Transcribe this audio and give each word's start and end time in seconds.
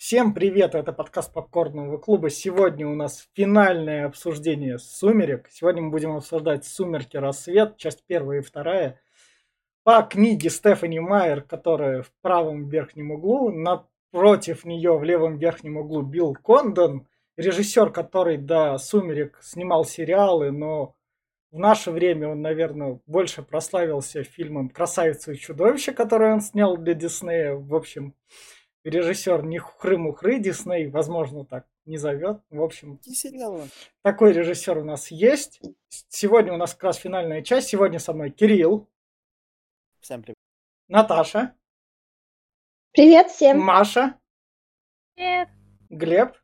Всем 0.00 0.32
привет, 0.32 0.74
это 0.74 0.94
подкаст 0.94 1.30
Попкорного 1.30 1.98
клуба. 1.98 2.30
Сегодня 2.30 2.88
у 2.88 2.94
нас 2.94 3.28
финальное 3.34 4.06
обсуждение 4.06 4.78
«Сумерек». 4.78 5.48
Сегодня 5.50 5.82
мы 5.82 5.90
будем 5.90 6.16
обсуждать 6.16 6.64
«Сумерки. 6.64 7.18
Рассвет», 7.18 7.76
часть 7.76 8.02
первая 8.06 8.38
и 8.38 8.42
вторая. 8.42 8.98
По 9.84 10.00
книге 10.02 10.48
Стефани 10.48 11.00
Майер, 11.00 11.42
которая 11.42 12.00
в 12.00 12.10
правом 12.22 12.70
верхнем 12.70 13.10
углу. 13.10 13.50
Напротив 13.52 14.64
нее 14.64 14.96
в 14.96 15.04
левом 15.04 15.36
верхнем 15.36 15.76
углу 15.76 16.00
Билл 16.00 16.34
Кондон, 16.34 17.06
режиссер, 17.36 17.92
который 17.92 18.38
до 18.38 18.78
«Сумерек» 18.78 19.38
снимал 19.42 19.84
сериалы, 19.84 20.50
но 20.50 20.94
в 21.50 21.58
наше 21.58 21.90
время 21.90 22.28
он, 22.28 22.40
наверное, 22.40 23.00
больше 23.04 23.42
прославился 23.42 24.24
фильмом 24.24 24.70
«Красавица 24.70 25.32
и 25.32 25.36
чудовище», 25.36 25.92
который 25.92 26.32
он 26.32 26.40
снял 26.40 26.78
для 26.78 26.94
Диснея. 26.94 27.52
В 27.52 27.74
общем, 27.74 28.14
режиссер 28.84 29.44
не 29.44 29.58
хухры-мухры, 29.58 30.38
Дисней, 30.38 30.88
возможно, 30.88 31.44
так 31.44 31.66
не 31.84 31.96
зовет. 31.96 32.40
В 32.50 32.62
общем, 32.62 33.00
такой 34.02 34.32
режиссер 34.32 34.78
у 34.78 34.84
нас 34.84 35.10
есть. 35.10 35.60
Сегодня 36.08 36.52
у 36.52 36.56
нас 36.56 36.74
как 36.74 36.84
раз 36.84 36.96
финальная 36.96 37.42
часть. 37.42 37.68
Сегодня 37.68 37.98
со 37.98 38.12
мной 38.12 38.30
Кирилл. 38.30 38.88
Всем 40.00 40.22
привет. 40.22 40.36
Наташа. 40.88 41.54
Привет 42.92 43.28
всем. 43.28 43.60
Маша. 43.60 44.18
Привет. 45.14 45.48
Глеб. 45.90 46.36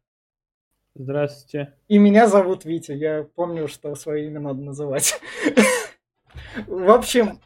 Здравствуйте. 0.95 1.75
И 1.89 1.99
меня 1.99 2.27
зовут 2.27 2.65
Витя. 2.65 2.93
Я 2.93 3.25
помню, 3.25 3.69
что 3.69 3.95
свое 3.95 4.27
имя 4.27 4.41
надо 4.41 4.61
называть. 4.63 5.21
В 6.67 6.91
общем, 6.91 7.41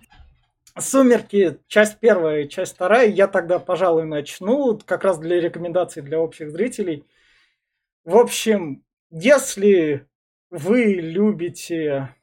Сумерки, 0.78 1.58
часть 1.66 1.98
первая, 1.98 2.46
часть 2.46 2.74
вторая. 2.74 3.08
Я 3.08 3.26
тогда, 3.28 3.58
пожалуй, 3.58 4.04
начну, 4.04 4.78
как 4.84 5.04
раз 5.04 5.18
для 5.18 5.40
рекомендаций 5.40 6.02
для 6.02 6.20
общих 6.20 6.50
зрителей. 6.50 7.04
В 8.04 8.16
общем, 8.16 8.84
если 9.10 10.06
вы 10.50 10.94
любите 10.94 12.14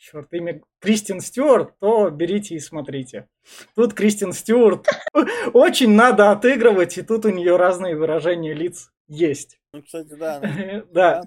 черт, 0.00 0.32
имя 0.32 0.62
Кристин 0.80 1.20
Стюарт, 1.20 1.78
то 1.78 2.10
берите 2.10 2.54
и 2.54 2.58
смотрите. 2.58 3.28
Тут 3.74 3.94
Кристин 3.94 4.32
Стюарт 4.32 4.88
очень 5.52 5.90
надо 5.90 6.30
отыгрывать, 6.30 6.98
и 6.98 7.02
тут 7.02 7.26
у 7.26 7.28
нее 7.28 7.56
разные 7.56 7.96
выражения 7.96 8.54
лиц 8.54 8.90
есть. 9.06 9.60
Ну, 9.72 9.82
кстати, 9.82 10.14
да. 10.14 10.40
да. 10.90 11.22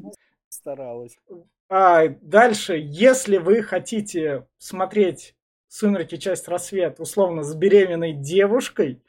Старалась. 0.49 1.17
А 1.69 2.07
дальше, 2.21 2.77
если 2.77 3.37
вы 3.37 3.61
хотите 3.61 4.47
смотреть 4.57 5.35
«Сумерки. 5.73 6.17
Часть 6.17 6.47
рассвет» 6.47 6.99
условно 6.99 7.41
с 7.41 7.55
беременной 7.55 8.13
девушкой, 8.13 9.01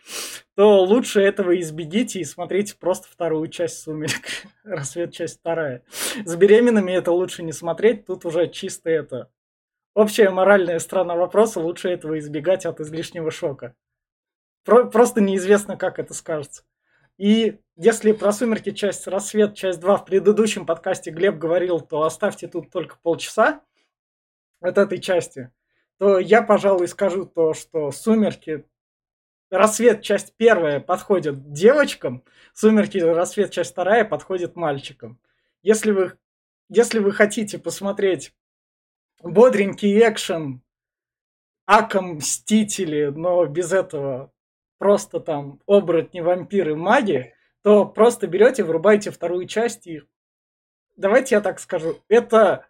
то 0.54 0.82
лучше 0.82 1.20
этого 1.20 1.60
избегите 1.60 2.20
и 2.20 2.24
смотрите 2.24 2.74
просто 2.80 3.06
вторую 3.06 3.48
часть 3.48 3.82
«Сумерек». 3.82 4.22
«Рассвет. 4.64 5.12
Часть 5.12 5.40
вторая». 5.40 5.82
С 6.24 6.34
беременными 6.36 6.90
это 6.92 7.12
лучше 7.12 7.42
не 7.42 7.52
смотреть, 7.52 8.06
тут 8.06 8.24
уже 8.24 8.48
чисто 8.48 8.88
это... 8.88 9.30
Общая 9.92 10.30
моральная 10.30 10.78
сторона 10.78 11.16
вопроса, 11.16 11.60
лучше 11.60 11.90
этого 11.90 12.18
избегать 12.18 12.64
от 12.64 12.80
излишнего 12.80 13.30
шока. 13.30 13.74
Про- 14.64 14.86
просто 14.86 15.20
неизвестно, 15.20 15.76
как 15.76 15.98
это 15.98 16.14
скажется. 16.14 16.64
И 17.18 17.58
если 17.76 18.12
про 18.12 18.32
«Сумерки. 18.32 18.70
Часть 18.70 19.06
рассвет. 19.06 19.54
Часть 19.54 19.82
2» 19.82 19.98
в 19.98 20.06
предыдущем 20.06 20.64
подкасте 20.64 21.10
Глеб 21.10 21.36
говорил, 21.36 21.80
то 21.80 22.04
оставьте 22.04 22.48
тут 22.48 22.70
только 22.70 22.96
полчаса 23.02 23.60
от 24.62 24.78
этой 24.78 24.98
части– 24.98 25.50
то 25.98 26.18
я, 26.18 26.42
пожалуй, 26.42 26.88
скажу 26.88 27.26
то, 27.26 27.54
что 27.54 27.90
«Сумерки. 27.90 28.64
Рассвет. 29.50 30.02
Часть 30.02 30.34
первая» 30.36 30.80
подходит 30.80 31.52
девочкам, 31.52 32.24
«Сумерки. 32.52 32.98
Рассвет. 32.98 33.50
Часть 33.50 33.72
вторая» 33.72 34.04
подходит 34.04 34.56
мальчикам. 34.56 35.20
Если 35.62 35.92
вы, 35.92 36.18
если 36.68 36.98
вы 36.98 37.12
хотите 37.12 37.58
посмотреть 37.58 38.34
бодренький 39.22 39.98
экшен, 40.00 40.62
Аком 41.66 42.16
Мстители, 42.16 43.06
но 43.06 43.46
без 43.46 43.72
этого 43.72 44.32
просто 44.78 45.20
там 45.20 45.60
оборотни, 45.66 46.20
вампиры, 46.20 46.76
маги, 46.76 47.34
то 47.62 47.86
просто 47.86 48.26
берете, 48.26 48.64
врубаете 48.64 49.10
вторую 49.10 49.46
часть 49.46 49.86
и... 49.86 50.02
Давайте 50.96 51.36
я 51.36 51.40
так 51.40 51.58
скажу. 51.58 52.02
Это 52.08 52.68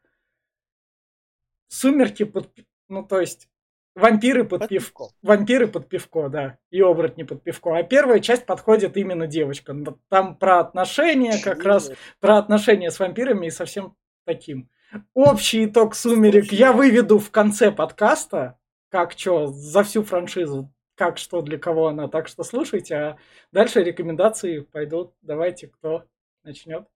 сумерки 1.66 2.24
под, 2.24 2.54
ну, 2.88 3.02
то 3.04 3.20
есть, 3.20 3.48
вампиры 3.94 4.44
под, 4.44 4.60
под 4.60 4.68
пив... 4.68 4.86
пивко. 4.86 5.08
Вампиры 5.22 5.66
под 5.68 5.88
пивко, 5.88 6.28
да. 6.28 6.58
И 6.70 6.80
оборотни 6.80 7.22
под 7.22 7.42
пивко. 7.42 7.76
А 7.76 7.82
первая 7.82 8.20
часть 8.20 8.46
подходит 8.46 8.96
именно 8.96 9.26
девочкам. 9.26 9.84
Там 10.08 10.36
про 10.36 10.60
отношения, 10.60 11.40
как 11.42 11.58
Нет. 11.58 11.66
раз 11.66 11.90
про 12.20 12.38
отношения 12.38 12.90
с 12.90 12.98
вампирами 12.98 13.46
и 13.46 13.50
со 13.50 13.64
всем 13.64 13.96
таким. 14.24 14.68
Общий 15.12 15.66
итог 15.66 15.94
«Сумерек» 15.94 16.52
я 16.52 16.72
выведу 16.72 17.18
в 17.18 17.30
конце 17.30 17.72
подкаста. 17.72 18.58
Как 18.90 19.12
что, 19.12 19.48
за 19.48 19.82
всю 19.82 20.04
франшизу. 20.04 20.72
Как 20.94 21.18
что, 21.18 21.42
для 21.42 21.58
кого 21.58 21.88
она. 21.88 22.06
Так 22.06 22.28
что 22.28 22.44
слушайте. 22.44 22.94
А 22.94 23.18
дальше 23.50 23.82
рекомендации 23.82 24.60
пойдут. 24.60 25.14
Давайте, 25.22 25.66
кто 25.66 26.04
начнет. 26.44 26.86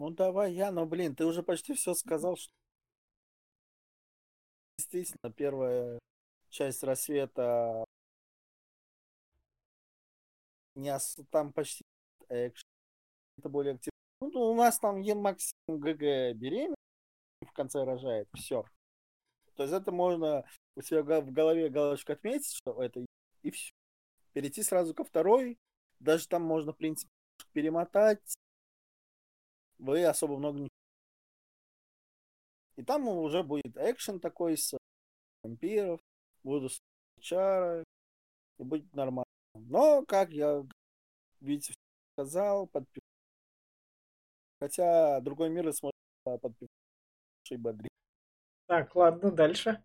Ну 0.00 0.10
давай 0.10 0.52
я, 0.52 0.70
но 0.70 0.86
блин, 0.86 1.14
ты 1.14 1.24
уже 1.24 1.42
почти 1.42 1.74
все 1.74 1.94
сказал, 1.94 2.36
что 2.36 2.52
действительно, 4.78 5.32
первая 5.32 5.98
часть 6.50 6.82
рассвета 6.82 7.84
не 10.74 10.94
ос... 10.94 11.18
там 11.30 11.52
почти 11.52 11.82
экшен, 12.28 12.64
это 13.38 13.48
более 13.48 13.74
активно. 13.74 13.92
Ну, 14.20 14.52
у 14.52 14.54
нас 14.54 14.78
там 14.78 15.00
Е 15.00 15.14
максимум 15.14 15.80
ГГ 15.80 16.36
беременна, 16.36 16.74
в 17.44 17.52
конце 17.52 17.84
рожает, 17.84 18.28
все. 18.34 18.64
То 19.56 19.64
есть 19.64 19.74
это 19.74 19.90
можно 19.90 20.44
у 20.76 20.82
себя 20.82 21.02
в 21.02 21.32
голове 21.32 21.68
галочку 21.68 22.12
отметить, 22.12 22.52
что 22.52 22.82
это 22.82 23.04
и 23.42 23.50
все. 23.50 23.72
Перейти 24.32 24.62
сразу 24.62 24.94
ко 24.94 25.04
второй, 25.04 25.58
даже 25.98 26.28
там 26.28 26.42
можно, 26.42 26.72
в 26.72 26.76
принципе, 26.76 27.10
перемотать. 27.52 28.36
Вы 29.78 30.04
особо 30.04 30.36
много 30.38 30.60
не 30.60 30.68
и 32.78 32.84
там 32.84 33.08
уже 33.08 33.42
будет 33.42 33.76
экшен 33.76 34.20
такой 34.20 34.56
с 34.56 34.72
вампиров, 35.42 36.00
буду 36.44 36.68
с 36.68 36.78
чары, 37.20 37.82
и 38.58 38.62
будет 38.62 38.94
нормально. 38.94 39.24
Но, 39.54 40.04
как 40.06 40.30
я, 40.30 40.64
видите, 41.40 41.74
сказал, 42.14 42.68
подпи... 42.68 43.00
Хотя 44.60 45.20
другой 45.20 45.50
мир 45.50 45.72
сможет 45.72 45.96
подписать 46.22 46.68
бодрее. 47.58 47.90
Так, 48.68 48.94
ладно, 48.94 49.32
дальше. 49.32 49.82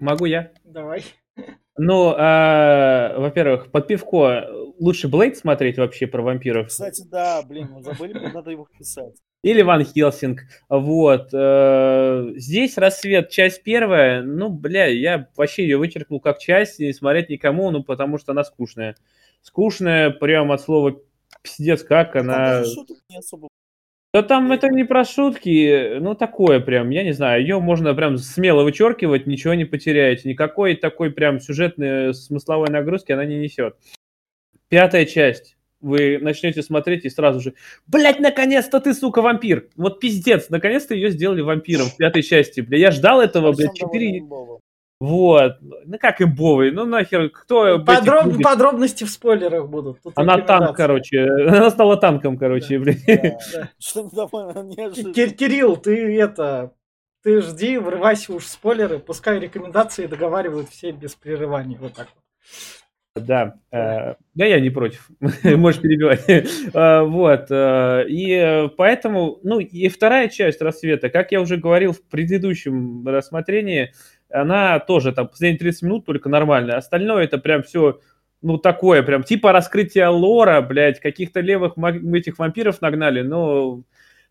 Могу 0.00 0.24
я? 0.24 0.52
Давай. 0.64 1.04
Ну, 1.76 2.12
а, 2.16 3.16
во-первых, 3.18 3.70
под 3.70 3.86
пивко 3.86 4.48
лучше 4.80 5.06
Блейд 5.06 5.36
смотреть 5.36 5.78
вообще 5.78 6.08
про 6.08 6.22
вампиров. 6.22 6.68
Кстати, 6.68 7.02
да, 7.06 7.40
блин, 7.42 7.70
мы 7.70 7.82
забыли, 7.82 8.14
надо 8.32 8.50
его 8.50 8.66
писать. 8.66 9.16
Или 9.44 9.62
Ван 9.62 9.84
Хелсинг. 9.84 10.40
Вот. 10.68 11.28
Э, 11.32 12.32
здесь 12.36 12.76
рассвет, 12.76 13.30
часть 13.30 13.62
первая. 13.62 14.22
Ну, 14.22 14.48
бля, 14.48 14.86
я 14.86 15.28
вообще 15.36 15.62
ее 15.62 15.76
вычеркнул 15.76 16.20
как 16.20 16.38
часть, 16.38 16.80
не 16.80 16.92
смотреть 16.92 17.28
никому, 17.28 17.70
ну, 17.70 17.84
потому 17.84 18.18
что 18.18 18.32
она 18.32 18.42
скучная. 18.42 18.96
Скучная, 19.42 20.10
прям 20.10 20.50
от 20.50 20.60
слова 20.60 21.00
пиздец, 21.42 21.84
как 21.84 22.16
она... 22.16 22.64
Да 24.14 24.22
там 24.22 24.50
это 24.52 24.68
не 24.68 24.84
про 24.84 25.04
шутки, 25.04 25.98
ну 25.98 26.14
такое 26.14 26.60
прям, 26.60 26.88
я 26.88 27.04
не 27.04 27.12
знаю, 27.12 27.42
ее 27.42 27.60
можно 27.60 27.94
прям 27.94 28.16
смело 28.16 28.62
вычеркивать, 28.62 29.26
ничего 29.26 29.52
не 29.52 29.66
потеряете, 29.66 30.30
никакой 30.30 30.76
такой 30.76 31.10
прям 31.10 31.40
сюжетной 31.40 32.14
смысловой 32.14 32.70
нагрузки 32.70 33.12
она 33.12 33.26
не 33.26 33.38
несет. 33.38 33.76
Пятая 34.70 35.04
часть 35.04 35.57
вы 35.80 36.18
начнете 36.18 36.62
смотреть 36.62 37.04
и 37.04 37.10
сразу 37.10 37.40
же, 37.40 37.54
блядь, 37.86 38.20
наконец-то 38.20 38.80
ты, 38.80 38.94
сука, 38.94 39.22
вампир. 39.22 39.68
Вот 39.76 40.00
пиздец, 40.00 40.50
наконец-то 40.50 40.94
ее 40.94 41.10
сделали 41.10 41.40
вампиром 41.40 41.86
в 41.86 41.96
пятой 41.96 42.22
части. 42.22 42.60
Бля, 42.60 42.78
я 42.78 42.90
ждал 42.90 43.20
этого, 43.20 43.52
блядь, 43.52 43.74
четыре... 43.74 44.22
Вот. 45.00 45.58
Ну 45.60 45.96
как 46.00 46.20
имбовый? 46.20 46.72
Ну 46.72 46.84
нахер, 46.84 47.30
кто... 47.30 47.78
Подроб... 47.78 48.24
Будет? 48.24 48.42
Подробности 48.42 49.04
в 49.04 49.10
спойлерах 49.10 49.68
будут. 49.68 50.02
Тут 50.02 50.12
она 50.16 50.38
танк, 50.38 50.76
короче. 50.76 51.24
Она 51.24 51.70
стала 51.70 51.96
танком, 51.96 52.36
короче, 52.36 52.78
да. 52.78 52.84
блядь. 52.84 53.06
Да. 53.06 53.70
Кирилл, 55.30 55.76
ты 55.76 56.20
это... 56.20 56.72
Ты 57.22 57.42
жди, 57.42 57.78
врывайся 57.78 58.32
уж 58.32 58.44
в 58.44 58.48
спойлеры, 58.48 59.00
пускай 59.00 59.40
рекомендации 59.40 60.06
договаривают 60.06 60.70
все 60.70 60.92
без 60.92 61.14
прерываний. 61.14 61.76
Вот 61.76 61.94
так 61.94 62.08
вот. 62.14 62.22
Да, 63.20 63.56
э, 63.70 64.14
да, 64.34 64.44
я 64.44 64.60
не 64.60 64.70
против, 64.70 65.08
можешь 65.44 65.80
перебивать. 65.80 66.28
Э, 66.28 67.02
вот, 67.02 67.46
э, 67.50 68.04
и 68.08 68.68
поэтому, 68.76 69.38
ну, 69.42 69.60
и 69.60 69.88
вторая 69.88 70.28
часть 70.28 70.60
рассвета, 70.60 71.10
как 71.10 71.32
я 71.32 71.40
уже 71.40 71.56
говорил 71.56 71.92
в 71.92 72.02
предыдущем 72.02 73.06
рассмотрении, 73.06 73.92
она 74.30 74.78
тоже 74.78 75.12
там 75.12 75.28
последние 75.28 75.58
30 75.58 75.82
минут 75.82 76.06
только 76.06 76.28
нормальная. 76.28 76.76
Остальное 76.76 77.24
это 77.24 77.38
прям 77.38 77.62
все 77.62 78.00
ну, 78.42 78.58
такое 78.58 79.02
прям, 79.02 79.24
типа 79.24 79.52
раскрытия 79.52 80.08
лора, 80.08 80.60
блядь, 80.60 81.00
каких-то 81.00 81.40
левых 81.40 81.74
этих 81.76 82.38
вампиров 82.38 82.80
нагнали, 82.80 83.22
но 83.22 83.82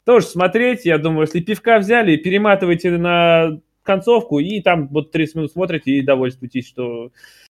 тоже 0.05 0.27
смотреть, 0.27 0.85
я 0.85 0.97
думаю, 0.97 1.23
если 1.25 1.41
пивка 1.41 1.79
взяли, 1.79 2.15
перематывайте 2.15 2.91
на 2.91 3.59
концовку, 3.83 4.39
и 4.39 4.61
там 4.61 4.87
вот 4.87 5.11
30 5.11 5.35
минут 5.35 5.51
смотрите 5.51 5.91
и 5.91 6.01
довольствуйтесь, 6.01 6.67
что 6.67 7.11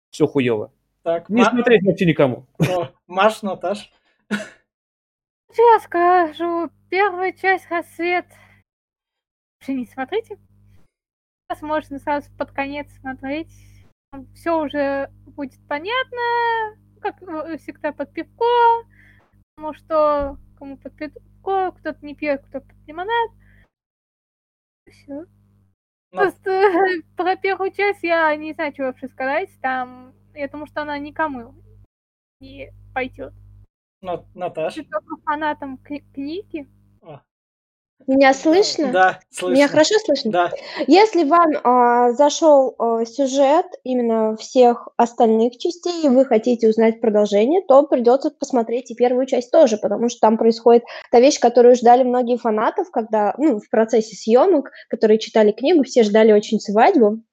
все 0.09 0.27
хуево. 0.27 0.71
Так, 1.05 1.29
Не 1.29 1.43
Ма... 1.43 1.51
смотреть 1.51 1.85
вообще 1.85 2.07
никому. 2.07 2.47
О, 2.67 2.89
Маш, 3.05 3.43
Наташ. 3.43 3.93
Я 4.31 5.79
скажу, 5.83 6.71
первая 6.89 7.31
часть 7.31 7.69
«Рассвет» 7.69 8.25
вообще 9.59 9.75
не 9.75 9.85
смотрите. 9.85 10.39
Сейчас 11.47 11.61
можно 11.61 11.99
сразу 11.99 12.31
под 12.39 12.51
конец 12.53 12.91
смотреть. 12.99 13.53
Все 14.33 14.59
уже 14.59 15.11
будет 15.27 15.59
понятно, 15.67 16.75
как 16.99 17.17
всегда 17.59 17.91
под 17.91 18.11
пивко, 18.11 18.87
потому 19.55 19.75
что 19.75 20.39
кому 20.57 20.75
под 20.75 20.95
пивко, 20.95 21.71
кто-то 21.73 22.03
не 22.03 22.15
пьет, 22.15 22.41
кто-то 22.47 22.65
под 22.65 22.87
лимонад. 22.87 23.29
Все. 24.89 25.13
Но... 25.13 25.27
Просто 26.11 26.71
про 27.15 27.35
первую 27.35 27.69
часть 27.69 28.01
я 28.01 28.35
не 28.35 28.53
знаю, 28.53 28.73
что 28.73 28.85
вообще 28.85 29.07
сказать. 29.07 29.51
Там, 29.61 30.14
я 30.35 30.47
думаю, 30.47 30.67
что 30.67 30.81
она 30.81 30.97
никому 30.97 31.55
не 32.39 32.71
пойдет. 32.93 33.33
Наташа. 34.01 34.83
Только 34.83 35.17
фанатам 35.23 35.77
книги. 35.77 36.67
Меня 38.07 38.33
слышно? 38.33 38.91
Да, 38.91 39.19
слышно. 39.31 39.55
Меня 39.55 39.67
хорошо 39.67 39.95
слышно? 40.05 40.31
Да. 40.31 40.51
Если 40.85 41.23
вам 41.23 41.49
а, 41.63 42.11
зашел 42.11 42.75
а, 42.77 43.05
сюжет 43.05 43.65
именно 43.83 44.35
всех 44.35 44.89
остальных 44.97 45.57
частей, 45.57 46.05
и 46.05 46.09
вы 46.09 46.25
хотите 46.25 46.67
узнать 46.67 47.01
продолжение, 47.01 47.61
то 47.61 47.83
придется 47.87 48.29
посмотреть 48.29 48.91
и 48.91 48.95
первую 48.95 49.25
часть 49.25 49.49
тоже, 49.49 49.77
потому 49.77 50.09
что 50.09 50.19
там 50.19 50.37
происходит 50.37 50.83
та 51.09 51.19
вещь, 51.19 51.39
которую 51.39 51.75
ждали 51.75 52.03
многие 52.03 52.37
фанатов, 52.37 52.91
когда, 52.91 53.33
ну, 53.37 53.59
в 53.59 53.69
процессе 53.69 54.15
съемок, 54.15 54.71
которые 54.89 55.17
читали 55.17 55.51
книгу, 55.51 55.83
все 55.83 56.03
ждали 56.03 56.31
очень 56.31 56.59
свадьбу. 56.59 57.23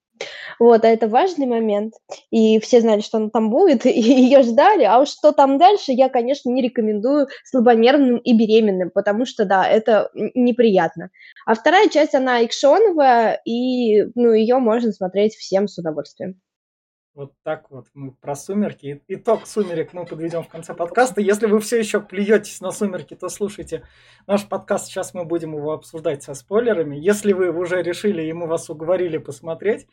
Вот, 0.59 0.85
а 0.85 0.89
это 0.89 1.09
важный 1.09 1.47
момент. 1.47 1.95
И 2.31 2.61
все 2.61 2.81
знали, 2.81 3.01
что 3.01 3.19
она 3.19 3.31
там 3.31 3.51
будет, 3.51 3.87
и 3.87 4.01
ее 4.01 4.43
ждали. 4.43 4.85
А 4.85 5.01
уж 5.01 5.09
что 5.09 5.33
там 5.33 5.59
дальше, 5.59 5.93
я, 5.93 6.09
конечно, 6.09 6.51
не 6.51 6.63
рекомендую 6.63 7.29
слабонервным 7.45 8.19
и 8.19 8.33
беременным, 8.33 8.91
потому 8.91 9.27
что, 9.27 9.45
да, 9.45 9.67
это 9.67 10.11
неприятно. 10.15 11.11
А 11.47 11.55
вторая 11.55 11.89
часть, 11.89 12.15
она 12.15 12.45
экшоновая, 12.45 13.41
и, 13.45 14.05
ну, 14.15 14.33
ее 14.33 14.59
можно 14.59 14.93
смотреть 14.93 15.35
всем 15.35 15.69
с 15.69 15.79
удовольствием. 15.79 16.41
Вот 17.15 17.35
так 17.43 17.71
вот 17.71 17.89
мы 17.93 18.13
про 18.13 18.35
сумерки. 18.35 19.03
Итог 19.07 19.47
сумерек 19.47 19.93
мы 19.93 20.07
подведем 20.07 20.43
в 20.43 20.49
конце 20.49 20.73
подкаста. 20.73 21.21
Если 21.21 21.47
вы 21.47 21.61
все 21.61 21.79
еще 21.79 22.01
плюетесь 22.01 22.63
на 22.63 22.71
сумерки, 22.71 23.15
то 23.15 23.29
слушайте 23.29 23.83
наш 24.27 24.49
подкаст. 24.49 24.87
Сейчас 24.87 25.13
мы 25.13 25.27
будем 25.27 25.55
его 25.55 25.73
обсуждать 25.73 26.23
со 26.23 26.33
спойлерами. 26.33 26.97
Если 26.97 27.35
вы 27.35 27.51
уже 27.53 27.83
решили 27.83 28.23
и 28.23 28.33
мы 28.33 28.47
вас 28.47 28.71
уговорили 28.71 29.19
посмотреть, 29.19 29.87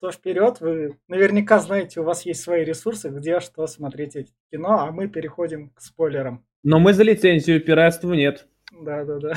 то 0.00 0.10
вперед. 0.10 0.60
Вы 0.60 0.98
наверняка 1.08 1.58
знаете, 1.58 2.00
у 2.00 2.04
вас 2.04 2.26
есть 2.26 2.42
свои 2.42 2.64
ресурсы, 2.64 3.08
где 3.08 3.40
что 3.40 3.66
смотреть 3.66 4.16
эти 4.16 4.32
кино, 4.52 4.80
а 4.80 4.92
мы 4.92 5.08
переходим 5.08 5.70
к 5.70 5.80
спойлерам. 5.80 6.44
Но 6.62 6.78
мы 6.78 6.92
за 6.92 7.02
лицензию, 7.02 7.64
пиратства 7.64 8.12
нет. 8.12 8.46
Да, 8.78 9.06
да, 9.06 9.18
да. 9.18 9.34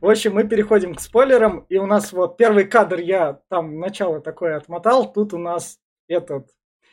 В 0.00 0.08
общем, 0.08 0.32
мы 0.32 0.44
переходим 0.44 0.94
к 0.94 1.00
спойлерам. 1.00 1.66
И 1.68 1.76
у 1.76 1.84
нас 1.84 2.14
вот 2.14 2.38
первый 2.38 2.64
кадр 2.64 2.98
я 2.98 3.40
там 3.50 3.78
начало 3.78 4.22
такое 4.22 4.56
отмотал. 4.56 5.12
Тут 5.12 5.34
у 5.34 5.38
нас 5.38 5.78
этот 6.08 6.48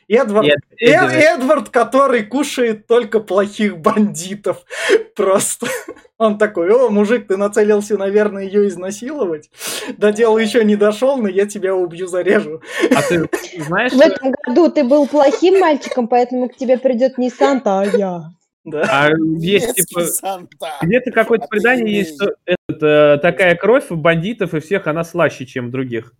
Эдвард, 0.08 0.46
Эд, 0.46 0.58
Эдвард. 0.78 1.14
Эдвард, 1.14 1.68
который 1.70 2.24
кушает 2.24 2.86
только 2.86 3.20
плохих 3.20 3.78
бандитов. 3.78 4.64
Просто. 5.16 5.66
Он 6.18 6.38
такой, 6.38 6.70
о, 6.70 6.90
мужик, 6.90 7.26
ты 7.26 7.36
нацелился, 7.36 7.96
наверное, 7.96 8.44
ее 8.44 8.68
изнасиловать. 8.68 9.50
До 9.96 10.12
дела 10.12 10.38
еще 10.38 10.64
не 10.64 10.76
дошел, 10.76 11.16
но 11.16 11.28
я 11.28 11.46
тебя 11.46 11.74
убью, 11.74 12.06
зарежу. 12.06 12.60
А 12.94 13.02
ты 13.02 13.28
знаешь... 13.58 13.92
В 13.92 14.00
этом 14.00 14.32
году 14.44 14.70
ты 14.70 14.84
был 14.84 15.06
плохим 15.06 15.58
мальчиком, 15.58 16.06
поэтому 16.06 16.48
к 16.48 16.56
тебе 16.56 16.78
придет 16.78 17.18
не 17.18 17.30
Санта, 17.30 17.80
а 17.80 17.84
я. 17.84 18.24
Да. 18.64 18.86
А 18.88 19.10
есть, 19.38 19.74
типа, 19.74 20.46
где-то 20.82 21.10
какое-то 21.10 21.46
предание 21.48 21.98
есть, 21.98 22.14
что 22.14 22.34
это, 22.46 23.18
такая 23.20 23.56
кровь 23.56 23.90
у 23.90 23.96
бандитов 23.96 24.54
и 24.54 24.60
всех, 24.60 24.86
она 24.86 25.04
слаще, 25.04 25.44
чем 25.44 25.70
других. 25.70 26.14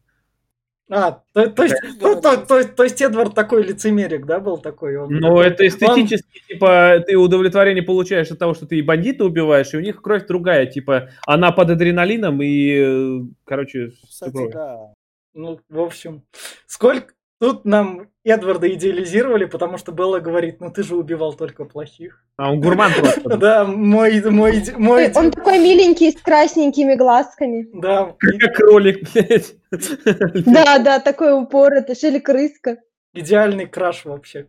А, 0.90 1.22
то, 1.32 1.48
то, 1.48 1.62
есть, 1.62 1.76
то, 1.98 2.20
то, 2.20 2.36
то, 2.36 2.64
то 2.64 2.84
есть 2.84 3.00
Эдвард 3.00 3.34
такой 3.34 3.64
лицемерик, 3.64 4.26
да, 4.26 4.38
был 4.38 4.58
такой? 4.58 4.96
Он, 4.98 5.08
ну, 5.08 5.40
это 5.40 5.66
эстетически, 5.66 6.42
он... 6.42 6.48
типа, 6.48 7.04
ты 7.06 7.16
удовлетворение 7.16 7.82
получаешь 7.82 8.30
от 8.30 8.38
того, 8.38 8.52
что 8.52 8.66
ты 8.66 8.78
и 8.78 8.82
бандита 8.82 9.24
убиваешь, 9.24 9.72
и 9.72 9.78
у 9.78 9.80
них 9.80 10.02
кровь 10.02 10.26
другая, 10.26 10.66
типа, 10.66 11.08
она 11.26 11.52
под 11.52 11.70
адреналином 11.70 12.42
и, 12.42 13.24
короче, 13.44 13.92
Кстати, 14.06 14.52
да. 14.52 14.92
Ну, 15.32 15.58
в 15.68 15.80
общем, 15.80 16.22
сколько, 16.66 17.13
Тут 17.40 17.64
нам 17.64 18.08
Эдварда 18.24 18.72
идеализировали, 18.72 19.44
потому 19.44 19.76
что 19.76 19.92
Белла 19.92 20.20
говорит, 20.20 20.60
ну 20.60 20.70
ты 20.70 20.82
же 20.82 20.96
убивал 20.96 21.34
только 21.34 21.64
плохих. 21.64 22.24
А 22.36 22.50
он 22.50 22.60
гурман 22.60 22.92
просто. 22.92 23.36
Да, 23.36 23.64
мой, 23.64 24.22
мой, 24.30 24.62
мой... 24.76 25.12
Он 25.14 25.30
такой 25.30 25.58
миленький, 25.58 26.12
с 26.12 26.20
красненькими 26.20 26.94
глазками. 26.94 27.68
Да. 27.74 28.14
Как 28.18 28.56
кролик, 28.56 29.12
блядь. 29.12 29.56
Да, 30.46 30.78
да, 30.78 31.00
такой 31.00 31.32
упор, 31.38 31.72
это 31.72 31.92
или 31.92 32.18
крыска. 32.18 32.78
Идеальный 33.12 33.66
краш 33.66 34.04
вообще. 34.04 34.46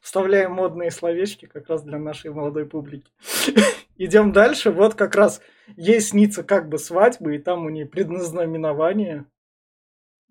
Вставляем 0.00 0.52
модные 0.52 0.90
словечки 0.90 1.46
как 1.46 1.68
раз 1.68 1.82
для 1.82 1.98
нашей 1.98 2.30
молодой 2.30 2.66
публики. 2.66 3.10
Идем 3.96 4.32
дальше. 4.32 4.70
Вот 4.70 4.94
как 4.94 5.14
раз 5.14 5.40
ей 5.76 6.00
снится 6.00 6.42
как 6.42 6.68
бы 6.68 6.78
свадьбы, 6.78 7.36
и 7.36 7.38
там 7.38 7.64
у 7.64 7.70
нее 7.70 7.86
предназнаменование. 7.86 9.26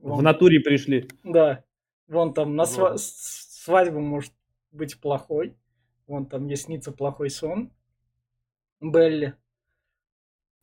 Вон, 0.02 0.20
в 0.20 0.22
натуре 0.22 0.60
пришли. 0.60 1.08
Да. 1.24 1.64
Вон 2.08 2.34
там 2.34 2.56
на 2.56 2.64
сва- 2.64 2.98
свадьбу 2.98 4.00
может 4.00 4.34
быть 4.72 5.00
плохой. 5.00 5.56
Вон 6.08 6.26
там 6.26 6.48
ей 6.48 6.58
снится 6.58 6.92
плохой 6.92 7.30
сон. 7.30 7.72
Белли. 8.82 9.36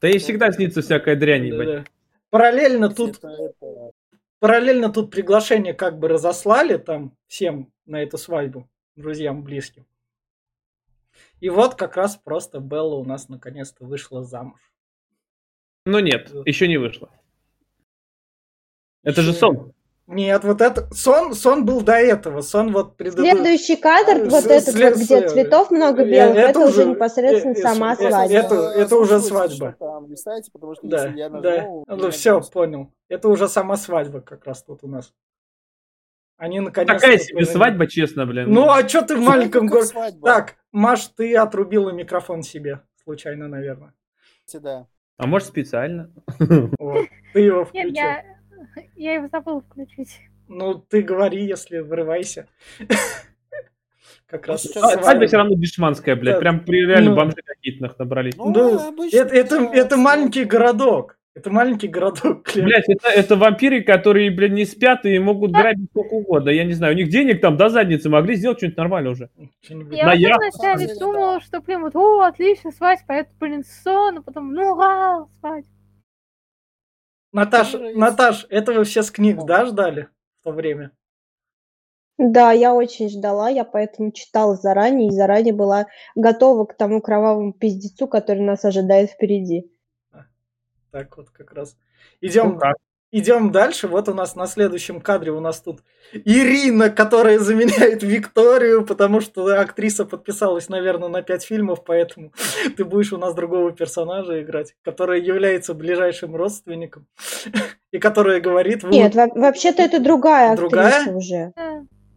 Да 0.01 0.09
ей 0.09 0.19
всегда 0.19 0.53
снится 0.53 0.83
всякая 0.83 1.17
дрянь, 1.17 1.51
да, 1.51 1.65
да. 1.65 1.85
Параллельно 2.31 2.91
тут... 2.91 3.21
Параллельно 4.41 4.93
тут 4.93 5.11
приглашение 5.11 5.75
как 5.75 5.99
бы 5.99 6.07
разослали 6.07 6.77
там 6.77 7.17
всем 7.27 7.73
на 7.87 8.03
эту 8.03 8.19
свадьбу, 8.19 8.71
друзьям 8.95 9.43
близким. 9.43 9.85
И 11.41 11.49
вот 11.49 11.75
как 11.75 11.97
раз 11.97 12.17
просто 12.17 12.61
Белла 12.61 12.95
у 12.97 13.05
нас 13.05 13.29
наконец-то 13.29 13.85
вышла 13.85 14.23
замуж. 14.23 14.61
Ну 15.85 15.99
нет, 15.99 16.31
еще 16.45 16.69
не 16.69 16.77
вышла. 16.77 17.11
Это 19.03 19.23
же 19.23 19.33
сон. 19.33 19.73
Нет, 20.09 20.43
вот 20.43 20.63
это 20.63 20.89
сон, 20.95 21.35
сон 21.35 21.67
был 21.67 21.83
до 21.83 21.93
этого, 21.93 22.41
сон 22.41 22.73
вот 22.73 22.97
предыдущий. 22.97 23.31
Следующий 23.31 23.77
кадр, 23.77 24.25
вот 24.31 24.47
этот 24.47 24.75
вот, 24.75 24.95
где 24.95 25.29
цветов 25.29 25.71
много 25.71 26.03
э, 26.03 26.11
белых, 26.11 26.37
это, 26.39 26.49
это 26.49 26.61
уже 26.61 26.87
непосредственно 26.87 27.53
э, 27.53 27.57
сама 27.57 27.93
это, 27.93 28.09
свадьба. 28.09 28.35
Это, 28.35 28.55
это 28.55 28.97
уже 28.97 29.21
свадьба. 29.21 29.77
Там, 29.79 30.11
листайте, 30.11 30.51
потому 30.51 30.75
что 30.77 30.87
да, 30.87 31.05
если 31.05 31.19
я 31.19 31.29
нажму, 31.29 31.85
да. 31.87 31.97
Ну 31.97 32.11
все, 32.11 32.41
понял. 32.41 32.91
Это 33.11 33.29
уже 33.29 33.49
сама 33.49 33.77
свадьба 33.77 34.23
как 34.23 34.47
раз 34.47 34.63
тут 34.63 34.83
у 34.83 34.89
нас. 34.89 35.13
Они 36.39 36.61
наконец 36.61 36.89
Такая 36.89 37.19
себе 37.19 37.45
свадьба, 37.45 37.87
честно, 37.87 38.25
блин. 38.25 38.51
Ну 38.51 38.71
а 38.71 38.89
что 38.89 39.03
ты 39.03 39.15
в 39.15 39.21
маленьком 39.21 39.67
городе? 39.67 39.93
Так, 40.25 40.55
Маш, 40.73 41.07
ты 41.09 41.37
отрубила 41.37 41.91
микрофон 41.91 42.43
себе, 42.43 42.81
случайно, 43.05 43.47
наверное. 43.47 43.93
Да. 44.55 44.87
А 45.19 45.27
может 45.27 45.49
специально? 45.49 46.11
Вот, 46.79 47.09
ты 47.35 47.41
его 47.41 47.67
включил. 47.67 47.91
Нет, 47.91 47.97
я 47.97 48.38
я 48.97 49.15
его 49.15 49.29
забыл 49.29 49.61
включить. 49.61 50.21
Ну, 50.49 50.75
ты 50.75 51.03
говори, 51.03 51.45
если 51.45 51.79
вырывайся. 51.79 52.47
Как 54.27 54.47
раз 54.47 54.65
свадьба 54.65 55.27
все 55.27 55.37
равно 55.39 55.57
дешманская, 55.57 56.15
блядь. 56.15 56.41
Прям 56.41 56.65
при 56.65 56.85
реально 56.85 57.11
ну, 57.11 57.17
бомжи 57.17 57.37
какие-то 57.45 57.95
набрались. 57.99 58.37
Ну, 58.37 58.95
это, 59.11 59.35
это, 59.35 59.57
это 59.73 59.97
маленький 59.97 60.45
городок. 60.45 61.19
Это 61.39 61.51
маленький 61.51 61.87
городок. 61.87 62.51
Блять, 62.57 62.89
это, 62.89 63.09
это 63.09 63.37
вампиры, 63.37 63.83
которые, 63.83 64.29
блин, 64.33 64.55
не 64.55 64.65
спят 64.65 65.07
и 65.07 65.21
могут 65.21 65.53
грабить 65.53 65.89
сколько 65.91 66.15
угодно. 66.15 66.51
Я 66.51 66.65
не 66.65 66.73
знаю, 66.73 66.95
у 66.95 66.97
них 66.97 67.11
денег 67.11 67.41
там 67.41 67.57
до 67.57 67.69
задницы 67.69 68.09
могли 68.09 68.35
сделать 68.35 68.59
что-нибудь 68.59 68.77
нормальное 68.77 69.13
уже. 69.13 69.31
Я 69.69 70.07
На 70.07 70.15
я... 70.15 70.37
вначале 70.37 70.93
думала, 70.99 71.41
что, 71.41 71.61
блин, 71.61 71.83
вот, 71.83 71.95
о, 71.95 72.23
отлично, 72.23 72.73
свадьба, 72.73 73.15
это, 73.15 73.31
блин, 73.39 73.63
сон, 73.63 74.19
а 74.19 74.23
потом, 74.23 74.53
ну, 74.53 74.75
вау, 74.75 75.31
свадьба. 75.39 75.69
Наташ, 77.39 77.75
Наташ, 77.95 78.47
это 78.51 78.73
вы 78.73 78.85
все 78.85 79.03
с 79.03 79.11
книг, 79.11 79.45
да, 79.45 79.65
ждали 79.65 80.09
в 80.41 80.45
то 80.45 80.51
время? 80.51 80.91
Да, 82.19 82.51
я 82.51 82.75
очень 82.75 83.09
ждала, 83.09 83.49
я 83.49 83.65
поэтому 83.65 84.11
читала 84.11 84.57
заранее 84.57 85.07
и 85.07 85.13
заранее 85.13 85.55
была 85.55 85.87
готова 86.17 86.65
к 86.65 86.77
тому 86.77 87.01
кровавому 87.01 87.53
пиздецу, 87.53 88.09
который 88.09 88.43
нас 88.43 88.65
ожидает 88.65 89.11
впереди. 89.11 89.71
Так 90.91 91.17
вот 91.17 91.31
как 91.31 91.53
раз. 91.53 91.77
Идем, 92.21 92.59
ну, 92.61 92.73
идем 93.11 93.51
дальше. 93.53 93.89
Вот 93.89 94.09
у 94.09 94.15
нас 94.15 94.35
на 94.37 94.47
следующем 94.47 95.01
кадре 95.01 95.33
у 95.33 95.41
нас 95.41 95.61
тут 95.61 95.81
Ирина, 96.13 96.91
которая 96.91 97.39
заменяет 97.39 98.03
Викторию, 98.03 98.85
потому 98.85 99.21
что 99.21 99.47
актриса 99.61 100.05
подписалась, 100.05 100.69
наверное, 100.69 101.09
на 101.09 101.23
пять 101.23 101.45
фильмов, 101.45 101.85
поэтому 101.85 102.33
ты 102.77 102.85
будешь 102.85 103.13
у 103.13 103.19
нас 103.19 103.35
другого 103.35 103.73
персонажа 103.73 104.43
играть, 104.43 104.75
которая 104.83 105.21
является 105.21 105.75
ближайшим 105.75 106.37
родственником 106.37 107.07
и 107.93 107.99
которая 107.99 108.41
говорит... 108.41 108.83
«Вы- 108.83 108.91
Нет, 108.91 109.15
во- 109.15 109.29
вообще-то 109.35 109.83
это 109.83 110.01
другая 110.01 110.53
актриса 110.53 110.69
Другая? 110.69 111.15
уже. 111.15 111.53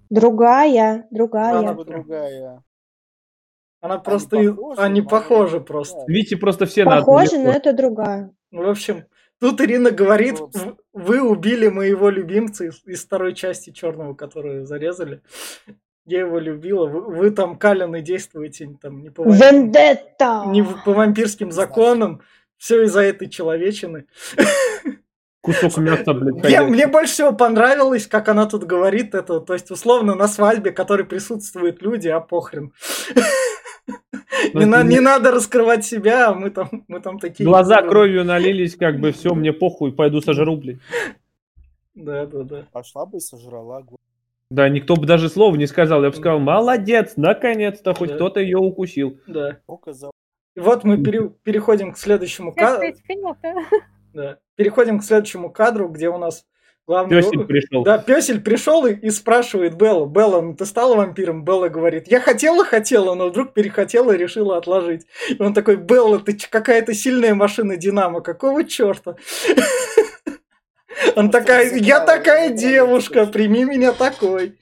Другая, 0.09 1.07
другая. 1.09 1.57
Она 1.59 1.73
другая. 1.73 2.63
Она 3.79 3.97
просто... 3.97 4.37
и- 4.37 4.49
похожи, 4.49 4.81
Они 4.81 5.01
похожи 5.01 5.59
просто. 5.61 6.03
Видите, 6.07 6.37
просто 6.37 6.65
все 6.65 6.83
на 6.85 6.97
одно 6.97 7.05
Похоже, 7.05 7.37
лицо. 7.37 7.43
но 7.43 7.51
это 7.51 7.73
другая. 7.73 8.31
В 8.51 8.69
общем, 8.69 9.05
тут 9.41 9.59
Ирина 9.59 9.91
говорит. 9.91 10.39
«В- 10.39 10.77
вы 10.93 11.21
убили 11.21 11.67
моего 11.67 12.09
любимца 12.09 12.63
из, 12.65 12.81
из 12.85 13.03
второй 13.03 13.33
части 13.33 13.71
Черного, 13.71 14.13
которую 14.13 14.65
зарезали. 14.65 15.21
Я 16.05 16.19
его 16.21 16.39
любила. 16.39 16.87
Вы, 16.87 17.01
вы 17.01 17.31
там 17.31 17.57
калены 17.57 18.01
действуете 18.01 18.69
там 18.81 19.01
не 19.01 19.09
по, 19.09 19.23
Вендетта! 19.23 20.43
не 20.47 20.61
в- 20.61 20.83
по 20.85 20.93
вампирским 20.93 21.51
законам. 21.51 22.21
Все 22.57 22.83
из-за 22.83 23.01
этой 23.01 23.27
человечины. 23.29 24.05
Кусок 25.41 25.77
мяса, 25.77 26.13
блядь, 26.13 26.43
Мне, 26.43 26.61
мне 26.61 26.87
больше 26.87 27.13
всего 27.13 27.33
понравилось, 27.33 28.05
как 28.05 28.29
она 28.29 28.45
тут 28.45 28.65
говорит 28.65 29.15
это. 29.15 29.39
То 29.39 29.53
есть, 29.53 29.71
условно, 29.71 30.13
на 30.13 30.27
свадьбе, 30.27 30.71
которой 30.71 31.03
присутствуют 31.03 31.81
люди, 31.81 32.07
а 32.09 32.19
похрен. 32.19 32.71
Не, 34.53 34.65
на- 34.65 34.83
не 34.83 34.99
надо 34.99 35.31
раскрывать 35.31 35.85
себя, 35.85 36.29
а 36.29 36.33
мы 36.33 36.49
там, 36.49 36.83
мы 36.87 36.99
там 36.99 37.19
такие... 37.19 37.45
Глаза 37.45 37.81
кровью 37.81 38.23
налились, 38.23 38.75
как 38.75 38.99
бы 38.99 39.11
все, 39.11 39.33
мне 39.33 39.53
похуй, 39.53 39.91
пойду 39.93 40.21
сожру, 40.21 40.55
блядь. 40.57 40.77
Да, 41.95 42.25
да, 42.25 42.43
да. 42.43 42.65
Пошла 42.71 43.05
бы 43.05 43.17
и 43.17 43.19
сожрала. 43.19 43.83
Да, 44.49 44.67
никто 44.69 44.95
бы 44.95 45.05
даже 45.05 45.29
слова 45.29 45.55
не 45.55 45.67
сказал. 45.67 46.03
Я 46.03 46.09
бы 46.09 46.15
сказал, 46.15 46.39
молодец, 46.39 47.13
наконец-то 47.15 47.93
хоть 47.93 48.09
Да. 48.09 48.15
кто-то 48.15 48.39
ее 48.39 48.57
укусил. 48.57 49.17
да. 49.27 49.59
И 50.55 50.59
вот 50.59 50.83
мы 50.83 51.01
пере- 51.01 51.29
переходим 51.43 51.93
к 51.93 51.97
следующему 51.97 52.53
кадру. 52.53 52.85
Да. 54.13 54.37
Переходим 54.55 54.99
к 54.99 55.03
следующему 55.05 55.49
кадру, 55.49 55.87
где 55.87 56.09
у 56.09 56.17
нас 56.17 56.45
главный... 56.91 57.21
Песик 57.21 57.47
пришел. 57.47 57.83
Да, 57.83 57.97
Песель 57.97 58.41
пришел 58.41 58.85
и, 58.85 58.93
и 58.93 59.09
спрашивает 59.11 59.75
Белла, 59.75 60.05
Белла, 60.05 60.41
ну 60.41 60.55
ты 60.55 60.65
стала 60.65 60.95
вампиром? 60.95 61.45
Белла 61.45 61.69
говорит, 61.69 62.11
я 62.11 62.19
хотела, 62.19 62.65
хотела, 62.65 63.15
но 63.15 63.29
вдруг 63.29 63.53
перехотела 63.53 64.11
и 64.11 64.17
решила 64.17 64.57
отложить. 64.57 65.05
И 65.29 65.41
он 65.41 65.53
такой, 65.53 65.77
Белла, 65.77 66.19
ты 66.19 66.37
какая-то 66.49 66.93
сильная 66.93 67.33
машина 67.33 67.77
Динамо, 67.77 68.19
какого 68.19 68.65
черта? 68.65 69.15
Он 71.15 71.31
такая, 71.31 71.77
я 71.77 72.01
такая 72.01 72.49
девушка, 72.49 73.25
прими 73.25 73.63
меня 73.63 73.93
такой. 73.93 74.57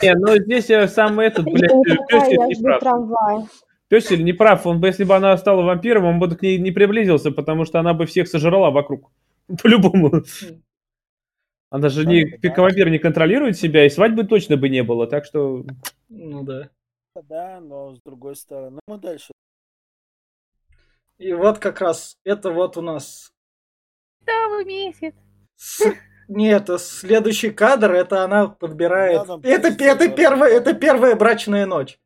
Не, 0.00 0.14
ну 0.14 0.36
здесь 0.36 0.70
э, 0.70 0.86
сам 0.86 1.18
этот, 1.18 1.44
блядь, 1.44 1.70
Я 1.70 2.46
не 2.46 2.54
Песель 2.54 2.62
прав. 2.62 3.48
Песель 3.88 4.24
не 4.24 4.32
прав. 4.32 4.66
Он 4.66 4.80
бы, 4.80 4.86
если 4.88 5.04
бы 5.04 5.14
она 5.14 5.36
стала 5.36 5.62
вампиром, 5.62 6.04
он 6.04 6.18
бы 6.20 6.34
к 6.34 6.42
ней 6.42 6.58
не 6.58 6.70
приблизился, 6.70 7.32
потому 7.32 7.64
что 7.64 7.80
она 7.80 7.94
бы 7.94 8.06
всех 8.06 8.28
сожрала 8.28 8.70
вокруг. 8.70 9.10
По-любому. 9.62 10.22
Она 11.70 11.88
же 11.88 12.06
не, 12.06 12.24
Да, 12.38 12.54
вампир 12.62 12.88
не 12.90 12.98
контролирует 12.98 13.56
себя, 13.56 13.84
и 13.84 13.90
свадьбы 13.90 14.24
точно 14.24 14.56
бы 14.56 14.68
не 14.68 14.82
было. 14.82 15.06
Так 15.06 15.24
что 15.24 15.64
Ну 16.08 16.42
да. 16.44 16.70
Да, 17.28 17.60
но 17.60 17.94
с 17.94 18.00
другой 18.02 18.36
стороны. 18.36 18.80
Мы 18.86 18.98
дальше. 18.98 19.32
И 21.18 21.32
вот 21.32 21.58
как 21.58 21.80
раз 21.80 22.16
это 22.24 22.50
вот 22.50 22.76
у 22.76 22.82
нас 22.82 23.30
Новый 24.26 24.64
месяц. 24.64 25.14
С- 25.56 25.94
Нет, 26.28 26.64
это 26.64 26.78
следующий 26.78 27.50
кадр, 27.50 27.92
это 27.92 28.24
она 28.24 28.48
подбирает. 28.48 29.26
Да, 29.26 29.38
это, 29.42 29.68
это, 29.68 30.08
первая, 30.08 30.52
это 30.52 30.74
первая 30.74 31.14
брачная 31.14 31.66
ночь. 31.66 31.98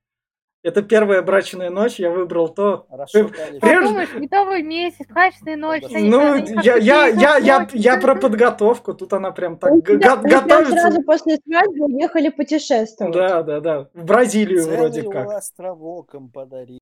Это 0.64 0.82
первая 0.82 1.22
брачная 1.22 1.70
ночь, 1.70 2.00
я 2.00 2.10
выбрал 2.10 2.48
то. 2.48 2.84
Хорошо. 2.90 3.28
Прежде- 3.28 3.60
Подумаешь, 3.60 4.12
медовый 4.14 4.62
месяц, 4.62 5.06
брачная 5.08 5.56
ночь. 5.56 5.84
Ну, 5.88 6.20
как 6.20 6.64
я, 6.64 6.76
я, 6.76 7.06
я, 7.06 7.36
я, 7.38 7.68
я 7.72 8.00
про 8.00 8.16
подготовку, 8.16 8.92
тут 8.92 9.12
она 9.12 9.30
прям 9.30 9.56
так 9.56 9.84
прям 9.84 10.24
готовится. 10.24 10.72
сразу 10.72 11.02
после 11.02 11.36
свадьбы 11.36 11.84
уехали 11.84 12.30
путешествовать. 12.30 13.14
Да, 13.14 13.42
да, 13.42 13.60
да. 13.60 13.88
В 13.94 14.04
Бразилию 14.04 14.66
вроде 14.66 15.02
как. 15.04 15.28
островок 15.30 16.14
им 16.14 16.28
подарили. 16.28 16.80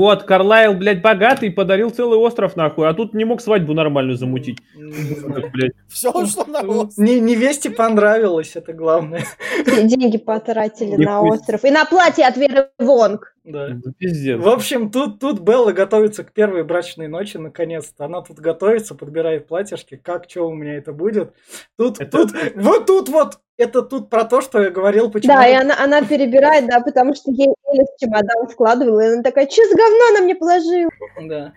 Вот, 0.00 0.22
Карлайл, 0.22 0.72
блядь, 0.72 1.02
богатый, 1.02 1.50
подарил 1.50 1.90
целый 1.90 2.18
остров 2.18 2.56
нахуй, 2.56 2.88
а 2.88 2.94
тут 2.94 3.12
не 3.12 3.26
мог 3.26 3.42
свадьбу 3.42 3.74
нормальную 3.74 4.16
замутить. 4.16 4.58
Все, 5.88 6.24
что 6.24 6.44
на 6.46 6.62
Невесте 6.96 7.70
понравилось, 7.70 8.52
это 8.54 8.72
главное. 8.72 9.24
Деньги 9.66 10.16
потратили 10.16 10.96
на 10.96 11.20
остров. 11.20 11.64
И 11.64 11.70
на 11.70 11.84
платье 11.84 12.26
от 12.26 12.38
Веры 12.38 12.70
Вонг. 12.78 13.34
Да. 13.44 13.68
Да 13.68 13.92
пиздец. 13.98 14.40
В 14.40 14.48
общем, 14.48 14.90
тут, 14.90 15.20
тут 15.20 15.40
Белла 15.40 15.72
готовится 15.72 16.24
к 16.24 16.32
первой 16.32 16.64
брачной 16.64 17.08
ночи, 17.08 17.36
наконец-то. 17.36 18.06
Она 18.06 18.22
тут 18.22 18.38
готовится, 18.38 18.94
подбирает 18.94 19.48
платьишки. 19.48 19.96
Как, 19.96 20.30
что 20.30 20.48
у 20.48 20.54
меня 20.54 20.76
это 20.76 20.92
будет? 20.92 21.34
Тут, 21.76 22.00
Это- 22.00 22.10
тут, 22.10 22.32
вот 22.56 22.86
тут 22.86 23.08
вот, 23.10 23.40
это 23.60 23.82
тут 23.82 24.10
про 24.10 24.24
то, 24.24 24.40
что 24.40 24.60
я 24.62 24.70
говорил, 24.70 25.10
почему... 25.10 25.32
Да, 25.34 25.46
и 25.46 25.52
она, 25.54 25.74
она 25.82 26.02
перебирает, 26.02 26.66
да, 26.68 26.80
потому 26.80 27.14
что 27.14 27.30
ей 27.30 27.48
Эля 27.72 27.84
в 27.84 28.00
чемодан 28.00 28.48
складывала, 28.50 29.00
и 29.00 29.12
она 29.12 29.22
такая, 29.22 29.48
что 29.48 29.62
за 29.68 29.76
говно 29.76 30.04
она 30.10 30.20
мне 30.22 30.34
положила? 30.34 30.90
Да. 31.22 31.52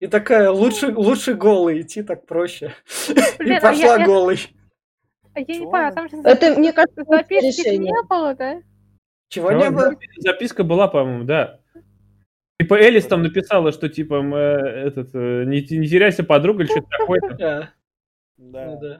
И 0.00 0.06
такая, 0.06 0.50
лучше, 0.50 0.92
лучше 0.94 1.34
голой 1.34 1.80
идти, 1.80 2.02
так 2.02 2.26
проще. 2.26 2.72
Блин, 3.38 3.52
И 3.52 3.56
а 3.56 3.60
пошла 3.60 3.84
я- 3.84 3.96
я- 3.96 4.06
голой. 4.06 4.38
А 5.34 5.40
Я 5.40 5.44
не 5.46 5.66
поняла, 5.66 5.92
там 5.92 6.08
же 6.08 6.16
Это, 6.24 6.54
мне 6.58 6.72
кажется, 6.72 7.04
записки 7.06 7.44
решение. 7.62 7.92
не 7.92 8.02
было, 8.08 8.34
да? 8.34 8.60
Чего 9.28 9.52
не 9.52 9.70
было? 9.70 9.92
Записка 10.18 10.64
была, 10.64 10.88
по-моему, 10.88 11.24
да. 11.24 11.60
Типа 12.58 12.74
Элис 12.74 13.04
там 13.06 13.22
написала, 13.22 13.70
что 13.70 13.88
типа 13.90 14.14
э, 14.14 14.86
этот 14.88 15.10
э, 15.14 15.44
не, 15.44 15.60
не 15.78 15.86
теряйся, 15.88 16.24
подруга, 16.24 16.62
или 16.62 16.70
что-то 16.70 16.88
такое. 16.98 17.20
А, 17.38 17.68
Да. 18.38 18.76
да. 18.76 18.98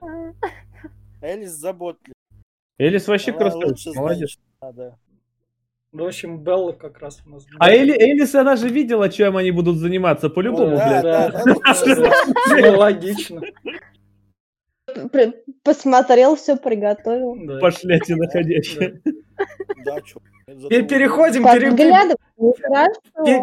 Элис 1.23 1.51
заботлив. 1.53 2.15
Элис 2.79 3.09
вообще 3.09 3.33
Она 3.33 3.45
лучше 3.47 3.59
красавица, 3.69 4.01
молодец. 4.01 4.39
надо. 4.61 4.99
В 5.93 6.03
общем, 6.05 6.41
Белла 6.43 6.73
как 6.73 6.99
раз 6.99 7.23
у 7.25 7.31
нас... 7.31 7.47
А 7.59 7.71
Эли, 7.71 7.93
Элис, 7.93 8.35
она 8.35 8.57
же 8.57 8.69
видела, 8.69 9.09
чем 9.09 9.37
они 9.39 9.51
будут 9.51 9.79
заниматься, 9.79 10.29
по-любому, 10.29 10.73
Ну, 10.73 10.77
Да, 10.77 11.01
блядь. 11.01 11.03
да, 11.03 11.31
да. 11.31 11.43
Ну, 11.47 12.77
логично. 12.79 13.41
Посмотрел, 15.63 16.37
все 16.37 16.57
приготовил. 16.57 17.37
Да. 17.47 17.59
Пошлятина 17.59 18.25
находящая. 18.25 19.01
Да. 19.85 19.97
Пе- 20.69 20.83
Переходим, 20.85 21.45
пере-. 21.45 21.73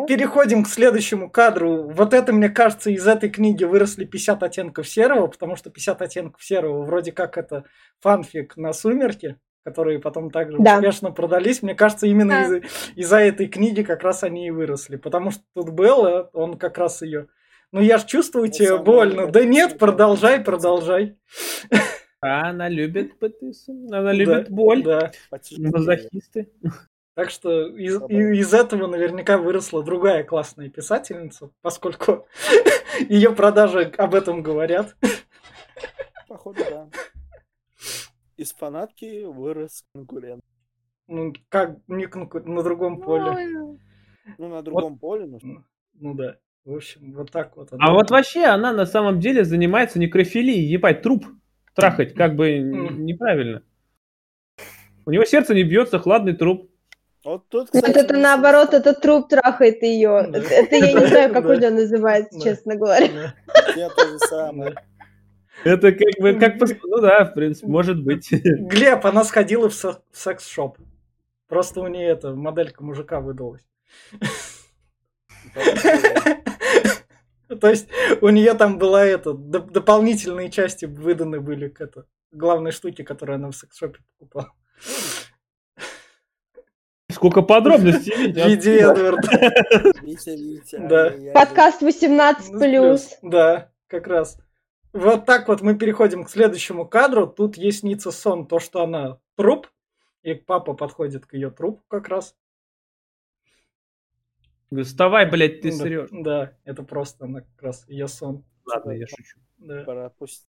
Переходим 0.08 0.64
к 0.64 0.68
следующему 0.68 1.30
кадру. 1.30 1.90
Вот 1.90 2.14
это, 2.14 2.32
мне 2.34 2.50
кажется, 2.50 2.90
из 2.90 3.06
этой 3.08 3.30
книги 3.30 3.64
выросли 3.64 4.06
50 4.06 4.42
оттенков 4.44 4.88
серого, 4.88 5.28
потому 5.28 5.56
что 5.56 5.70
50 5.70 6.02
оттенков 6.02 6.44
серого 6.44 6.84
вроде 6.84 7.12
как 7.12 7.38
это 7.38 7.66
фанфик 8.00 8.56
на 8.58 8.74
сумерки, 8.74 9.38
которые 9.66 10.00
потом 10.00 10.32
также 10.32 10.58
Да. 10.60 10.78
успешно 10.78 11.12
продались. 11.12 11.62
Мне 11.62 11.76
кажется, 11.76 12.08
именно 12.08 12.48
Да. 12.50 12.58
из- 12.58 12.64
из-за 12.96 13.18
этой 13.20 13.48
книги 13.48 13.82
как 13.84 14.04
раз 14.04 14.24
они 14.24 14.48
и 14.48 14.52
выросли. 14.52 14.96
Потому 14.96 15.32
что 15.32 15.44
тут 15.54 15.70
Белла, 15.72 16.30
он 16.34 16.58
как 16.58 16.78
раз 16.78 17.02
ее... 17.02 17.28
Ну 17.74 17.82
я 17.82 17.98
ж 17.98 18.06
чувствую 18.06 18.46
Ну, 18.46 18.52
тебе 18.52 18.78
больно. 18.78 19.28
Да 19.32 19.44
нет, 19.44 19.80
продолжай, 19.80 20.40
продолжай. 20.44 21.18
А 22.22 22.50
она 22.50 22.70
любит 22.70 23.18
ПТСМ, 23.18 23.88
она 23.92 24.14
любит 24.14 24.50
боль. 24.52 24.84
Да. 24.84 25.12
Мазохисты. 25.58 26.52
Так 27.16 27.32
что 27.32 27.68
из, 27.76 28.00
из 28.10 28.54
этого 28.54 28.86
наверняка 28.86 29.40
выросла 29.40 29.84
другая 29.84 30.24
классная 30.24 30.70
писательница, 30.70 31.50
поскольку 31.62 32.28
ее 33.10 33.36
продажи 33.36 33.92
об 33.98 34.14
этом 34.14 34.44
говорят. 34.44 34.96
Походу, 36.28 36.62
да. 36.70 36.90
Из 38.38 38.54
фанатки 38.54 39.26
вырос 39.26 39.84
конкурент. 39.96 40.44
Ну, 41.08 41.34
как 41.50 41.78
не 41.88 42.06
конку- 42.06 42.48
на 42.48 42.62
другом 42.62 43.02
поле. 43.02 43.48
Ну, 43.48 43.80
Ну, 44.38 44.48
на 44.48 44.62
другом 44.62 44.98
поле, 45.00 45.26
ну, 45.26 45.64
Ну 45.94 46.14
да. 46.14 46.38
В 46.66 46.76
общем, 46.76 47.14
вот 47.14 47.30
так 47.32 47.58
вот. 47.58 47.70
А 47.78 47.92
вот 47.94 48.10
вообще 48.10 48.46
она 48.46 48.72
на 48.72 48.86
самом 48.86 49.20
деле 49.20 49.44
занимается 49.44 50.00
некрофилией, 50.00 50.66
ебать, 50.66 51.02
труп 51.02 51.26
трахать, 51.76 52.14
как 52.14 52.36
бы 52.36 52.58
неправильно. 52.60 53.64
У 55.06 55.12
него 55.12 55.26
сердце 55.26 55.54
не 55.54 55.64
бьется, 55.64 56.00
хладный 56.00 56.34
труп. 56.34 56.70
Вот 57.26 57.48
тут, 57.50 57.74
Нет, 57.74 57.84
кстати, 57.86 58.06
это 58.06 58.14
мы 58.14 58.20
наоборот, 58.22 58.74
этот 58.74 59.02
труп 59.02 59.30
трахает 59.30 59.82
ее. 59.82 60.28
Да. 60.30 60.40
Это 60.40 60.76
я 60.76 60.94
не 60.94 61.08
знаю, 61.08 61.34
как 61.34 61.46
Да. 61.46 61.68
он 61.68 61.76
называется, 61.76 62.38
Да. 62.38 62.44
честно 62.44 62.76
говоря. 62.76 63.08
Да, 63.48 63.74
Я 63.76 63.90
то 63.90 64.08
же 64.08 64.20
самое. 64.20 64.76
Это 65.64 65.92
как 65.92 66.08
бы, 66.20 66.34
как 66.36 66.56
ну 66.84 67.00
да, 67.02 67.26
в 67.26 67.34
принципе, 67.34 67.68
может 67.68 68.02
быть. 68.04 68.30
Глеб, 68.32 69.06
она 69.06 69.24
сходила 69.24 69.70
в 69.70 69.74
се- 69.74 69.98
в 70.12 70.18
секс-шоп. 70.18 70.78
Просто 71.48 71.82
у 71.82 71.88
нее 71.88 72.08
эта 72.10 72.34
моделька 72.36 72.84
мужика 72.84 73.20
выдалась. 73.22 73.66
То 77.62 77.70
есть 77.70 77.88
у 78.22 78.30
нее 78.30 78.54
там 78.54 78.78
была 78.78 79.06
это, 79.06 79.32
доп- 79.32 79.72
дополнительные 79.72 80.50
части 80.50 80.86
выданы 80.86 81.40
были 81.40 81.68
к 81.68 81.82
это, 81.82 82.06
главной 82.32 82.72
штуке, 82.72 83.04
которую 83.04 83.36
она 83.36 83.52
в 83.52 83.56
секс-шопе 83.56 84.00
покупала. 84.18 84.52
Сколько 87.12 87.42
подробностей, 87.44 88.16
Витя. 88.16 88.40
Види, 88.50 88.70
Эдвард. 88.70 90.02
Витя, 90.02 90.30
Витя. 90.32 90.78
Да. 90.78 91.14
Подкаст 91.34 91.82
18 91.82 92.52
Ну, 92.52 92.60
плюс. 92.60 93.10
Да, 93.22 93.72
как 93.88 94.08
раз. 94.08 94.40
Вот 94.94 95.26
так 95.26 95.48
вот 95.48 95.62
мы 95.62 95.76
переходим 95.76 96.24
к 96.24 96.30
следующему 96.30 96.88
кадру. 96.88 97.28
Тут 97.28 97.56
ей 97.56 97.72
снится 97.72 98.12
сон, 98.12 98.48
то, 98.48 98.60
что 98.60 98.84
она 98.84 99.20
труп, 99.38 99.68
и 100.24 100.34
папа 100.34 100.74
подходит 100.74 101.26
к 101.26 101.34
ее 101.34 101.52
трупу 101.52 101.84
как 101.88 102.10
раз. 102.10 102.36
Говорю, 104.72 104.86
Вставай, 104.86 105.30
блядь, 105.30 105.62
ты 105.62 105.70
Да, 105.72 105.78
срешь. 105.78 106.10
Да, 106.12 106.54
это 106.64 106.84
просто 106.84 107.26
она 107.26 107.42
как 107.42 107.62
раз 107.62 107.86
ее 107.88 108.08
сон. 108.08 108.44
Ладно, 108.66 108.92
я 108.92 109.06
шучу. 109.08 109.40
Да. 109.58 109.84
Пропусти. 109.84 110.48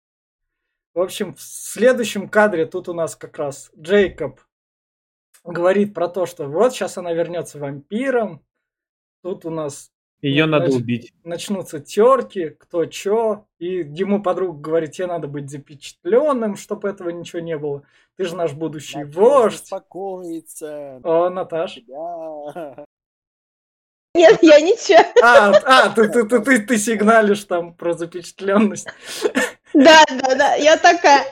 В 0.93 0.99
общем, 0.99 1.33
в 1.35 1.41
следующем 1.41 2.27
кадре 2.29 2.65
тут 2.65 2.89
у 2.89 2.93
нас 2.93 3.15
как 3.15 3.37
раз 3.37 3.71
Джейкоб 3.77 4.41
говорит 5.43 5.93
про 5.93 6.07
то, 6.07 6.25
что 6.25 6.45
вот 6.47 6.73
сейчас 6.73 6.97
она 6.97 7.13
вернется 7.13 7.57
вампиром. 7.59 8.45
Тут 9.23 9.45
у 9.45 9.49
нас 9.49 9.89
Ее 10.21 10.45
Ну, 10.45 10.51
надо 10.51 10.65
значит, 10.67 10.81
убить. 10.83 11.13
начнутся 11.23 11.79
терки, 11.79 12.49
кто 12.49 12.85
чё. 12.85 13.47
И 13.57 13.77
ему 13.77 14.21
подруга 14.21 14.59
говорит, 14.59 14.91
тебе 14.91 15.07
надо 15.07 15.27
быть 15.27 15.49
запечатленным, 15.49 16.57
чтобы 16.57 16.89
этого 16.89 17.09
ничего 17.09 17.39
не 17.41 17.57
было. 17.57 17.83
Ты 18.17 18.25
же 18.25 18.35
наш 18.35 18.53
будущий 18.53 18.99
Надо 18.99 19.19
вождь. 19.19 19.63
Успокоиться. 19.63 20.99
О, 21.03 21.29
Наташ. 21.29 21.79
Да. 21.87 22.85
Нет, 24.13 24.39
я 24.41 24.59
ничего. 24.59 24.99
А, 25.23 25.51
а 25.63 25.89
ты, 25.89 26.09
ты, 26.09 26.25
ты, 26.25 26.39
ты, 26.41 26.59
ты 26.59 26.77
сигналишь 26.77 27.43
там 27.45 27.73
про 27.73 27.93
запечатленность. 27.93 28.87
Да, 29.73 30.03
да, 30.09 30.35
да, 30.35 30.55
я 30.55 30.75
такая. 30.77 31.23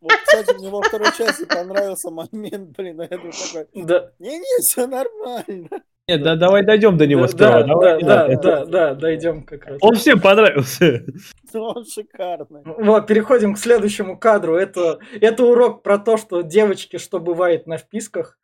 Вот, 0.00 0.12
кстати, 0.24 0.56
мне 0.58 0.70
во 0.70 0.80
второй 0.80 1.08
части 1.16 1.44
понравился 1.44 2.10
момент, 2.10 2.70
блин, 2.76 3.00
это 3.00 3.18
такой, 3.18 3.66
Да, 3.74 4.12
не-не, 4.18 4.62
все 4.62 4.86
нормально. 4.86 5.68
Нет, 6.08 6.22
да, 6.22 6.36
давай 6.36 6.64
дойдем 6.64 6.96
до 6.96 7.06
него 7.06 7.22
да, 7.22 7.28
сперва. 7.28 7.62
да, 7.62 7.66
давай, 7.66 8.02
да, 8.02 8.26
да, 8.28 8.36
да, 8.36 8.64
да, 8.64 8.94
дойдем 8.94 9.42
как 9.42 9.66
раз. 9.66 9.78
Он 9.80 9.96
всем 9.96 10.20
понравился. 10.20 11.04
Ну, 11.52 11.62
Он 11.64 11.84
шикарный. 11.84 12.62
Вот, 12.64 13.06
переходим 13.06 13.54
к 13.54 13.58
следующему 13.58 14.18
кадру. 14.18 14.56
Это, 14.56 15.00
это 15.20 15.44
урок 15.44 15.82
про 15.82 15.98
то, 15.98 16.16
что 16.16 16.42
девочки, 16.42 16.98
что 16.98 17.18
бывает 17.18 17.66
на 17.66 17.76
вписках. 17.76 18.38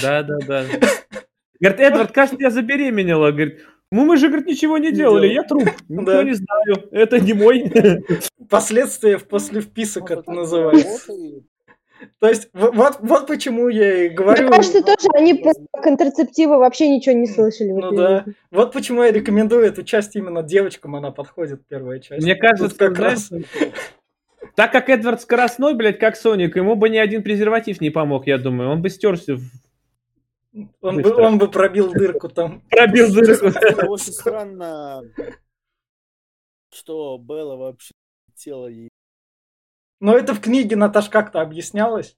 Да, 0.00 0.22
да, 0.22 0.38
да. 0.46 0.64
Говорит, 1.62 1.80
Эдвард, 1.80 2.12
кажется, 2.12 2.36
я 2.40 2.50
забеременела. 2.50 3.30
Говорит, 3.30 3.60
ну 3.92 4.04
мы 4.04 4.16
же, 4.16 4.26
говорит, 4.26 4.46
ничего 4.48 4.78
не 4.78 4.90
делали, 4.90 5.28
я 5.28 5.44
труп. 5.44 5.68
Ничего 5.88 6.22
не 6.22 6.34
знаю, 6.34 6.88
это 6.90 7.20
не 7.20 7.34
мой. 7.34 7.70
Последствия 8.50 9.18
после 9.18 9.60
вписок 9.60 10.10
это 10.10 10.30
называется. 10.30 11.12
То 12.18 12.28
есть, 12.28 12.48
в- 12.52 12.72
вот, 12.72 12.96
вот 12.98 13.28
почему 13.28 13.68
я 13.68 14.06
и 14.06 14.08
Мне 14.08 14.16
говорю... 14.16 14.50
кажется, 14.50 14.82
тоже 14.82 15.08
они 15.14 15.34
про 15.34 15.52
контрацептивы 15.80 16.58
вообще 16.58 16.88
ничего 16.88 17.14
не 17.14 17.28
слышали. 17.28 17.70
в 17.70 17.76
Ну 17.76 17.92
да. 17.92 18.24
Вот 18.50 18.72
почему 18.72 19.04
я 19.04 19.12
рекомендую 19.12 19.64
эту 19.64 19.84
часть 19.84 20.16
именно 20.16 20.42
девочкам, 20.42 20.96
она 20.96 21.12
подходит, 21.12 21.60
первая 21.68 22.00
часть. 22.00 22.24
Мне 22.24 22.34
Тут 22.34 22.40
кажется, 22.42 22.76
как 22.76 22.96
знаешь, 22.96 23.18
раз... 23.30 23.30
так 24.56 24.72
как 24.72 24.88
Эдвард 24.90 25.20
скоростной, 25.20 25.74
блядь, 25.74 26.00
как 26.00 26.16
Соник, 26.16 26.56
ему 26.56 26.74
бы 26.74 26.88
ни 26.88 26.96
один 26.98 27.22
презерватив 27.22 27.80
не 27.80 27.90
помог, 27.90 28.26
я 28.26 28.36
думаю. 28.38 28.70
Он 28.70 28.82
бы 28.82 28.90
стерся, 28.90 29.36
в- 29.36 29.42
Он 30.80 31.00
бы, 31.00 31.14
он 31.14 31.38
бы 31.38 31.50
пробил 31.50 31.92
дырку 31.92 32.28
там. 32.28 32.60
пробил 32.70 33.12
дырку. 33.12 33.46
Очень 33.90 34.12
странно, 34.12 35.02
что 36.70 37.18
Белла 37.18 37.56
вообще 37.56 37.92
тело 38.34 38.66
ей. 38.66 38.88
Но 40.00 40.16
это 40.16 40.34
в 40.34 40.40
книге, 40.40 40.76
Наташ, 40.76 41.08
как-то 41.08 41.40
объяснялось. 41.40 42.16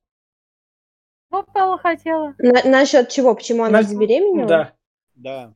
Ну, 1.31 1.45
Белла 1.55 1.79
хотела. 1.79 2.35
На- 2.39 2.65
насчет 2.65 3.09
чего? 3.11 3.35
Почему 3.35 3.65
она 3.65 3.83
На- 3.83 3.89
забеременела? 3.89 4.49
Да. 4.49 4.75
Да. 5.15 5.55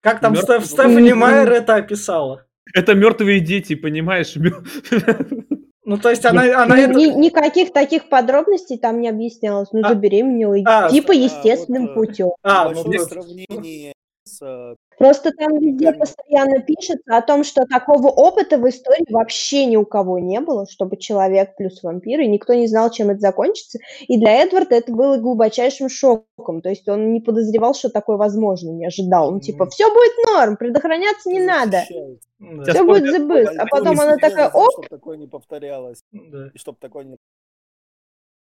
Как 0.00 0.20
там 0.20 0.34
Стеф- 0.34 0.64
Стефани. 0.64 1.12
Майер 1.14 1.50
это 1.52 1.76
описала. 1.76 2.46
Это 2.74 2.94
мертвые 2.94 3.40
дети, 3.40 3.74
понимаешь? 3.74 4.34
Ну, 5.92 5.98
то 5.98 6.08
есть 6.08 6.24
она, 6.24 6.62
она 6.62 6.74
Ни- 6.74 6.82
это... 6.84 6.94
ни- 6.94 7.18
никаких 7.26 7.70
таких 7.70 8.08
подробностей 8.08 8.78
там 8.78 9.02
не 9.02 9.10
объяснялось. 9.10 9.68
Ну, 9.72 9.82
А- 9.84 9.90
забеременела, 9.90 10.56
а, 10.64 10.88
типа 10.88 11.12
а, 11.12 11.16
естественным 11.16 11.82
вот, 11.82 11.90
э, 11.90 11.94
путем. 11.94 12.30
А, 12.42 12.70
ну, 12.70 12.82
тут- 12.82 13.02
сравнение 13.02 13.92
с 14.24 14.40
э, 14.40 14.74
Просто 14.98 15.32
там 15.32 15.58
везде 15.58 15.92
постоянно 15.92 16.60
пишется 16.60 17.16
о 17.16 17.22
том, 17.22 17.44
что 17.44 17.66
такого 17.66 18.08
опыта 18.08 18.58
в 18.58 18.68
истории 18.68 19.06
вообще 19.10 19.66
ни 19.66 19.76
у 19.76 19.84
кого 19.84 20.18
не 20.18 20.40
было, 20.40 20.66
чтобы 20.68 20.96
человек 20.96 21.56
плюс 21.56 21.82
вампир, 21.82 22.20
и 22.20 22.28
никто 22.28 22.54
не 22.54 22.66
знал, 22.66 22.90
чем 22.90 23.10
это 23.10 23.20
закончится. 23.20 23.78
И 24.06 24.18
для 24.18 24.42
Эдварда 24.42 24.76
это 24.76 24.92
было 24.92 25.16
глубочайшим 25.16 25.88
шоком. 25.88 26.62
То 26.62 26.68
есть 26.68 26.88
он 26.88 27.12
не 27.12 27.20
подозревал, 27.20 27.74
что 27.74 27.88
такое 27.90 28.16
возможно, 28.16 28.70
не 28.70 28.86
ожидал. 28.86 29.28
Он 29.28 29.40
типа, 29.40 29.66
все 29.66 29.92
будет 29.92 30.12
норм, 30.26 30.56
предохраняться 30.56 31.30
не 31.30 31.40
надо. 31.40 31.82
Да, 32.38 32.72
Все 32.72 32.84
будет 32.84 33.08
спойлер, 33.08 33.12
забыт. 33.12 33.48
А 33.58 33.66
потом 33.66 34.00
она 34.00 34.16
такая, 34.16 34.50
оп, 34.50 34.72
Чтобы 34.72 34.88
такое 34.88 35.16
не 35.16 35.26
повторялось. 35.26 36.02
да. 36.10 36.50
И 36.52 36.58
чтобы 36.58 36.78
такое 36.80 37.04
не... 37.04 37.16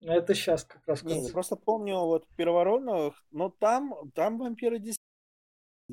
Это 0.00 0.34
сейчас 0.34 0.64
как 0.64 0.82
раз... 0.86 1.02
Не, 1.02 1.20
я 1.20 1.32
просто 1.32 1.56
помню, 1.56 1.96
вот 1.96 2.24
в 2.24 2.36
первородных, 2.36 3.14
ну 3.30 3.50
там, 3.50 3.94
там 4.14 4.38
вампиры 4.38 4.78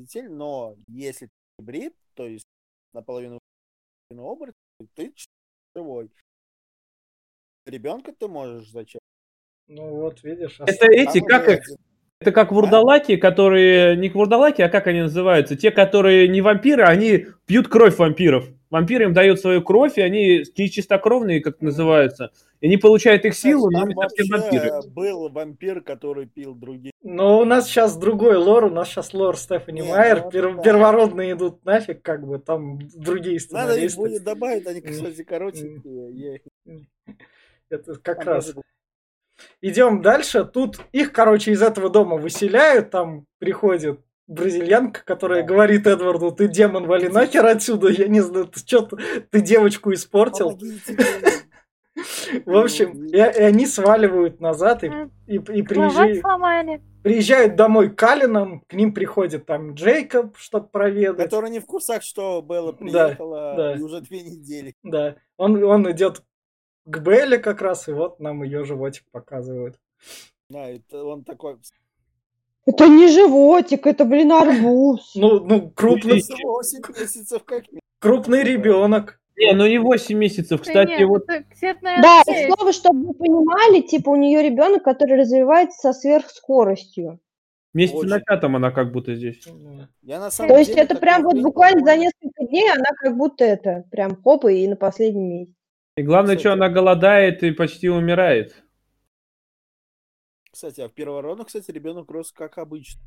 действительно, 0.02 0.36
но 0.36 0.76
если 0.86 1.26
ты 1.26 1.32
гибрид, 1.58 1.94
то 2.14 2.26
есть 2.26 2.46
наполовину 2.92 3.38
оборот, 4.10 4.54
ты 4.94 5.14
живой. 5.74 6.10
Ребенка 7.64 8.12
ты 8.12 8.28
можешь 8.28 8.70
зачем? 8.70 9.00
Ну 9.68 9.90
вот, 9.90 10.22
видишь. 10.22 10.60
а 10.60 10.64
Это 10.64 10.86
эти, 10.86 11.24
как 11.24 11.48
их? 11.48 11.64
Это 12.22 12.30
как 12.30 12.52
вурдалаки, 12.52 13.16
которые... 13.16 13.96
Не 13.96 14.08
вурдалаки, 14.08 14.62
а 14.62 14.68
как 14.68 14.86
они 14.86 15.00
называются? 15.00 15.56
Те, 15.56 15.72
которые 15.72 16.28
не 16.28 16.40
вампиры, 16.40 16.84
они 16.84 17.26
пьют 17.46 17.66
кровь 17.66 17.98
вампиров. 17.98 18.48
Вампиры 18.70 19.06
им 19.06 19.12
дают 19.12 19.40
свою 19.40 19.60
кровь, 19.60 19.98
и 19.98 20.02
они 20.02 20.44
чи- 20.56 20.70
чистокровные, 20.70 21.40
как 21.40 21.60
называются. 21.60 22.30
И 22.60 22.66
они 22.66 22.76
получают 22.76 23.24
их 23.24 23.34
силу, 23.34 23.70
но 23.72 23.80
совсем 24.02 24.26
вампиры. 24.30 24.70
был 24.86 25.28
вампир, 25.30 25.80
который 25.80 26.26
пил 26.26 26.54
другие. 26.54 26.92
Но 27.02 27.40
у 27.40 27.44
нас 27.44 27.66
сейчас 27.66 27.96
другой 27.96 28.36
лор, 28.36 28.66
у 28.66 28.70
нас 28.70 28.88
сейчас 28.88 29.12
лор 29.14 29.36
Стефани 29.36 29.82
Майер, 29.82 30.22
ну, 30.22 30.30
пер- 30.30 30.54
да. 30.54 30.62
первородные 30.62 31.32
идут 31.32 31.64
нафиг, 31.64 32.02
как 32.02 32.24
бы, 32.24 32.38
там 32.38 32.78
другие 32.94 33.40
Надо 33.50 33.72
их 33.74 33.90
сценаристы. 33.90 33.98
будет 34.00 34.22
добавить, 34.22 34.64
они, 34.68 34.80
кстати, 34.80 35.24
коротенькие. 35.24 36.40
Это 37.68 37.96
как 37.96 38.24
раз. 38.24 38.54
Идем 39.60 40.02
дальше. 40.02 40.44
Тут 40.44 40.80
их, 40.92 41.12
короче, 41.12 41.52
из 41.52 41.62
этого 41.62 41.88
дома 41.88 42.16
выселяют. 42.16 42.90
Там 42.90 43.26
приходит 43.38 44.00
бразильянка, 44.26 45.04
которая 45.04 45.42
говорит 45.42 45.86
Эдварду, 45.86 46.32
ты 46.32 46.48
демон, 46.48 46.86
вали 46.86 47.08
нахер 47.08 47.46
отсюда. 47.46 47.88
Я 47.88 48.08
не 48.08 48.20
знаю, 48.20 48.46
ты 48.46 48.60
что 48.60 48.88
ты 49.30 49.40
девочку 49.40 49.92
испортил. 49.92 50.58
В 52.46 52.56
общем, 52.56 53.04
и, 53.06 53.16
и 53.16 53.18
они 53.18 53.66
сваливают 53.66 54.40
назад 54.40 54.82
и, 54.82 54.88
приезжают, 57.02 57.56
домой 57.56 57.90
к 57.90 57.98
Калинам. 57.98 58.62
К 58.66 58.72
ним 58.72 58.94
приходит 58.94 59.46
там 59.46 59.74
Джейкоб, 59.74 60.36
чтобы 60.38 60.68
проведать. 60.68 61.24
Который 61.24 61.50
не 61.50 61.60
в 61.60 61.66
курсах, 61.66 62.02
что 62.02 62.40
Да, 62.42 62.72
приехала 62.72 63.54
да. 63.56 63.84
уже 63.84 64.00
две 64.00 64.22
недели. 64.22 64.74
Да, 64.82 65.16
он, 65.36 65.62
он 65.62 65.90
идет 65.90 66.22
к 66.84 66.98
Белле 66.98 67.38
как 67.38 67.62
раз, 67.62 67.88
и 67.88 67.92
вот 67.92 68.20
нам 68.20 68.42
ее 68.42 68.64
животик 68.64 69.04
показывают. 69.10 69.78
Да, 70.48 70.68
это 70.68 71.04
он 71.04 71.24
такой. 71.24 71.56
это 72.66 72.88
не 72.88 73.08
животик, 73.08 73.86
это, 73.86 74.04
блин, 74.04 74.32
арбуз. 74.32 75.12
Ну, 75.14 75.40
ну 75.40 75.70
крупный, 75.70 76.16
Видите? 76.16 76.44
8 76.44 76.80
месяцев 76.98 77.44
как 77.44 77.64
крупный 77.98 78.42
ребенок. 78.42 79.20
Не, 79.36 79.54
ну 79.54 79.66
не 79.66 79.78
8 79.78 80.16
месяцев. 80.18 80.60
Да 80.60 80.64
Кстати, 80.64 80.98
нет, 80.98 81.08
вот 81.08 81.24
это 81.28 81.78
Да, 81.82 82.22
и 82.26 82.52
слово, 82.52 82.72
чтобы 82.72 83.08
вы 83.08 83.14
понимали, 83.14 83.80
типа 83.80 84.10
у 84.10 84.16
нее 84.16 84.42
ребенок, 84.42 84.84
который 84.84 85.18
развивается 85.18 85.78
со 85.78 85.98
сверхскоростью. 85.98 87.18
месяце 87.72 87.98
Очень. 87.98 88.10
на 88.10 88.20
пятом 88.20 88.56
она 88.56 88.70
как 88.72 88.92
будто 88.92 89.14
здесь. 89.14 89.42
Я 90.02 90.20
на 90.20 90.30
самом 90.30 90.50
То 90.50 90.58
есть 90.58 90.70
деле 90.70 90.82
это 90.82 90.94
такой 90.94 91.00
прям 91.00 91.22
вот 91.22 91.40
буквально 91.40 91.84
за 91.84 91.96
несколько 91.96 92.44
дней 92.44 92.70
она 92.70 92.90
как 92.96 93.16
будто 93.16 93.44
это, 93.44 93.84
прям 93.90 94.20
хоп, 94.22 94.44
и 94.44 94.68
на 94.68 94.76
последнем 94.76 95.28
месте. 95.28 95.54
И 95.96 96.02
главное, 96.02 96.36
Кстати. 96.36 96.40
что 96.40 96.52
она 96.54 96.68
голодает 96.68 97.42
и 97.42 97.50
почти 97.50 97.88
умирает. 97.88 98.64
Кстати, 100.50 100.80
а 100.80 100.88
в 100.88 100.92
первородных, 100.92 101.46
кстати, 101.48 101.70
ребенок 101.70 102.10
рос 102.10 102.32
как 102.32 102.58
обычно. 102.58 103.00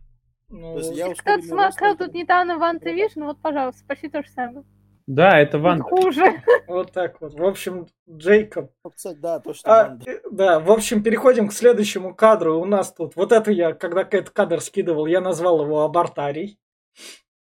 Ну, 0.50 0.78
есть 0.78 0.92
я 0.96 1.08
рост 1.08 1.22
смотрел 1.22 1.98
тут 1.98 2.14
недавно 2.14 2.58
Ван 2.58 2.78
Division, 2.78 3.24
вот, 3.26 3.42
пожалуйста, 3.42 3.84
почти 3.88 4.10
то 4.10 4.22
же 4.22 4.30
самое. 4.30 4.64
Да, 5.08 5.40
это 5.40 5.54
Тут 5.54 5.62
Ван. 5.62 5.82
хуже. 5.82 6.24
Вот 6.68 6.92
так 6.92 7.22
вот. 7.22 7.34
В 7.34 7.44
общем, 7.44 7.86
Джейкоб. 8.10 8.72
Ну, 8.84 8.90
кстати, 8.90 9.18
да, 9.20 9.40
то, 9.40 9.54
что 9.54 9.72
А, 9.72 10.00
да, 10.32 10.60
в 10.60 10.72
общем, 10.72 11.04
переходим 11.04 11.48
к 11.48 11.54
следующему 11.54 12.16
кадру. 12.16 12.60
У 12.60 12.66
нас 12.66 12.92
тут, 12.92 13.16
вот 13.16 13.32
это 13.32 13.52
я, 13.52 13.74
когда 13.74 14.02
этот 14.02 14.32
кадр 14.32 14.62
скидывал, 14.62 15.06
я 15.06 15.22
назвал 15.22 15.64
его 15.64 15.84
абортарий. 15.84 16.60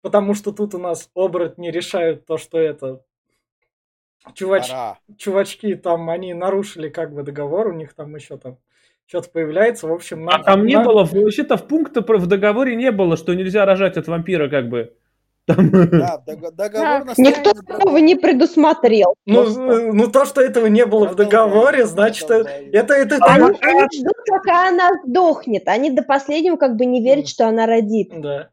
потому 0.02 0.34
что 0.34 0.50
тут 0.52 0.74
у 0.74 0.78
нас 0.78 1.08
оборотни 1.14 1.68
решают 1.68 2.26
то, 2.26 2.36
что 2.36 2.58
это 2.58 3.04
чувач... 4.34 4.68
Пора. 4.68 4.98
чувачки 5.16 5.74
там, 5.74 6.10
они 6.10 6.34
нарушили 6.34 6.88
как 6.88 7.12
бы 7.12 7.22
договор, 7.22 7.68
у 7.68 7.72
них 7.72 7.94
там 7.94 8.14
еще 8.14 8.36
там 8.36 8.58
что-то 9.06 9.30
появляется, 9.30 9.86
в 9.86 9.92
общем... 9.92 10.28
А 10.28 10.32
нам- 10.32 10.42
там 10.44 10.66
не 10.66 10.74
нам- 10.76 10.84
было, 10.84 11.04
вообще-то 11.04 11.56
в 11.56 11.66
пункта 11.66 12.00
в 12.00 12.26
договоре 12.26 12.76
не 12.76 12.90
было, 12.90 13.16
что 13.16 13.34
нельзя 13.34 13.64
рожать 13.64 13.96
от 13.96 14.06
вампира, 14.08 14.48
как 14.48 14.68
бы. 14.68 14.94
Там- 15.46 15.70
Да, 15.70 16.18
дог- 16.26 16.54
договор 16.54 17.04
на 17.04 17.14
Никто 17.18 17.50
этого 17.50 17.98
не 17.98 18.14
предусмотрел. 18.14 19.14
Ну, 19.26 19.92
ну, 19.92 20.10
то, 20.10 20.24
что 20.24 20.40
этого 20.40 20.66
не 20.66 20.86
было 20.86 21.08
в 21.08 21.16
договоре, 21.16 21.84
значит, 21.84 22.30
э, 22.30 22.44
это... 22.72 22.94
это, 22.94 23.16
это- 23.16 23.26
Они, 23.26 23.58
они 23.60 23.80
ждут, 23.92 24.16
пока 24.26 24.68
она 24.68 24.90
сдохнет. 25.04 25.68
Они 25.68 25.90
до 25.90 26.02
последнего 26.02 26.56
как 26.56 26.76
бы 26.76 26.86
не 26.86 27.02
верят, 27.02 27.28
что 27.28 27.48
она 27.48 27.66
родит. 27.66 28.12
Да. 28.16 28.50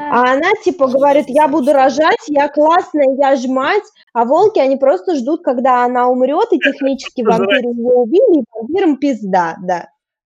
А 0.00 0.32
она 0.32 0.50
типа 0.64 0.88
говорит, 0.88 1.26
я 1.28 1.48
буду 1.48 1.72
рожать, 1.72 2.18
я 2.28 2.48
классная, 2.48 3.14
я 3.18 3.36
ж 3.36 3.46
мать. 3.46 3.84
А 4.12 4.24
волки, 4.24 4.58
они 4.58 4.76
просто 4.76 5.16
ждут, 5.16 5.42
когда 5.42 5.84
она 5.84 6.08
умрет, 6.08 6.48
и 6.52 6.58
технически 6.58 7.22
вампиры 7.22 7.68
ее 7.68 7.92
убили, 7.94 8.40
и 8.40 8.44
вампирам 8.52 8.96
пизда, 8.98 9.56
да. 9.62 9.88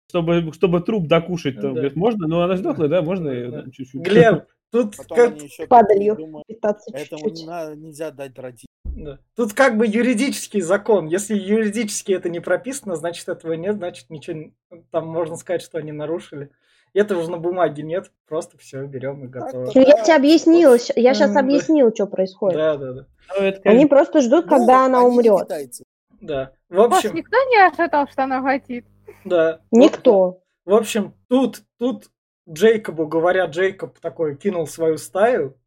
чтобы, 0.09 0.51
чтобы 0.53 0.81
труп 0.81 1.07
докушать. 1.07 1.55
Там, 1.55 1.73
Да. 1.73 1.79
говорит, 1.81 1.95
можно? 1.95 2.27
Ну, 2.27 2.41
она 2.41 2.57
сдохла, 2.57 2.87
да, 2.87 3.01
можно? 3.01 3.31
Да, 3.51 3.63
чуть-чуть. 3.71 4.01
Глеб, 4.01 4.45
тут 4.71 4.97
Потом 4.97 5.17
как, 5.17 5.41
еще 5.41 5.67
Падалью. 5.67 6.15
думают, 6.15 6.47
Питаться 6.47 6.91
этому 6.95 7.29
чуть-чуть. 7.29 7.39
не 7.41 7.47
надо, 7.47 7.75
нельзя 7.75 8.11
дать 8.11 8.37
родить. 8.37 8.65
да. 8.85 9.19
тут 9.35 9.53
как 9.53 9.77
бы 9.77 9.85
юридический 9.87 10.61
закон. 10.61 11.07
Если 11.07 11.35
юридически 11.35 12.11
это 12.11 12.27
не 12.29 12.39
прописано, 12.39 12.95
значит 12.95 13.29
этого 13.29 13.53
нет, 13.53 13.75
значит 13.75 14.09
ничего 14.09 14.35
не- 14.37 14.53
там 14.91 15.07
можно 15.07 15.35
сказать, 15.37 15.61
что 15.61 15.77
они 15.77 15.91
нарушили. 15.91 16.49
Этого 16.93 17.23
же 17.23 17.29
на 17.31 17.37
бумаге 17.37 17.83
нет, 17.83 18.11
просто 18.27 18.57
все 18.57 18.85
берем 18.85 19.23
и 19.25 19.27
готово. 19.27 19.65
Ну, 19.73 19.81
я 19.81 20.03
тебе 20.03 20.15
объяснила, 20.15 20.75
я 20.95 21.13
сейчас 21.13 21.35
объяснила, 21.35 21.91
что 21.93 22.07
происходит. 22.07 22.57
Да, 22.57 22.77
да, 22.77 22.93
да. 22.93 23.05
Ну, 23.37 23.43
это, 23.45 23.69
Они 23.69 23.85
просто 23.85 24.21
ждут, 24.21 24.45
Ну, 24.45 24.57
когда 24.57 24.85
она 24.85 25.03
умрет. 25.03 25.43
китайцы. 25.43 25.83
Да. 26.21 26.51
В 26.69 26.81
общем, 26.81 27.13
никто 27.15 27.37
не 27.49 27.57
ожидал, 27.65 28.07
что 28.09 28.23
она 28.23 28.41
родит? 28.41 28.85
да. 29.23 29.61
Никто. 29.71 30.41
В 30.65 30.73
общем, 30.73 31.13
тут, 31.27 31.61
тут 31.77 32.09
Джейкобу 32.49 33.07
говорят, 33.07 33.51
Джейкоб 33.51 33.99
такой 33.99 34.35
кинул 34.35 34.67
свою 34.67 34.97
стаю, 34.97 35.57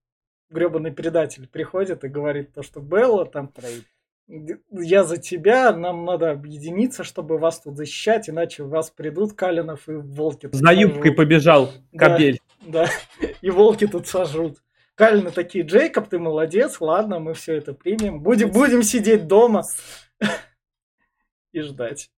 гребаный 0.51 0.93
предатель 0.93 1.49
приходит 1.49 2.05
и 2.05 2.09
говорит 2.09 2.53
то, 2.53 2.63
что 2.63 2.81
Белла 2.81 3.25
там. 3.27 3.51
Я 4.71 5.05
за 5.05 5.19
тебя, 5.19 5.73
нам 5.73 6.05
надо 6.05 6.31
объединиться, 6.31 7.05
чтобы 7.05 7.39
вас 7.39 7.61
тут 7.61 7.77
защищать, 7.77 8.31
иначе 8.31 8.63
вас 8.65 8.91
придут 8.91 9.35
Калинов 9.35 9.89
и 9.89 9.93
волки. 9.93 10.47
тут 10.49 10.55
За 10.55 10.73
юбкой 10.73 11.11
сожрут». 11.11 11.17
побежал 11.17 11.73
Да. 11.93 12.09
кобель. 12.11 12.41
Да, 12.67 12.89
и 13.43 13.51
волки 13.51 13.87
тут 13.87 14.07
сожрут. 14.07 14.59
Калины 14.95 15.31
такие, 15.31 15.65
Джейкоб, 15.65 16.09
ты 16.09 16.19
молодец, 16.19 16.81
ладно, 16.81 17.19
мы 17.19 17.35
все 17.35 17.55
это 17.57 17.73
примем. 17.75 18.21
Будем, 18.21 18.51
будем 18.51 18.83
сидеть 18.83 19.27
дома 19.27 19.63
и 21.53 21.61
ждать. 21.61 22.11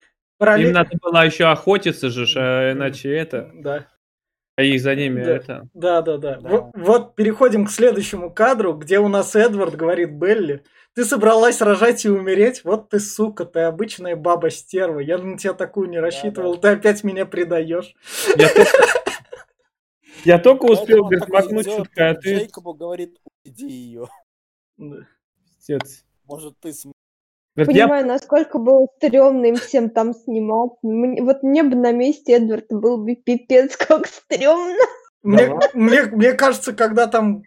Им 0.00 0.06
Параллель- 0.38 0.72
надо 0.72 0.96
было 1.00 1.24
еще 1.26 1.46
охотиться 1.46 2.10
же, 2.10 2.26
а 2.36 2.72
иначе 2.72 3.12
это, 3.12 3.50
Да. 3.54 3.86
А 4.58 4.62
их 4.64 4.80
за 4.82 4.96
ними 4.96 5.22
Да. 5.22 5.36
это. 5.36 5.68
Да, 5.72 6.02
да, 6.02 6.16
да. 6.16 6.40
Да. 6.40 6.48
Во- 6.48 6.72
Вот, 6.74 7.14
переходим 7.14 7.64
к 7.64 7.70
следующему 7.70 8.28
кадру, 8.34 8.72
где 8.74 8.98
у 8.98 9.06
нас 9.06 9.36
Эдвард 9.36 9.76
говорит 9.76 10.10
Белли, 10.14 10.64
ты 10.96 11.04
собралась 11.04 11.60
рожать 11.60 12.04
и 12.04 12.08
умереть? 12.08 12.64
Вот 12.64 12.88
ты, 12.88 12.98
сука, 12.98 13.44
ты 13.44 13.60
обычная 13.60 14.16
баба-стерва. 14.16 14.98
Я 14.98 15.18
на 15.18 15.38
тебя 15.38 15.52
такую 15.52 15.88
не 15.88 16.00
рассчитывал, 16.00 16.56
ты 16.56 16.70
опять 16.70 17.04
меня 17.04 17.24
предаешь. 17.24 17.94
Я 20.24 20.40
только, 20.40 20.64
успел, 20.72 21.08
идет, 21.08 21.64
чутка, 21.64 22.10
а 22.10 22.14
ты... 22.14 22.38
Джейкобу 22.38 22.74
говорит, 22.74 23.16
уведи 23.44 23.68
ее. 23.68 24.08
Да. 24.76 25.06
Может, 26.24 26.58
ты 26.58 26.72
Говорит, 27.64 27.76
я 27.76 27.84
Понимаю, 27.86 28.06
насколько 28.06 28.58
было 28.58 28.86
стрёмно 28.96 29.46
им 29.46 29.56
всем 29.56 29.90
там 29.90 30.14
снимать. 30.14 30.72
Мне- 30.82 31.22
вот 31.22 31.42
мне 31.42 31.62
бы 31.62 31.76
на 31.76 31.92
месте 31.92 32.34
Эдварда 32.34 32.76
был 32.76 32.98
бы 32.98 33.14
пипец 33.16 33.76
как 33.76 34.06
стрёмно. 34.06 34.76
Мне, 35.22 35.58
мне, 35.74 36.02
мне 36.04 36.32
кажется, 36.32 36.72
когда 36.72 37.06
там 37.06 37.42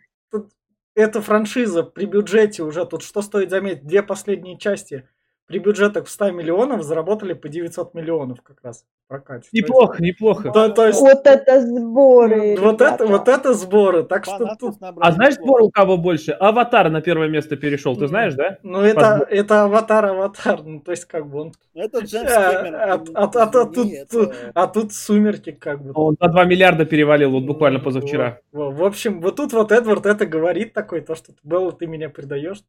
эта 0.94 1.22
франшиза 1.22 1.84
при 1.84 2.06
бюджете 2.06 2.64
уже, 2.64 2.86
тут 2.86 3.04
что 3.04 3.22
стоит 3.22 3.50
заметить, 3.50 3.86
две 3.86 4.04
последние 4.04 4.58
части 4.58 5.08
при 5.52 5.60
бюджетах 5.60 6.06
в 6.06 6.10
100 6.10 6.32
миллионов 6.32 6.82
заработали 6.84 7.34
по 7.34 7.50
900 7.50 7.94
миллионов 7.94 8.42
как 8.42 8.58
раз 8.64 8.86
в 9.06 9.10
прокате. 9.10 9.42
То 9.42 9.50
есть- 9.58 9.68
Неплохо, 9.68 10.02
неплохо. 10.02 10.50
То, 10.52 10.70
то 10.70 10.88
есть, 10.88 11.02
Вот 11.02 11.28
это 11.28 11.62
сборы. 11.62 12.56
вот 12.58 12.82
это, 12.82 13.06
вот 13.06 13.28
это 13.28 13.54
сборы. 13.54 14.04
Так 14.04 14.24
что 14.24 14.56
тут, 14.58 14.76
А 14.80 15.12
знаешь, 15.12 15.34
неплохо. 15.34 15.60
сбор 15.60 15.62
у 15.64 15.70
кого 15.72 15.98
больше? 15.98 16.32
Аватар 16.32 16.90
на 16.90 17.02
первое 17.02 17.28
место 17.28 17.58
перешел, 17.58 17.98
ты 17.98 18.08
знаешь, 18.08 18.34
да? 18.36 18.60
ну 18.64 18.80
это, 18.82 19.28
это 19.30 19.64
аватар, 19.64 20.06
аватар. 20.06 20.62
Ну, 20.64 20.80
то 20.80 20.92
есть, 20.92 21.04
как 21.06 21.28
бы 21.28 21.42
он. 21.42 21.52
Ну, 21.74 21.84
Это 21.84 22.00
Джеймс 22.00 22.32
А, 22.32 22.50
а- 22.50 22.98
ты 22.98 23.12
а- 23.14 23.24
а- 23.24 23.44
а 23.44 23.66
тут- 23.66 23.92
это- 23.94 24.34
А 24.54 24.68
тут 24.68 24.94
сумерки, 24.94 25.52
как 25.52 25.82
бы. 25.82 25.92
Он 25.96 26.16
на 26.20 26.28
2 26.30 26.46
миллиарда 26.46 26.86
перевалил 26.86 27.32
вот 27.32 27.44
буквально 27.44 27.80
позавчера. 27.80 28.40
Во- 28.54 28.70
во- 28.72 28.72
В 28.72 28.84
общем, 28.86 29.20
вот 29.22 29.36
тут 29.36 29.52
вот 29.54 29.72
Эдвард 29.72 30.06
это 30.06 30.26
говорит 30.26 30.74
такой, 30.74 31.02
то, 31.02 31.16
что 31.16 31.34
Белла, 31.44 31.72
ты 31.74 31.88
меня 31.88 32.10
предаешь. 32.10 32.62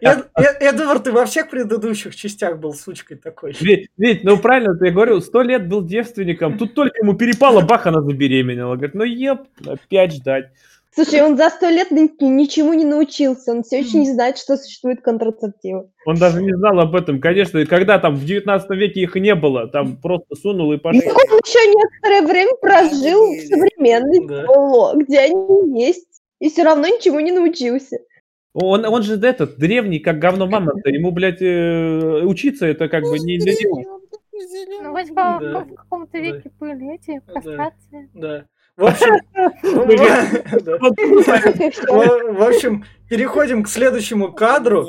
Эд- 0.00 0.26
Эд- 0.36 0.58
Эдвард 0.60 1.06
и 1.08 1.10
во 1.10 1.24
всех 1.24 1.50
предыдущих 1.50 2.11
частях 2.16 2.58
был 2.58 2.74
сучкой 2.74 3.16
такой. 3.16 3.54
Ведь, 3.60 3.88
ведь, 3.96 4.24
ну 4.24 4.36
правильно, 4.38 4.76
ты 4.76 4.90
говорю, 4.90 5.20
сто 5.20 5.42
лет 5.42 5.68
был 5.68 5.82
девственником, 5.82 6.58
тут 6.58 6.74
только 6.74 7.02
ему 7.02 7.14
перепало, 7.14 7.60
бах, 7.60 7.86
она 7.86 8.00
забеременела. 8.02 8.74
Говорит, 8.76 8.94
ну 8.94 9.04
еп, 9.04 9.40
опять 9.66 10.14
ждать. 10.14 10.46
Слушай, 10.94 11.22
он 11.22 11.38
за 11.38 11.48
сто 11.48 11.70
лет 11.70 11.90
ни- 11.90 12.22
ничему 12.22 12.74
не 12.74 12.84
научился. 12.84 13.52
Он 13.52 13.62
все 13.62 13.78
еще 13.80 13.96
не 13.96 14.12
знает, 14.12 14.36
что 14.36 14.58
существует 14.58 15.00
контрацептивы. 15.00 15.88
Он 16.04 16.16
даже 16.16 16.42
не 16.42 16.54
знал 16.54 16.78
об 16.80 16.94
этом, 16.94 17.18
конечно, 17.18 17.58
и 17.58 17.64
когда 17.64 17.98
там 17.98 18.14
в 18.14 18.26
19 18.26 18.70
веке 18.72 19.00
их 19.00 19.14
не 19.14 19.34
было, 19.34 19.68
там 19.68 19.96
просто 19.96 20.34
сунул 20.34 20.70
и 20.74 20.76
пошел. 20.76 21.00
Он 21.00 21.38
еще 21.38 21.66
некоторое 21.66 22.26
время 22.30 22.52
прожил 22.60 23.32
в 23.32 23.40
современной 23.46 24.26
Да. 24.28 24.94
Где 25.02 25.20
они 25.20 25.80
есть. 25.80 26.08
И 26.40 26.50
все 26.50 26.62
равно 26.64 26.88
ничему 26.88 27.20
не 27.20 27.32
научился. 27.32 27.98
Он, 28.54 28.84
он 28.84 29.02
же 29.02 29.14
этот, 29.18 29.56
древний, 29.58 29.98
как 29.98 30.18
говно 30.18 30.46
мамонта, 30.46 30.90
ему, 30.90 31.10
блядь, 31.10 31.40
э, 31.40 32.22
учиться 32.24 32.66
это 32.66 32.88
как 32.88 33.02
бы 33.04 33.18
не 33.18 33.38
для 33.38 33.52
него. 33.54 34.00
Ну, 34.82 34.92
по 34.92 35.38
Да. 35.40 35.60
в 35.64 35.74
каком-то 35.74 36.18
веке 36.18 36.50
были 36.60 36.94
эти 36.94 37.20
Да. 37.26 37.32
кастрации. 37.34 38.10
Да. 38.14 38.44
В 38.76 38.84
общем, 38.84 39.14
да. 40.64 40.76
И 41.66 41.70
всё. 41.70 42.32
В 42.32 42.42
общем, 42.42 42.84
переходим 43.08 43.62
к 43.62 43.68
следующему 43.68 44.32
кадру. 44.32 44.86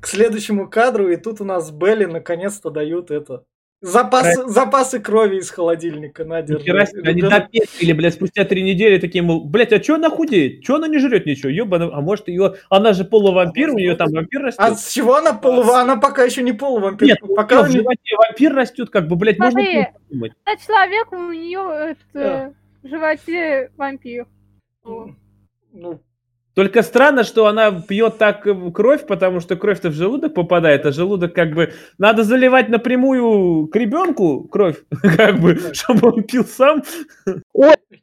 К 0.00 0.06
следующему 0.06 0.68
кадру, 0.68 1.08
и 1.10 1.16
тут 1.16 1.40
у 1.40 1.44
нас 1.44 1.70
Белли 1.70 2.06
наконец-то 2.06 2.70
дают 2.70 3.10
это. 3.10 3.44
Запасы, 3.84 4.48
запасы 4.48 4.98
крови 4.98 5.36
из 5.36 5.50
холодильника, 5.50 6.24
на, 6.24 6.40
держи. 6.40 6.60
Нихера 6.60 6.86
себе, 6.86 7.02
они 7.10 7.20
допекли, 7.20 7.92
блядь, 7.92 8.14
спустя 8.14 8.44
три 8.46 8.62
недели 8.62 8.98
такие, 8.98 9.22
мол, 9.22 9.44
блядь, 9.44 9.72
а 9.74 9.78
чё 9.78 9.96
она 9.96 10.08
худеет? 10.08 10.62
Чё 10.62 10.76
она 10.76 10.88
не 10.88 10.98
жрет 10.98 11.26
ничего? 11.26 11.50
Ёбана, 11.50 11.90
а 11.92 12.00
может 12.00 12.28
ее, 12.28 12.54
она 12.70 12.94
же 12.94 13.04
полувампир, 13.04 13.70
у 13.70 13.74
нее 13.74 13.94
там 13.94 14.08
вампир 14.10 14.40
растет. 14.42 14.60
А 14.64 14.74
с 14.74 14.90
чего 14.90 15.16
она 15.16 15.34
полува? 15.34 15.82
Она 15.82 15.96
пока 15.96 16.24
еще 16.24 16.42
не 16.42 16.52
полувампир. 16.54 17.08
Нет, 17.08 17.18
пока 17.36 17.60
у 17.60 17.66
не- 17.66 17.72
животе 17.72 18.16
вампир 18.26 18.54
растет, 18.54 18.88
как 18.88 19.06
бы, 19.06 19.16
блядь, 19.16 19.38
можно 19.38 19.60
Смотри. 19.60 19.74
было 19.74 19.86
подумать. 20.08 20.32
На 20.46 20.56
человек 20.56 21.12
у 21.12 21.32
нее 21.32 21.96
это, 22.14 22.54
в 22.82 22.88
животе 22.88 23.70
вампир. 23.76 24.26
Ну, 25.72 26.00
Только 26.54 26.82
странно, 26.82 27.24
что 27.24 27.46
она 27.46 27.72
пьет 27.72 28.18
так 28.18 28.46
э, 28.46 28.70
кровь, 28.72 29.06
потому 29.06 29.40
что 29.40 29.56
кровь-то 29.56 29.88
в 29.90 29.92
желудок 29.92 30.34
попадает, 30.34 30.86
а 30.86 30.92
желудок 30.92 31.34
как 31.34 31.52
бы 31.52 31.72
надо 31.98 32.22
заливать 32.22 32.68
напрямую 32.68 33.66
к 33.66 33.76
ребенку 33.76 34.44
кровь, 34.44 34.84
как 35.16 35.40
бы, 35.40 35.58
чтобы 35.72 36.08
он 36.08 36.22
пил 36.22 36.44
сам. 36.44 36.82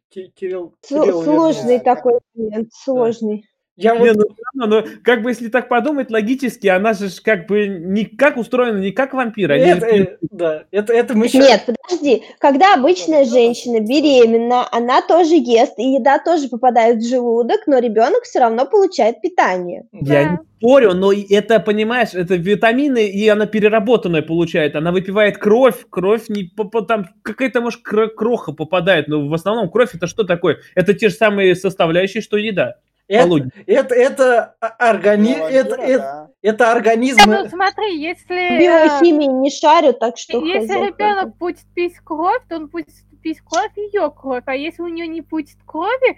Ки- 0.09 0.31
Кирилл, 0.35 0.75
Кирилл, 0.87 1.23
Сложный 1.23 1.79
такой 1.79 2.19
момент, 2.35 2.69
сложный. 2.73 3.45
Я 3.81 3.95
Не, 3.95 4.13
вот 4.13 4.29
ну, 4.53 4.65
но 4.67 4.83
как 5.03 5.21
бы 5.23 5.31
если 5.31 5.47
так 5.47 5.67
подумать 5.69 6.11
логически, 6.11 6.67
она 6.67 6.93
же 6.93 7.07
как 7.23 7.47
бы 7.47 7.67
не 7.67 8.05
как 8.05 8.37
устроена, 8.37 8.77
не 8.79 8.91
как 8.91 9.13
вампир. 9.13 9.51
Они 9.51 9.63
это, 9.63 9.87
же- 9.89 10.03
э, 10.03 10.17
да, 10.29 10.63
это, 10.71 10.93
это 10.93 11.17
мы 11.17 11.27
сейчас... 11.29 11.47
Нет, 11.47 11.63
подожди. 11.65 12.23
Когда 12.39 12.75
обычная 12.75 13.25
женщина 13.25 13.79
беременна, 13.79 14.67
она 14.71 15.01
тоже 15.01 15.35
ест, 15.35 15.73
и 15.77 15.93
еда 15.93 16.19
тоже 16.19 16.47
попадает 16.49 16.97
в 16.97 17.07
желудок, 17.09 17.61
но 17.67 17.79
ребенок 17.79 18.23
все 18.23 18.39
равно 18.39 18.65
получает 18.65 19.21
питание. 19.21 19.85
Я 19.91 19.99
Да. 20.01 20.23
не 20.31 20.37
спорю, 20.59 20.93
но 20.93 21.11
это, 21.11 21.59
понимаешь, 21.59 22.09
это 22.13 22.35
витамины, 22.35 23.07
и 23.07 23.27
она 23.27 23.45
переработанная 23.47 24.21
получает. 24.21 24.75
Она 24.75 24.91
выпивает 24.91 25.37
кровь, 25.37 25.85
кровь 25.89 26.29
не 26.29 26.51
там 26.87 27.07
какая-то, 27.23 27.61
может, 27.61 27.81
кро- 27.89 28.09
кроха 28.09 28.51
попадает, 28.51 29.07
но 29.07 29.27
в 29.27 29.33
основном 29.33 29.69
кровь 29.71 29.95
это 29.95 30.07
что 30.07 30.23
такое? 30.23 30.57
Это 30.75 30.93
те 30.93 31.09
же 31.09 31.15
самые 31.15 31.55
составляющие, 31.55 32.21
что 32.21 32.37
еда. 32.37 32.75
Это, 33.11 33.49
это, 33.67 33.95
это 33.95 34.55
органи... 34.79 35.33
Это, 35.33 35.69
вампира, 35.69 35.87
это, 35.87 35.97
да. 35.97 36.29
это 36.41 36.65
Ну, 36.65 36.71
организмы... 36.71 37.49
смотри, 37.49 37.99
если, 37.99 38.57
Биохимии 38.57 39.27
не 39.27 39.51
шарю, 39.51 39.93
так 39.93 40.17
что 40.17 40.39
э, 40.39 40.47
если 40.47 40.73
хз. 40.73 40.87
ребенок 40.87 41.37
будет 41.37 41.59
пить 41.75 41.97
кровь, 42.03 42.41
то 42.47 42.55
он 42.55 42.67
будет 42.67 42.87
пить 43.21 43.41
кровь, 43.41 43.71
ее 43.75 44.11
кровь. 44.11 44.43
А 44.45 44.55
если 44.55 44.81
у 44.81 44.87
нее 44.87 45.07
не 45.07 45.21
будет 45.21 45.57
крови, 45.65 46.17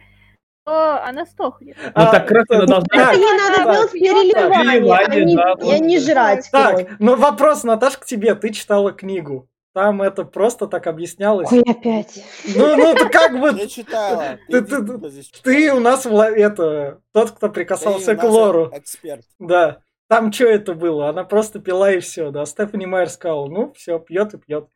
то 0.66 1.04
она 1.04 1.26
сохнет. 1.26 1.76
Ну 1.84 1.92
А, 1.94 2.12
так 2.12 2.28
кровь 2.28 2.46
она 2.50 2.66
должна... 2.66 3.12
Это 3.12 3.18
не 3.18 3.34
надо 3.38 3.56
так. 3.56 3.66
делать 3.66 3.92
переливание, 3.92 4.94
а 4.94 5.16
не, 5.26 5.36
да, 5.36 5.54
а 5.60 5.80
не 5.80 6.00
жрать 6.00 6.50
Так, 6.52 6.88
ну 7.00 7.16
вопрос, 7.16 7.64
Наташ, 7.64 7.98
к 7.98 8.06
тебе. 8.06 8.36
Ты 8.36 8.52
читала 8.52 8.92
книгу. 8.92 9.50
Там 9.74 10.04
это 10.04 10.24
просто 10.24 10.68
так 10.68 10.86
объяснялось. 10.86 11.52
Ой, 11.52 11.64
опять. 11.68 12.24
Ну, 12.56 12.76
ну, 12.78 12.94
ты 12.94 13.10
как 13.10 13.40
бы... 13.40 13.50
Я 13.60 13.68
читала. 13.68 14.38
Ты- 14.48 14.62
Ты, 14.62 14.84
ты- 14.86 15.24
Ты 15.42 15.74
у 15.74 15.80
нас 15.80 16.06
вла- 16.06 16.30
это 16.32 17.00
тот, 17.12 17.32
кто 17.32 17.50
прикасался 17.50 18.16
к 18.16 18.24
лору. 18.24 18.70
Эксперт. 18.72 19.26
Да. 19.40 19.80
Там 20.10 20.32
что 20.32 20.46
это 20.46 20.76
было? 20.76 21.10
Она 21.10 21.24
просто 21.24 21.60
пила 21.60 21.92
и 21.92 22.00
все, 22.02 22.30
да. 22.30 22.46
Стефани 22.46 22.86
Майер 22.86 23.10
сказала, 23.10 23.48
ну, 23.48 23.74
все, 23.74 23.98
пьет 23.98 24.36
и 24.36 24.38
пьет. 24.38 24.68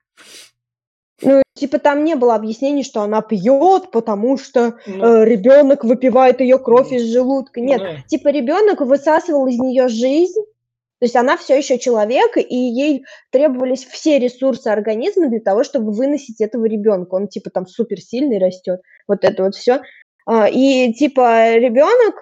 Ну, 1.21 1.41
типа 1.53 1.77
там 1.79 2.03
не 2.03 2.15
было 2.15 2.33
объяснений, 2.36 2.83
что 2.83 3.01
она 3.01 3.21
пьет, 3.21 3.91
потому 3.91 4.38
что 4.38 4.77
Ну, 4.88 5.23
ребенок 5.23 5.83
выпивает 5.83 6.39
ее 6.41 6.57
кровь 6.57 6.91
из 6.91 7.03
желудка. 7.12 7.60
Нет, 7.62 7.81
ну, 7.81 7.89
типа 8.07 8.29
ребенок 8.29 8.81
высасывал 8.81 9.45
из 9.47 9.60
нее 9.60 9.88
жизнь, 9.89 10.41
то 10.99 11.05
есть 11.05 11.15
она 11.15 11.38
все 11.38 11.57
еще 11.57 11.77
человек, 11.77 12.38
и 12.38 12.55
ей 12.55 13.05
требовались 13.31 13.86
все 13.86 14.17
ресурсы 14.17 14.67
организма 14.67 15.29
для 15.29 15.39
того, 15.39 15.63
чтобы 15.63 15.91
выносить 15.91 16.41
этого 16.41 16.65
ребенка. 16.65 17.13
Он 17.13 17.27
типа 17.27 17.51
там 17.51 17.67
суперсильный 17.67 18.39
растет. 18.39 18.81
Вот 19.07 19.23
это 19.23 19.43
вот 19.43 19.55
все. 19.55 19.81
И 20.51 20.93
типа 20.93 21.55
ребенок 21.55 22.21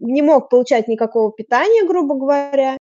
не 0.00 0.22
мог 0.22 0.48
получать 0.48 0.86
никакого 0.86 1.32
питания, 1.32 1.84
грубо 1.86 2.14
говоря. 2.14 2.76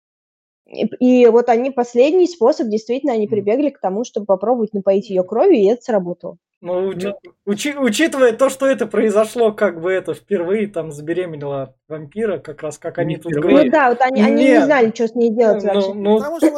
И, 0.67 0.85
и 0.99 1.27
вот 1.27 1.47
они 1.49 1.71
последний 1.71 2.27
способ, 2.27 2.67
действительно, 2.67 3.13
они 3.13 3.27
прибегли 3.27 3.69
к 3.69 3.79
тому, 3.79 4.03
чтобы 4.03 4.25
попробовать 4.25 4.73
напоить 4.73 5.09
ее 5.09 5.23
кровью, 5.23 5.59
и 5.59 5.67
это 5.67 5.81
сработало. 5.83 6.37
Ну, 6.65 6.87
учи- 6.89 7.13
учи- 7.45 7.77
учитывая 7.77 8.31
то, 8.33 8.49
что 8.49 8.65
это 8.65 8.87
произошло, 8.87 9.51
как 9.53 9.79
бы 9.81 9.91
это 9.91 10.15
впервые 10.15 10.67
там 10.67 10.91
забеременела 10.91 11.75
вампира, 11.87 12.39
как 12.39 12.63
раз 12.63 12.79
как 12.79 12.97
они 12.97 13.15
Не 13.15 13.21
тут 13.21 13.31
впервые. 13.33 13.51
Ну 13.51 13.55
говорят. 13.57 13.73
да, 13.73 13.89
вот 13.89 14.01
они, 14.01 14.21
они 14.23 14.43
не 14.45 14.65
знали, 14.65 14.91
что 14.93 15.07
с 15.07 15.13
ней 15.13 15.29
делать 15.29 15.63
Ну, 15.63 15.73
вообще. 15.73 15.93
ну, 15.93 16.17
Потому 16.17 16.37
что 16.39 16.57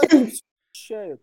защищают. 0.74 1.22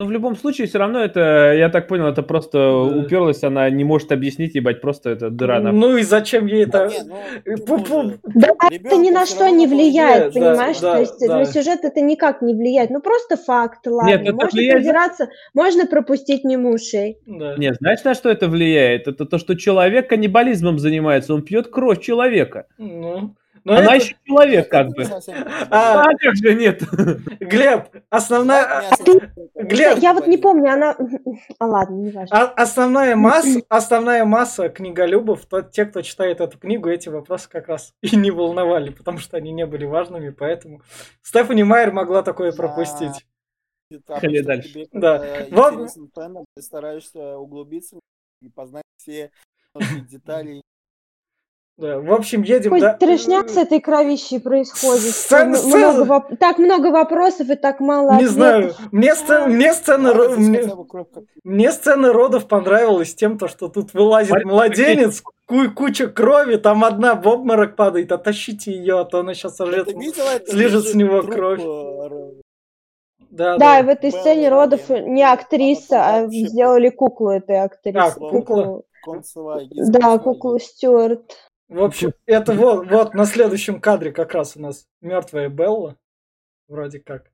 Ну, 0.00 0.06
в 0.06 0.10
любом 0.10 0.34
случае, 0.34 0.66
все 0.66 0.78
равно 0.78 1.00
это, 1.00 1.52
я 1.54 1.68
так 1.68 1.86
понял, 1.86 2.06
это 2.06 2.22
просто 2.22 2.58
Да. 2.58 2.72
уперлась, 3.00 3.44
она 3.44 3.68
не 3.68 3.84
может 3.84 4.12
объяснить, 4.12 4.54
ебать, 4.54 4.80
просто 4.80 5.10
это 5.10 5.28
дыра 5.28 5.60
на... 5.60 5.72
ну 5.72 5.98
и 5.98 6.02
зачем 6.02 6.46
ей 6.46 6.64
Да 6.64 6.86
это? 6.86 7.04
не, 7.04 7.56
ну, 7.66 8.12
Да, 8.24 8.48
это 8.70 8.96
ни 8.96 9.10
на 9.10 9.26
что 9.26 9.46
не 9.50 9.66
влияет, 9.66 10.32
да, 10.32 10.40
понимаешь? 10.40 10.80
да, 10.80 10.94
То 10.94 11.00
есть 11.00 11.20
да. 11.20 11.36
на 11.40 11.44
сюжет 11.44 11.80
это 11.84 12.00
никак 12.00 12.40
не 12.40 12.54
влияет. 12.54 12.88
Ну 12.88 13.02
просто 13.02 13.36
факт, 13.36 13.86
ладно. 13.86 14.32
можно 14.32 14.48
придираться, 14.58 15.28
можно 15.52 15.86
пропустить 15.86 16.44
мимо 16.44 16.70
ушей. 16.70 17.18
Да. 17.26 17.56
Нет, 17.58 17.76
знаешь, 17.78 18.02
на 18.02 18.14
что 18.14 18.30
это 18.30 18.48
влияет? 18.48 19.06
Это 19.06 19.26
то, 19.26 19.36
что 19.36 19.54
человек 19.54 20.08
каннибализмом 20.08 20.78
занимается, 20.78 21.34
он 21.34 21.42
пьет 21.42 21.68
кровь 21.68 22.00
человека. 22.00 22.64
Ну, 22.78 23.34
но 23.64 23.74
Она 23.76 23.96
это- 23.96 24.04
еще 24.04 24.16
человек, 24.26 24.68
как 24.70 24.88
бы. 24.90 25.04
А, 25.70 26.02
А 26.02 26.04
как 26.18 26.36
же 26.36 26.54
нет? 26.54 26.82
Глеб, 27.40 27.88
основная, 28.10 28.82
мясо. 28.82 29.04
Глеб, 29.54 29.98
Я 29.98 30.14
вот 30.14 30.26
не 30.26 30.36
помню, 30.38 30.72
она... 30.72 30.96
А 31.58 31.66
ладно, 31.66 31.94
не 31.96 32.10
важно. 32.10 32.36
а- 32.36 32.52
основная 32.62 33.16
масса, 33.16 33.60
основная 33.68 34.24
масса 34.24 34.68
книголюбов, 34.68 35.44
то 35.46 35.62
те, 35.62 35.84
кто 35.84 36.02
читает 36.02 36.40
эту 36.40 36.58
книгу, 36.58 36.88
эти 36.88 37.08
вопросы 37.08 37.48
как 37.48 37.68
раз 37.68 37.92
и 38.02 38.16
не 38.16 38.30
волновали, 38.30 38.90
потому 38.90 39.18
что 39.18 39.36
они 39.36 39.52
не 39.52 39.66
были 39.66 39.84
важными, 39.84 40.30
поэтому 40.30 40.82
Стефани 41.22 41.62
Майер 41.64 41.92
могла 41.92 42.22
такое 42.22 42.52
пропустить. 42.52 43.26
Ты 43.90 43.98
Поехали 44.00 44.36
что 44.38 44.46
дальше. 44.46 44.68
тебе, 44.72 44.88
Да. 44.92 45.24
Вот. 45.50 45.90
ты 46.54 46.62
стараешься 46.62 47.36
углубиться 47.38 47.98
и 48.40 48.48
познать 48.48 48.84
все 48.98 49.30
детали. 50.08 50.62
Да, 51.80 51.98
в 51.98 52.12
общем, 52.12 52.42
едем, 52.42 52.70
Пусть 52.72 52.82
да. 52.82 52.92
трешняк 52.92 53.48
с 53.48 53.56
этой 53.56 53.80
кровищей 53.80 54.38
происходит. 54.38 55.14
Сцена- 55.14 55.54
м- 55.54 55.56
сцена- 55.56 55.92
много 55.92 56.04
воп- 56.04 56.36
Так 56.36 56.58
много 56.58 56.88
вопросов 56.88 57.48
и 57.48 57.54
так 57.56 57.80
мало 57.80 58.10
Не 58.10 58.14
ответов. 58.26 58.34
знаю, 58.34 58.74
мне, 58.92 59.14
сцена, 59.14 59.46
мне, 59.46 59.72
сцена, 59.72 60.08
ро- 60.08 60.36
мне, 60.36 60.62
мне 61.42 61.72
сцена 61.72 62.12
родов 62.12 62.48
понравилась 62.48 63.14
тем, 63.14 63.38
то, 63.38 63.48
что 63.48 63.68
тут 63.68 63.94
вылазит 63.94 64.28
Смотри, 64.30 64.46
младенец, 64.46 65.22
ку- 65.46 65.70
куча 65.74 66.08
крови, 66.08 66.56
там 66.56 66.84
одна 66.84 67.14
в 67.14 67.26
обморок 67.26 67.76
падает, 67.76 68.12
оттащите 68.12 68.72
ее, 68.72 69.00
а 69.00 69.04
то 69.04 69.20
она 69.20 69.32
сейчас 69.32 69.56
сожрет. 69.56 69.88
слижет 70.48 70.86
с 70.86 70.94
него 70.94 71.22
Труп, 71.22 71.34
кровь. 71.34 71.60
э, 71.62 72.30
Да, 73.30 73.56
Да, 73.56 73.78
и 73.78 73.82
да. 73.82 73.86
в 73.86 73.88
этой 73.90 74.10
Белла 74.10 74.20
сцене 74.20 74.48
родов 74.50 74.90
не 74.90 75.22
актриса, 75.22 76.04
а 76.04 76.26
сделали 76.26 76.90
куклу 76.90 77.30
этой 77.30 77.60
актрисы. 77.62 77.96
А, 77.96 78.10
кукла? 78.10 78.82
концевая 79.02 79.66
Да, 79.70 80.18
куклу 80.18 80.58
Стюарт. 80.58 81.36
В 81.70 81.84
общем, 81.84 82.12
это 82.26 82.52
вот, 82.52 82.90
вот 82.90 83.14
на 83.14 83.24
следующем 83.24 83.80
кадре 83.80 84.10
как 84.10 84.34
раз 84.34 84.56
у 84.56 84.60
нас 84.60 84.86
мертвая 85.00 85.48
Белла, 85.48 85.96
вроде 86.68 86.98
как. 86.98 87.30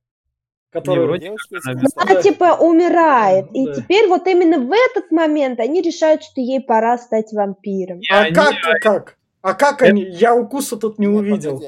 Которую... 0.70 1.06
вроде 1.06 1.28
Девушка 1.28 1.56
из 1.56 1.66
она 1.96 2.20
типа 2.20 2.58
умирает. 2.60 3.46
И 3.54 3.64
Да. 3.64 3.74
теперь 3.74 4.08
вот 4.08 4.26
именно 4.26 4.58
в 4.58 4.70
этот 4.70 5.10
момент 5.10 5.58
они 5.58 5.80
решают, 5.80 6.22
что 6.22 6.42
ей 6.42 6.60
пора 6.60 6.98
стать 6.98 7.32
вампиром. 7.32 8.00
А 8.12 8.24
они- 8.24 8.34
как, 8.34 8.52
как? 8.82 9.16
А 9.46 9.54
как 9.54 9.80
они? 9.82 10.02
Я 10.02 10.34
укуса 10.34 10.76
тут 10.76 10.98
не 10.98 11.06
Нет, 11.06 11.20
увидел. 11.20 11.62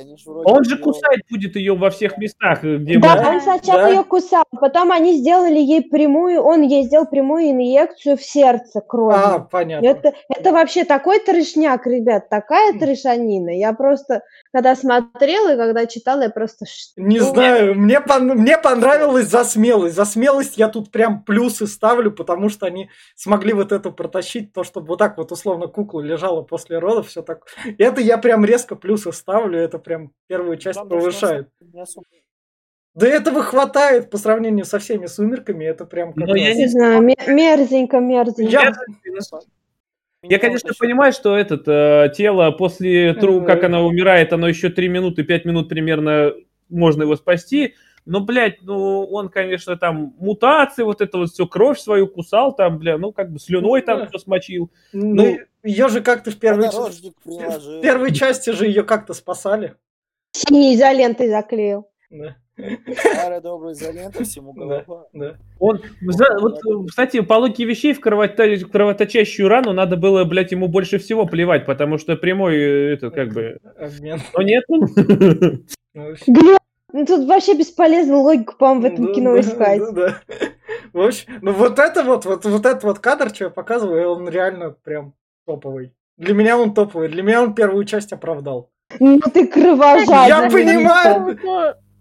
Он 0.45 0.65
же 0.65 0.79
кусать 0.79 1.21
будет 1.31 1.55
ее 1.55 1.77
во 1.77 1.91
всех 1.91 2.19
местах, 2.19 2.65
где 2.65 2.99
Да, 2.99 3.15
Да, 3.15 3.31
он 3.31 3.41
сначала 3.41 3.83
да. 3.83 3.89
ее 3.91 4.03
кусал, 4.03 4.43
потом 4.59 4.91
они 4.91 5.13
сделали 5.19 5.61
ей 5.61 5.89
прямую, 5.89 6.43
он 6.43 6.63
ей 6.63 6.87
сделал 6.87 7.07
прямую 7.07 7.51
инъекцию 7.51 8.17
в 8.17 8.23
сердце 8.25 8.81
крови. 8.81 9.15
А, 9.17 9.39
понятно. 9.39 9.87
Это, 9.87 10.13
это 10.29 10.53
вообще 10.53 10.85
такой 10.85 11.21
трешняк, 11.21 11.87
ребят, 11.87 12.29
такая 12.29 12.77
трешанина. 12.77 13.51
Я 13.51 13.73
просто, 13.75 14.23
когда 14.53 14.75
смотрела 14.75 15.55
и 15.55 15.57
когда 15.57 15.87
читала, 15.87 16.23
я 16.23 16.31
просто... 16.31 16.67
Не 16.97 17.21
знаю, 17.21 17.77
мне, 17.77 18.01
пон- 18.01 18.35
мне 18.35 18.59
понравилось 18.59 19.29
за 19.29 19.45
смелость. 19.45 19.95
За 19.95 20.05
смелость 20.05 20.59
я 20.59 20.67
тут 20.67 20.91
прям 20.91 21.23
плюсы 21.23 21.69
ставлю, 21.69 22.11
потому 22.11 22.49
что 22.49 22.67
они 22.67 22.91
смогли 23.15 23.53
вот 23.53 23.71
это 23.71 23.91
протащить, 23.91 24.53
то, 24.53 24.65
чтобы 24.65 24.89
вот 24.89 24.99
так 24.99 25.17
вот 25.17 25.31
условно 25.31 25.69
кукла 25.69 26.01
лежала 26.01 26.43
после 26.43 26.81
родов, 26.81 27.07
все 27.07 27.23
так. 27.23 27.47
Это 27.79 28.01
я 28.01 28.19
прям 28.19 28.45
резко 28.45 28.77
плюсы 28.77 29.13
ставлю, 29.13 29.59
это 29.59 29.79
прям 29.79 30.13
первую 30.29 30.57
часть 30.57 30.79
Там 30.79 30.89
повышает. 30.89 31.49
особо- 31.75 32.07
Да 32.95 33.07
этого 33.07 33.43
хватает 33.43 34.11
по 34.11 34.17
сравнению 34.19 34.65
со 34.65 34.79
всеми 34.79 35.07
сумерками, 35.07 35.65
это 35.65 35.85
прям 35.85 36.13
Ну, 36.17 36.35
я 36.35 36.55
Не 36.55 36.67
знаю, 36.67 37.03
ме- 37.03 37.15
мерзенько, 37.27 38.01
мерзенько. 38.01 38.51
Я- 38.51 38.73
Я, 40.23 40.39
конечно, 40.41 40.71
понимаю, 40.79 41.13
что 41.13 41.37
это 41.37 42.07
э, 42.11 42.15
тело 42.15 42.51
после 42.51 43.15
тру, 43.15 43.43
как 43.45 43.63
оно 43.65 43.87
умирает, 43.87 44.33
оно 44.33 44.49
еще 44.49 44.69
3 44.69 44.89
минуты, 44.89 45.23
5 45.23 45.45
минут 45.45 45.69
примерно 45.69 46.33
можно 46.69 47.03
его 47.05 47.15
спасти. 47.15 47.75
Но, 48.05 48.21
блядь, 48.21 48.63
ну, 48.63 49.05
он, 49.05 49.29
конечно, 49.29 49.77
там 49.77 50.15
мутации, 50.19 50.83
вот 50.83 51.01
это 51.03 51.19
вот 51.19 51.31
все, 51.31 51.47
кровь 51.47 51.79
свою 51.79 52.09
кусал 52.09 52.57
там, 52.57 52.79
бля, 52.79 52.97
ну, 52.99 53.13
как 53.13 53.31
бы 53.31 53.39
слюной 53.39 53.81
Ну, 53.81 53.87
там 53.87 54.09
все 54.09 54.19
смочил. 54.19 54.73
Ну, 54.93 55.39
ее 55.69 55.89
же 55.89 56.01
как-то 56.01 56.31
в 56.31 56.37
первой, 56.39 56.69
в 56.69 57.81
первой 57.83 58.15
части 58.15 58.51
же 58.51 58.67
ее 58.67 58.83
как-то 58.85 59.15
спасали. 59.15 59.75
Синей 60.33 60.75
изолентой 60.75 61.29
заклеил. 61.29 61.89
Да, 62.11 62.37
Старая 62.99 63.41
добрая 63.41 63.75
изолента, 63.75 64.25
всему 64.25 64.53
Да. 64.55 64.83
голова. 64.85 65.07
да. 65.13 65.37
Он, 65.59 65.81
за- 66.01 66.39
вот, 66.41 66.61
кстати, 66.89 67.21
по 67.21 67.35
логике 67.35 67.65
вещей 67.65 67.93
в 67.93 68.01
кровота- 68.01 68.65
кровоточащую 68.65 69.49
рану 69.49 69.73
надо 69.73 69.97
было, 69.97 70.25
блядь, 70.25 70.53
ему 70.53 70.69
больше 70.69 70.99
всего 70.99 71.27
плевать, 71.27 71.67
потому 71.67 71.99
что 71.99 72.17
прямой, 72.17 72.57
э, 72.57 72.95
это, 72.95 73.11
как 73.11 73.33
бы... 73.33 73.59
Обмен. 73.79 74.21
Но 74.35 74.43
нет. 74.43 74.65
Ну, 75.95 76.15
Глеб, 76.29 76.59
ну 76.93 77.07
тут 77.07 77.27
вообще 77.27 77.55
бесполезно 77.57 78.19
логику, 78.19 78.55
по-моему, 78.57 78.83
в 78.83 78.85
этом 78.85 79.07
да, 79.07 79.13
кино 79.15 79.33
да, 79.35 79.41
искать. 79.41 79.81
да, 79.81 79.93
да. 79.93 80.21
В 80.93 81.01
общем, 81.01 81.33
ну 81.43 81.53
вот 81.53 81.79
это 81.79 82.05
вот, 82.05 82.25
вот, 82.25 82.45
вот 82.45 82.67
этот 82.67 82.85
вот 82.85 82.99
кадр, 83.01 83.35
что 83.35 83.45
я 83.45 83.51
показываю, 83.51 84.09
он 84.11 84.29
реально 84.29 84.71
прям 84.71 85.15
топовый. 85.49 85.95
Для 86.19 86.35
меня 86.35 86.59
он 86.59 86.75
топовый, 86.75 87.09
для 87.09 87.23
меня 87.23 87.43
он 87.43 87.55
первую 87.55 87.85
часть 87.85 88.13
оправдал. 88.13 88.71
Ну 89.01 89.21
ты 89.33 89.47
кровожадный. 89.47 90.29
Я 90.29 90.51
понимаю. 90.51 91.39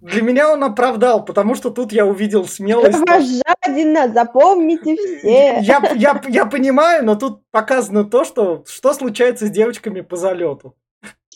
Для 0.02 0.22
меня 0.22 0.52
он 0.54 0.64
оправдал, 0.64 1.26
потому 1.26 1.56
что 1.56 1.70
тут 1.70 1.92
я 1.92 2.06
увидел 2.06 2.46
смелость. 2.46 3.00
Кровожадина, 3.04 4.14
запомните 4.14 4.96
все. 4.96 5.60
Я, 5.62 5.82
я, 5.96 6.22
я 6.28 6.46
понимаю, 6.46 7.04
но 7.06 7.16
тут 7.16 7.42
показано 7.52 8.04
то, 8.04 8.24
что, 8.24 8.64
что 8.68 8.94
случается 8.94 9.48
с 9.48 9.50
девочками 9.50 10.02
по 10.02 10.16
залету. 10.16 10.76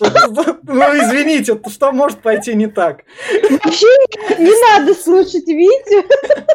Ну, 0.01 0.81
извините, 0.97 1.59
что 1.69 1.91
может 1.91 2.19
пойти 2.21 2.55
не 2.55 2.67
так? 2.67 3.03
Вообще 3.49 3.87
не 4.39 4.51
надо 4.71 4.93
слушать 4.95 5.47
Витю. 5.47 6.03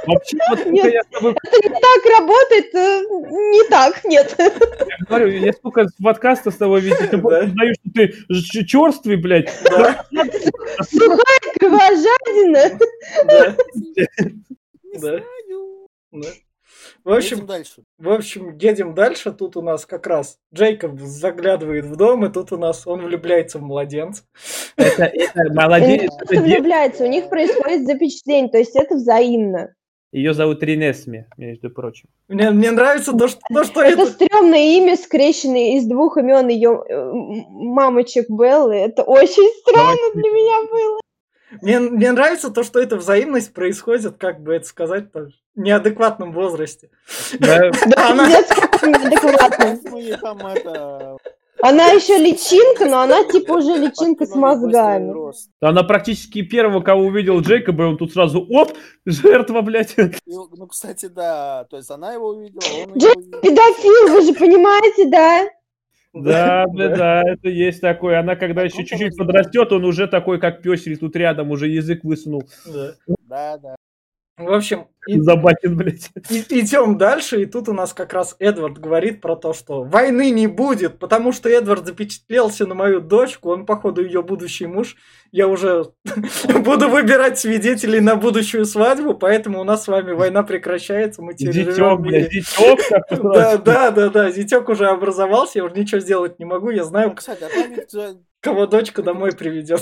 Вообще, 0.07 0.37
вот 0.51 0.59
сколько 0.61 0.71
Нет. 0.71 0.93
я 0.95 1.03
с 1.03 1.07
тобой 1.07 1.35
Это 1.43 1.69
не 1.69 1.81
так 1.81 2.19
работает. 2.19 2.75
э, 2.75 3.03
Не 3.31 3.69
так, 3.69 4.05
нет. 4.05 4.37
говорю, 5.09 5.29
я 5.29 5.53
сколько 5.53 5.87
подкаста 6.03 6.51
с 6.51 6.57
тобой 6.57 6.81
видел, 6.81 6.97
ты 7.11 7.17
узнаю, 7.19 7.75
что 7.75 7.91
ты 7.95 8.65
черствый, 8.65 9.17
блядь. 9.17 9.51
Сухая 10.91 11.41
кровожадина. 11.59 12.79
да, 13.27 13.57
Не 14.85 14.99
знаю. 14.99 15.25
В 17.05 17.13
общем, 17.13 17.37
Едем 17.37 17.47
дальше. 17.47 17.83
в 17.99 18.11
общем, 18.11 18.57
едем 18.59 18.95
дальше. 18.95 19.33
Тут 19.33 19.57
у 19.57 19.63
нас 19.63 19.87
как 19.87 20.07
раз 20.07 20.39
Джейкоб 20.55 20.99
заглядывает 21.01 21.85
в 21.85 21.97
дом, 21.97 22.25
и 22.25 22.33
тут 22.33 22.53
у 22.53 22.57
нас 22.57 22.87
он 22.87 23.03
влюбляется 23.05 23.59
в 23.59 23.63
младенца. 23.63 24.25
Это, 24.77 25.05
это 25.05 25.53
молодец. 25.53 26.03
не 26.03 26.09
просто 26.09 26.41
влюбляются, 26.43 27.05
у 27.05 27.09
них 27.09 27.29
происходит 27.29 27.87
запечатление, 27.87 28.51
то 28.51 28.59
есть 28.59 28.75
это 28.75 28.95
взаимно. 28.95 29.75
Ее 30.13 30.33
зовут 30.35 30.63
Ринесми, 30.63 31.27
между 31.37 31.69
прочим. 31.69 32.09
Мне, 32.29 32.51
мне 32.51 32.71
нравится 32.71 33.13
то, 33.13 33.29
что, 33.29 33.41
то, 33.53 33.65
что 33.65 33.83
Это 33.83 34.03
это... 34.03 34.13
стрёмное 34.13 34.79
имя, 34.79 34.97
скрещенное 34.97 35.77
из 35.77 35.87
двух 35.87 36.17
имен 36.17 36.49
ее 36.49 36.83
мамочек 37.51 38.31
Беллы. 38.31 38.77
Это 38.77 39.03
очень 39.03 39.49
странно 39.61 40.15
для 40.15 40.31
меня 40.31 40.71
было. 40.71 41.01
Мне, 41.61 41.81
мне 41.81 42.13
нравится 42.13 42.51
то, 42.51 42.63
что 42.63 42.81
эта 42.81 42.97
взаимность 42.97 43.53
происходит, 43.53 44.17
как 44.17 44.43
бы 44.43 44.55
это 44.55 44.67
сказать, 44.67 45.11
неадекватном 45.57 46.33
возрасте. 46.33 46.91
Да, 47.39 47.71
Она- 47.97 48.27
пиздец, 48.27 48.49
как 48.61 48.83
неадекватно. 48.83 49.99
И 49.99 50.17
там 50.17 50.47
это... 50.47 51.17
Она 51.63 51.87
еще 51.87 52.19
личинка, 52.19 52.85
но 52.85 53.01
она 53.01 53.25
типа 53.25 53.53
уже 53.53 53.77
личинка 53.79 54.27
с 54.27 54.35
мозгами. 54.35 55.15
Она 55.61 55.83
практически 55.85 56.43
первого, 56.43 56.83
кого 56.83 57.07
увидел 57.07 57.41
Джейкоба, 57.41 57.85
и 57.85 57.87
он 57.87 57.97
тут 57.97 58.13
сразу, 58.13 58.47
оп, 58.51 58.73
жертва, 59.07 59.63
блядь. 59.63 59.97
Ну, 60.27 60.67
кстати, 60.67 61.07
да. 61.07 61.65
То 61.71 61.79
есть 61.79 61.91
она 61.91 62.13
его 62.13 62.29
увидела, 62.29 62.61
он 62.85 62.91
увидел. 62.93 63.41
Педофил, 63.41 64.13
вы 64.13 64.23
же 64.23 64.35
понимаете, 64.35 65.09
да? 65.09 65.47
Да, 66.13 66.65
да, 66.75 66.89
да, 66.97 67.23
это 67.23 67.49
есть 67.49 67.81
такое. 67.81 68.21
Она 68.21 68.37
когда 68.37 68.63
еще 68.63 68.77
круто 68.77 68.89
чуть-чуть 68.91 69.17
подрастет, 69.19 69.73
он 69.73 69.85
уже 69.85 70.07
такой, 70.07 70.41
как 70.41 70.63
песик 70.63 70.99
тут 70.99 71.15
рядом, 71.17 71.51
уже 71.51 71.69
язык 71.69 72.05
высунул. 72.05 72.49
Да, 73.29 73.59
да. 73.59 73.77
В 74.39 74.53
общем, 74.53 74.89
и- 75.07 75.19
Забакин, 75.21 75.77
блядь. 75.77 76.11
и- 76.29 76.61
идем 76.61 76.99
дальше, 76.99 77.41
и 77.41 77.47
тут 77.47 77.69
у 77.69 77.73
нас 77.73 77.95
как 77.95 78.13
раз 78.13 78.37
Эдвард 78.39 78.79
говорит 78.79 79.23
про 79.23 79.35
то, 79.35 79.55
что 79.55 79.83
войны 79.83 80.31
не 80.31 80.47
будет, 80.47 80.99
потому 80.99 81.33
что 81.33 81.49
Эдвард 81.49 81.87
запечатлелся 81.87 82.67
на 82.67 82.75
мою 82.75 83.01
дочку, 83.01 83.51
он, 83.51 83.65
походу, 83.65 84.05
ее 84.05 84.23
будущий 84.23 84.67
муж. 84.67 84.97
Я 85.33 85.49
уже 85.49 85.87
буду 86.65 86.91
выбирать 86.91 87.39
свидетелей 87.39 88.01
на 88.01 88.17
будущую 88.17 88.67
свадьбу, 88.67 89.15
поэтому 89.15 89.61
у 89.61 89.65
нас 89.65 89.85
с 89.85 89.89
вами 89.89 90.13
война 90.13 90.43
прекращается, 90.43 91.23
мы 91.23 91.33
теперь 91.35 91.55
живем 91.55 91.75
Зятек, 91.75 91.99
в 91.99 92.03
блядь, 92.03 92.89
как-то 92.89 93.17
Да, 93.33 93.57
да, 93.57 93.91
да, 93.91 94.09
да, 94.11 94.31
зятек 94.31 94.69
уже 94.69 94.87
образовался, 94.89 95.61
я 95.61 95.65
уже 95.65 95.75
ничего 95.77 96.01
сделать 96.01 96.39
не 96.39 96.45
могу, 96.45 96.69
я 96.71 96.83
Ну, 96.83 96.89
знаю, 96.89 97.15
кстати, 97.15 97.45
а 97.45 98.15
кого 98.41 98.67
дочка 98.67 99.03
домой 99.03 99.33
приведет. 99.33 99.81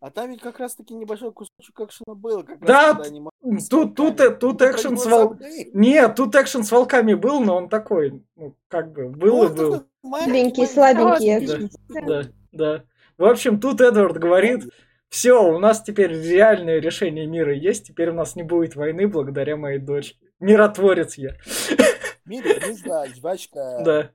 А 0.00 0.10
там 0.10 0.30
ведь 0.30 0.40
как 0.40 0.58
раз 0.58 0.74
таки 0.74 0.94
небольшой 0.94 1.32
кусочек 1.32 1.78
экшена 1.78 2.14
был. 2.14 2.42
Как 2.42 2.58
Да, 2.60 2.94
раз, 2.94 3.08
когда 3.08 3.26
они 3.44 3.58
с 3.60 3.68
Тут, 3.68 3.94
тут, 3.94 4.18
волками. 4.18 4.34
тут 4.38 4.62
экшен 4.62 4.96
с 4.96 5.04
бы 5.04 5.10
вол... 5.10 5.28
забей. 5.34 5.70
Нет, 5.74 6.14
тут 6.16 6.34
экшен 6.34 6.64
с 6.64 6.72
волками 6.72 7.14
был, 7.14 7.40
но 7.40 7.56
он 7.56 7.68
такой, 7.68 8.22
ну, 8.36 8.56
как 8.68 8.92
бы, 8.92 9.08
был 9.10 9.44
Ну, 9.44 9.44
и 9.44 9.56
был. 9.56 9.84
маленький, 10.02 10.66
Слабенький, 10.66 11.38
экшен. 11.38 11.70
Да, 11.88 12.22
да. 12.52 12.84
В 13.18 13.24
общем, 13.24 13.60
тут 13.60 13.80
Эдвард 13.82 14.16
говорит, 14.18 14.64
все, 15.10 15.42
у 15.46 15.58
нас 15.58 15.82
теперь 15.82 16.12
реальное 16.12 16.80
решение 16.80 17.26
мира 17.26 17.54
есть, 17.54 17.86
теперь 17.88 18.08
у 18.10 18.14
нас 18.14 18.36
не 18.36 18.42
будет 18.42 18.76
войны 18.76 19.06
благодаря 19.06 19.56
моей 19.56 19.78
дочке. 19.78 20.18
Миротворец 20.40 21.16
я. 21.18 21.34
Мире 22.24 22.58
звезда, 22.60 23.06
жвачка. 23.08 23.82
Да. 23.84 24.10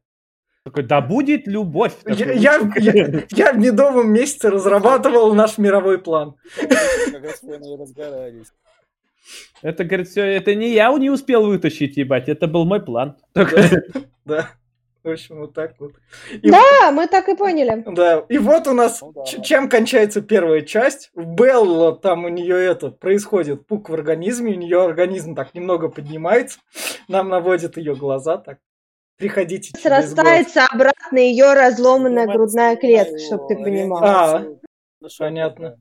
Такой, 0.66 0.82
да 0.82 1.00
будет 1.00 1.46
любовь. 1.46 1.94
Я, 2.08 2.32
я, 2.32 2.60
я, 2.76 3.24
я 3.30 3.54
в 3.54 3.58
медовом 3.58 4.12
месяце 4.12 4.50
разрабатывал 4.50 5.36
наш 5.36 5.60
мировой 5.60 6.00
план. 6.00 6.34
Как 6.60 6.72
раз. 7.24 7.44
Это, 9.62 9.84
говорит, 9.84 10.08
все, 10.08 10.24
это 10.24 10.56
не 10.56 10.74
я 10.74 10.92
не 10.98 11.12
успел 11.12 11.46
вытащить, 11.46 11.98
ебать, 11.98 12.30
это 12.30 12.48
был 12.48 12.66
мой 12.66 12.82
план. 12.82 13.16
Да, 13.36 13.48
да. 14.26 14.50
В 15.04 15.10
общем, 15.12 15.38
вот 15.38 15.54
так 15.54 15.76
вот. 15.80 15.92
И, 16.32 16.50
Да, 16.50 16.92
мы 16.92 17.06
так 17.06 17.30
и 17.30 17.36
поняли. 17.36 17.84
да. 17.94 18.26
И 18.28 18.40
вот 18.40 18.68
у 18.68 18.74
нас, 18.74 19.02
Ну 19.02 19.24
чем 19.44 19.70
кончается 19.70 20.22
первая 20.24 20.62
часть. 20.62 21.12
В 21.14 21.36
Белла 21.36 21.96
там 21.96 22.26
у 22.26 22.30
нее 22.30 22.58
это, 22.58 22.90
происходит 22.90 23.68
пук 23.68 23.90
в 23.90 23.94
организме, 23.94 24.54
у 24.54 24.58
нее 24.58 24.84
организм 24.84 25.36
так 25.36 25.54
немного 25.54 25.90
поднимается. 25.90 26.58
Нам 27.08 27.30
наводят 27.30 27.78
ее 27.78 27.94
глаза 27.94 28.38
так. 28.38 28.58
Приходите. 29.18 29.72
Срастается 29.80 30.66
обратно 30.66 31.18
ее 31.18 31.54
разломанная 31.54 32.28
грудная 32.28 32.76
клетка, 32.76 33.18
чтобы 33.20 33.48
ты 33.48 33.56
понимал. 33.56 34.04
А, 34.04 34.46
понятно. 35.18 35.80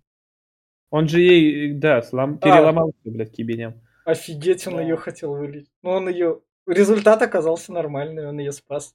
Он 0.91 1.09
же 1.09 1.21
ей, 1.21 1.73
да, 1.73 2.03
слом... 2.03 2.39
А. 2.41 2.45
переломался, 2.45 2.97
блядь, 3.05 3.33
кибенем. 3.33 3.81
Офигеть, 4.05 4.67
он 4.69 4.77
Да. 4.77 4.83
ее 4.83 4.97
хотел 4.97 5.35
вылить. 5.35 5.69
Но 5.83 5.93
он 5.93 6.09
ее... 6.09 6.41
Результат 6.67 7.21
оказался 7.23 7.73
нормальный, 7.73 8.29
он 8.29 8.39
ее 8.39 8.53
спас. 8.53 8.95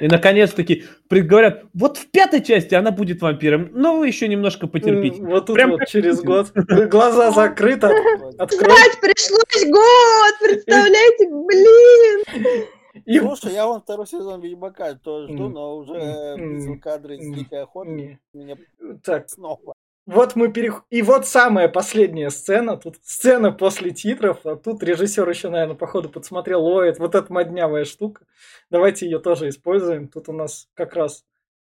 И 0.00 0.06
наконец-таки 0.08 0.84
говорят, 1.10 1.64
вот 1.72 1.98
в 1.98 2.10
пятой 2.10 2.42
части 2.42 2.74
она 2.74 2.90
будет 2.92 3.20
вампиром, 3.22 3.70
но 3.72 3.96
вы 3.98 4.06
еще 4.08 4.26
немножко 4.28 4.66
потерпите. 4.66 5.22
Вот 5.22 5.46
тут 5.46 5.54
Прям 5.54 5.70
вот 5.72 5.86
через 5.86 6.20
год. 6.22 6.50
Глаза 6.54 7.30
закрыты, 7.30 7.86
от- 7.88 8.40
открой. 8.40 8.70
Ждать 8.70 9.00
пришлось 9.00 9.70
год, 9.70 10.34
представляете, 10.40 11.28
блин. 11.30 12.66
И... 13.04 13.18
Слушай, 13.20 13.52
я 13.54 13.66
вон 13.66 13.80
второй 13.80 14.06
сезон 14.06 14.40
Ведьмака 14.40 14.94
тоже 14.94 15.32
жду, 15.32 15.48
но 15.48 15.76
уже 15.76 15.94
видел 16.36 16.78
кадры 16.80 17.16
из. 17.16 17.34
Дикой 17.34 17.62
охоты. 17.62 18.18
Меня 18.32 18.56
Так, 19.02 19.28
снова. 19.28 19.74
вот 20.06 20.36
мы 20.36 20.52
перех... 20.52 20.84
И 20.90 21.02
вот 21.02 21.26
самая 21.26 21.68
последняя 21.68 22.30
сцена. 22.30 22.76
Тут 22.76 22.96
сцена 23.02 23.52
после 23.52 23.90
титров. 23.90 24.44
А 24.46 24.56
тут 24.56 24.82
режиссер 24.82 25.28
еще, 25.28 25.48
наверное, 25.50 25.76
походу 25.76 26.08
подсмотрел. 26.08 26.62
Ловит 26.62 26.98
вот 26.98 27.14
эта 27.14 27.32
моднявая 27.32 27.84
штука. 27.84 28.24
Давайте 28.70 29.06
ее 29.06 29.18
тоже 29.18 29.48
используем. 29.48 30.08
Тут 30.08 30.28
у 30.28 30.32
нас 30.32 30.68
как 30.74 30.94
раз 30.94 31.24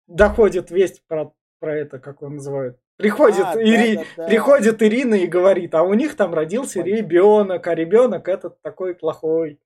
доходит 0.06 0.70
весть 0.70 1.02
про, 1.08 1.32
про 1.58 1.74
это, 1.76 1.98
как 1.98 2.20
его 2.22 2.30
называют. 2.30 2.78
Приходит, 2.96 3.44
А, 3.44 3.60
Ири... 3.62 3.96
да-да-да. 3.96 4.26
Приходит 4.28 4.82
Ирина 4.82 5.16
и 5.16 5.26
говорит, 5.26 5.74
а 5.74 5.82
у 5.82 5.92
них 5.92 6.16
там 6.16 6.32
родился 6.32 6.80
ребенок, 6.80 7.66
а 7.66 7.74
ребенок 7.74 8.26
этот 8.28 8.62
такой 8.62 8.94
плохой. 8.94 9.58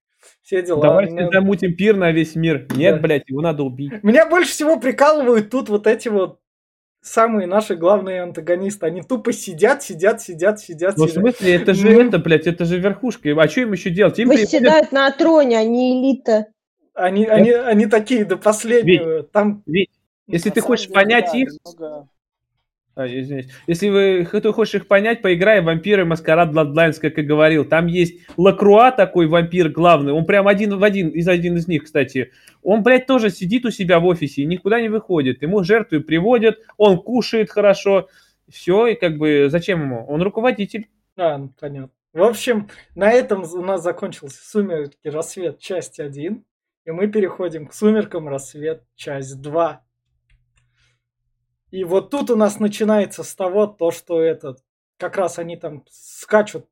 Все 0.43 0.63
дела. 0.63 0.83
Давайте 0.83 1.15
Ну, 1.15 1.33
замутим 1.33 1.75
пир 1.75 1.97
на 1.97 2.11
весь 2.13 2.35
мир. 2.35 2.67
Нет, 2.75 2.97
Да. 2.97 3.01
блядь, 3.03 3.29
его 3.29 3.41
надо 3.41 3.63
убить. 3.63 4.03
Меня 4.03 4.27
больше 4.27 4.51
всего 4.53 4.79
прикалывают 4.79 5.51
тут 5.51 5.69
вот 5.69 5.87
эти 5.87 6.09
вот 6.09 6.39
самые 7.03 7.47
наши 7.47 7.77
главные 7.77 8.23
антагонисты. 8.23 8.87
Они 8.87 9.03
тупо 9.03 9.33
сидят, 9.33 9.83
сидят, 9.83 10.21
сидят, 10.21 10.61
сидят, 10.61 10.97
Ну, 10.99 11.07
в 11.07 11.11
смысле, 11.11 11.55
это 11.55 11.73
же 11.75 11.91
Ну. 11.91 12.01
это, 12.03 12.19
блядь, 12.19 12.47
это 12.47 12.65
же 12.65 12.79
верхушка. 12.79 13.31
А 13.41 13.49
что 13.49 13.63
им 13.63 13.73
еще 13.73 13.91
делать? 13.91 14.19
Им 14.19 14.29
приходят- 14.29 14.53
Восседают 14.53 14.93
на 14.93 15.11
троне, 15.11 15.59
они 15.59 16.01
элита. 16.03 16.47
Они, 16.95 17.25
они, 17.25 17.53
они 17.53 17.87
такие 17.87 18.25
до 18.25 18.37
последнего. 18.37 19.23
Там 19.23 19.63
Ведь, 19.65 19.89
если 20.27 20.51
На 20.51 20.55
ты 20.57 20.61
хочешь 20.61 20.87
деле, 20.87 20.95
понять 20.95 21.29
да, 21.33 21.39
их, 21.39 21.49
А. 23.05 23.43
Если 23.67 23.89
вы 23.89 24.29
ты 24.31 24.53
хочешь 24.53 24.75
их 24.75 24.87
понять, 24.87 25.23
поиграй 25.23 25.61
в 25.61 25.65
вампиры 25.65 26.05
Маскарад 26.05 26.51
Bloodlines, 26.51 27.01
как 27.01 27.19
и 27.19 27.23
говорил. 27.23 27.65
Там 27.65 27.87
есть 27.87 28.21
Лакруа 28.37 28.93
такой 28.93 29.27
вампир 29.27 29.69
главный. 29.71 30.13
Он 30.13 30.25
прям 30.27 30.49
один 30.49 30.77
в 30.77 30.85
один, 30.85 31.09
из 31.09 31.29
один 31.29 31.57
из 31.57 31.69
них, 31.69 31.85
кстати. 31.85 32.33
Он, 32.63 32.83
блядь, 32.83 33.07
тоже 33.07 33.31
сидит 33.31 33.65
у 33.65 33.71
себя 33.71 34.01
в 34.01 34.07
офисе 34.07 34.43
и 34.43 34.47
никуда 34.47 34.81
не 34.81 34.89
выходит. 34.89 35.43
Ему 35.43 35.63
жертвы 35.65 36.01
приводят, 36.01 36.59
он 36.77 36.99
кушает 36.99 37.51
хорошо. 37.51 38.09
Все, 38.49 38.89
и 38.89 38.95
как 38.95 39.17
бы 39.17 39.49
зачем 39.49 39.83
ему? 39.83 40.05
Он 40.07 40.23
руководитель. 40.23 40.89
А, 41.17 41.39
ну, 41.39 41.53
понятно. 41.59 41.91
В 42.13 42.23
общем, 42.23 42.69
на 42.97 43.13
этом 43.13 43.45
у 43.45 43.63
нас 43.63 43.83
закончился 43.83 44.39
«Сумерки. 44.43 44.97
Рассвет. 45.05 45.61
Часть 45.61 46.01
1». 46.01 46.43
И 46.87 46.91
мы 46.91 47.07
переходим 47.07 47.67
к 47.67 47.75
«Сумеркам. 47.75 48.29
Рассвет. 48.29 48.83
Часть 48.97 49.41
2». 49.41 49.79
И 51.71 51.85
вот 51.85 52.11
тут 52.11 52.31
у 52.31 52.37
нас 52.37 52.59
начинается 52.59 53.23
с 53.23 53.35
того, 53.35 53.67
то, 53.67 53.91
что 53.91 54.21
этот, 54.21 54.59
как 54.99 55.17
раз 55.17 55.39
они 55.39 55.57
там 55.57 55.85
скачут 55.91 56.67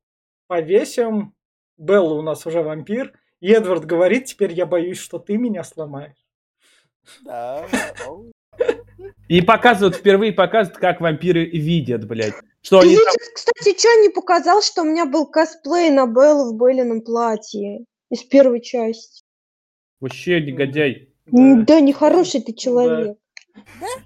по 0.47 0.59
весям. 0.59 1.35
Белла 1.77 2.15
у 2.15 2.21
нас 2.21 2.45
уже 2.45 2.61
вампир. 2.61 3.13
И 3.39 3.51
Эдвард 3.51 3.85
говорит, 3.85 4.25
теперь 4.25 4.51
я 4.51 4.65
боюсь, 4.65 4.99
что 4.99 5.17
ты 5.17 5.37
меня 5.37 5.63
сломаешь. 5.63 6.17
Да. 7.23 7.65
И 9.29 9.41
показывают, 9.41 9.95
впервые 9.95 10.33
показывают, 10.33 10.77
как 10.79 10.99
вампиры 10.99 11.45
видят, 11.45 12.05
блядь. 12.05 12.33
Что 12.61 12.79
они 12.79 12.95
там... 12.95 13.13
Кстати, 13.33 13.77
что 13.77 14.01
не 14.01 14.09
показал, 14.09 14.61
что 14.61 14.81
у 14.81 14.85
меня 14.85 15.05
был 15.05 15.25
косплей 15.25 15.89
на 15.89 16.07
Беллу 16.07 16.51
в 16.51 16.57
Беллином 16.57 17.01
платье 17.01 17.85
из 18.09 18.23
первой 18.23 18.61
части. 18.61 19.23
Вообще 20.01 20.41
негодяй. 20.41 21.13
М, 21.31 21.63
Да, 21.63 21.79
нехороший 21.79 22.41
ты 22.41 22.53
человек. 22.53 23.17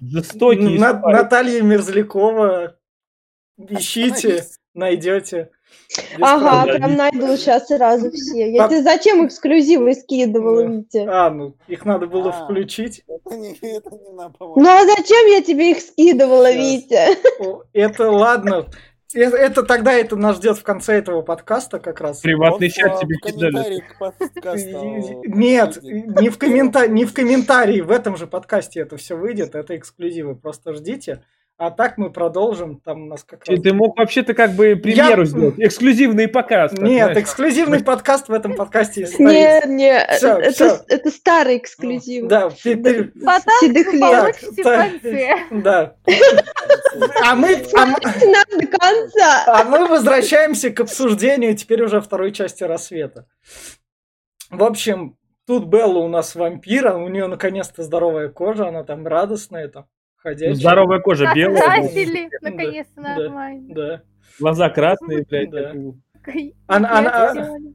Жестокий. 0.00 0.78
На-. 0.78 0.92
Наталья 1.00 1.62
Мерзлякова. 1.62 2.76
Ищите, 3.56 4.12
Остановись. 4.14 4.58
найдете. 4.74 5.50
Без 6.18 6.18
Ага, 6.20 6.62
проблем. 6.64 6.76
прям 6.76 6.94
найду 6.96 7.36
сейчас 7.36 7.66
сразу 7.68 8.10
все. 8.10 8.50
Я 8.52 8.62
Так. 8.62 8.70
тебе 8.70 8.82
зачем 8.82 9.26
эксклюзивы 9.26 9.94
скидывала, 9.94 10.62
Да. 10.62 10.68
Витя? 10.68 11.06
А, 11.08 11.30
ну 11.30 11.56
их 11.68 11.84
надо 11.84 12.06
было 12.06 12.30
А. 12.30 12.44
включить. 12.44 13.02
Это 13.06 13.36
не, 13.36 13.52
это 13.52 13.90
не 13.90 14.10
Ну 14.10 14.68
а 14.68 14.84
зачем 14.86 15.26
я 15.28 15.42
тебе 15.42 15.70
их 15.72 15.80
скидывала, 15.80 16.50
Щас. 16.52 16.56
Витя? 16.56 17.18
О, 17.40 17.62
Это 17.72 18.10
ладно. 18.10 18.66
Это 19.14 19.62
тогда 19.62 19.92
это 19.92 20.16
нас 20.16 20.36
ждет 20.36 20.58
в 20.58 20.62
конце 20.62 20.94
этого 20.94 21.22
подкаста 21.22 21.78
как 21.78 22.00
раз. 22.00 22.20
Приватный 22.20 22.68
Он 22.68 22.72
чат 22.72 23.00
тебе 23.00 23.16
кидали. 23.16 23.84
Нет, 25.26 25.78
не 25.82 26.28
в, 26.28 26.38
коммента... 26.38 26.86
не 26.86 27.04
в 27.04 27.12
комментарии, 27.12 27.80
в 27.80 27.90
этом 27.90 28.16
же 28.16 28.26
подкасте 28.26 28.80
это 28.80 28.96
все 28.96 29.16
выйдет, 29.16 29.54
это 29.54 29.76
эксклюзивы, 29.76 30.34
просто 30.34 30.74
ждите. 30.74 31.22
А 31.56 31.70
так 31.70 31.98
мы 31.98 32.10
продолжим, 32.10 32.80
там 32.80 33.04
у 33.04 33.06
нас 33.06 33.22
как 33.22 33.44
раз... 33.46 33.60
Ты 33.60 33.72
мог 33.72 33.96
вообще-то 33.96 34.34
как 34.34 34.52
бы 34.54 34.74
премьеру 34.74 35.22
Я- 35.22 35.26
сделать, 35.26 35.54
эксклюзивный 35.58 36.26
показ. 36.26 36.72
Нет, 36.72 37.04
знаешь. 37.10 37.18
эксклюзивный 37.18 37.84
подкаст 37.84 38.28
в 38.28 38.32
этом 38.32 38.54
подкасте 38.56 39.02
есть. 39.02 39.20
Не, 39.20 39.62
не, 39.66 40.04
Всё, 40.16 40.36
это, 40.38 41.10
старый 41.12 41.58
эксклюзив. 41.58 42.26
Да, 42.26 42.48
Потом 42.50 42.56
Седых 43.60 43.92
лет. 43.92 44.36
да. 45.62 45.94
А 47.24 47.34
мы, 47.36 47.62
а 47.76 47.86
мы- 47.86 48.00
до 48.60 48.66
конца. 48.66 49.44
а 49.46 49.64
мы 49.64 49.86
возвращаемся 49.86 50.70
к 50.70 50.80
обсуждению 50.80 51.56
теперь 51.56 51.82
уже 51.84 52.00
второй 52.00 52.32
части 52.32 52.64
рассвета. 52.64 53.26
В 54.50 54.62
общем, 54.64 55.16
тут 55.46 55.66
Белла 55.66 55.98
у 56.00 56.08
нас 56.08 56.34
вампира, 56.34 56.94
у 56.94 57.08
нее 57.08 57.28
наконец-то 57.28 57.82
здоровая 57.84 58.28
кожа, 58.28 58.68
она 58.68 58.82
там 58.84 59.06
радостная, 59.06 59.68
там, 59.68 59.86
ходячая. 60.24 60.54
Здоровая 60.54 60.98
кожа 61.00 61.30
белая, 61.34 61.54
Накрасили, 61.62 62.28
Да, 62.40 62.50
наконец-то 62.50 63.00
нормально. 63.00 63.74
Да. 63.74 64.02
глаза 64.40 64.70
красные, 64.70 65.24
блядь. 65.28 65.50
Да. 65.50 65.72
как- 66.22 66.34
Она- 66.66 66.98
она- 66.98 67.30
Сделали. 67.32 67.74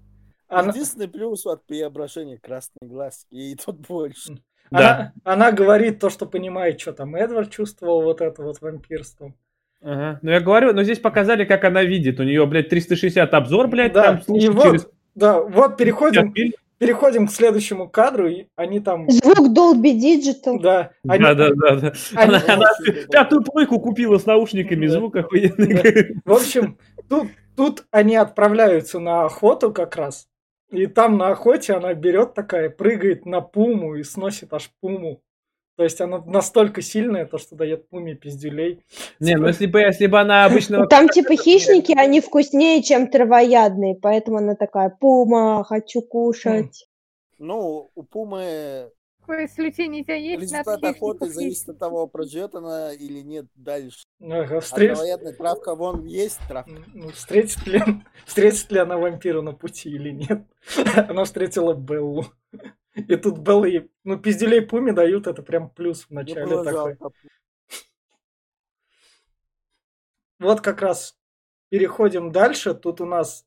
Она, 0.51 0.71
Единственный 0.71 1.07
плюс 1.07 1.45
от 1.45 1.63
преображения 1.67 2.37
красный 2.39 2.87
глаз, 2.87 3.27
и 3.29 3.55
тут 3.55 3.87
больше. 3.87 4.39
Да. 4.71 5.13
она, 5.23 5.45
она 5.45 5.51
говорит 5.51 5.99
то, 5.99 6.09
что 6.09 6.25
понимает, 6.25 6.79
что 6.81 6.91
там 6.91 7.15
Эдвард 7.15 7.51
чувствовал 7.51 8.01
вот 8.01 8.19
это 8.21 8.41
вот 8.41 8.59
вампирство. 8.61 9.33
Ага. 9.81 10.19
Ну 10.23 10.31
я 10.31 10.39
говорю, 10.41 10.73
но 10.73 10.83
здесь 10.83 10.99
показали, 10.99 11.45
как 11.45 11.63
она 11.65 11.83
видит. 11.83 12.19
У 12.19 12.23
нее, 12.23 12.45
блядь, 12.47 12.67
360 12.69 13.31
обзор, 13.33 13.67
блядь, 13.67 13.93
Да, 13.93 14.03
там 14.03 14.17
и 14.17 14.21
слушай, 14.23 14.49
вот, 14.49 14.63
через 14.63 14.87
да, 15.15 15.39
вот 15.41 15.77
переходим, 15.77 16.33
50 16.33 16.35
фильм. 16.35 16.53
Переходим 16.79 17.27
к 17.27 17.31
следующему 17.31 17.87
кадру, 17.87 18.27
и 18.27 18.47
они 18.55 18.79
там, 18.79 19.09
Звук 19.11 19.49
Dolby 19.55 19.93
Digital. 19.95 20.59
да, 20.59 20.91
они, 21.07 21.23
Да, 21.23 21.33
да, 21.35 21.49
да, 21.53 21.75
да. 21.75 21.93
они- 22.15 22.35
Она, 22.35 22.43
она 22.47 22.65
пятую 23.11 23.43
плойку 23.43 23.79
купила 23.79 24.17
с 24.17 24.25
наушниками, 24.25 24.87
Да. 24.87 24.93
звук 24.93 25.15
охуенный. 25.17 26.15
В 26.25 26.31
общем, 26.33 26.77
тут, 27.07 27.27
тут 27.55 27.85
они 27.91 28.15
отправляются 28.15 28.99
на 28.99 29.25
охоту 29.25 29.71
как 29.71 29.95
раз. 29.95 30.27
И 30.71 30.85
там 30.87 31.17
на 31.17 31.29
охоте 31.29 31.73
она 31.73 31.93
берет 31.93 32.33
такая, 32.33 32.69
прыгает 32.69 33.25
на 33.25 33.41
пуму 33.41 33.95
и 33.95 34.03
сносит 34.03 34.53
аж 34.53 34.69
пуму. 34.81 35.21
То 35.79 35.85
есть 35.85 36.01
она 36.01 36.21
настолько 36.25 36.81
сильная, 36.81 37.25
то 37.25 37.37
что 37.37 37.55
дает 37.55 37.87
пуме 37.87 38.13
пиздюлей. 38.13 38.83
Не, 39.21 39.37
ну 39.37 39.47
если 39.47 39.65
бы, 39.65 39.79
если 39.79 40.07
бы 40.07 40.19
она 40.19 40.43
обычно... 40.43 40.79
Ну, 40.79 40.87
Там 40.87 41.07
типа 41.07 41.37
хищники, 41.37 41.97
они 41.97 42.19
вкуснее, 42.19 42.83
чем 42.83 43.07
травоядные, 43.07 43.95
поэтому 43.95 44.39
она 44.39 44.55
такая, 44.55 44.89
пума, 44.89 45.63
хочу 45.63 46.01
кушать. 46.01 46.85
Ну, 47.37 47.89
у 47.95 48.03
Пумы 48.03 48.91
Какое 49.21 49.45
исключение 49.45 50.01
у 50.01 50.03
тебя 50.03 50.15
есть? 50.15 50.41
результат 50.41 50.83
охоты 50.83 51.29
зависит 51.29 51.69
от 51.69 51.79
того, 51.79 52.07
проживет 52.07 52.55
она 52.55 52.91
или 52.91 53.21
нет 53.21 53.45
дальше. 53.55 54.03
Ага, 54.19 54.57
А 54.57 54.59
встре- 54.59 54.87
травоядная 54.87 55.31
травка 55.31 55.75
вон 55.75 56.03
есть 56.03 56.39
травка. 56.49 56.73
ну, 56.93 57.09
встретит, 57.11 57.65
ли, 57.67 57.81
встретит 58.25 58.69
ли 58.69 58.79
она 58.79 58.97
вампира 58.97 59.41
на 59.41 59.53
пути 59.53 59.89
или 59.91 60.09
нет. 60.09 60.41
Она 61.07 61.23
встретила 61.23 61.73
Беллу. 61.73 62.25
И 62.95 63.15
тут 63.15 63.37
Белла 63.39 63.65
ей, 63.65 63.91
ну, 64.03 64.17
пиздюлей 64.17 64.61
пуме 64.61 64.93
дают, 64.93 65.27
это 65.27 65.41
прям 65.43 65.69
плюс 65.69 66.03
в 66.03 66.09
Мне 66.09 66.21
начале 66.21 66.63
такой. 66.63 66.71
жалко. 66.71 67.09
Вот 70.39 70.61
как 70.61 70.81
раз 70.81 71.15
переходим 71.69 72.31
дальше. 72.31 72.73
Тут 72.73 73.01
у 73.01 73.05
нас, 73.05 73.45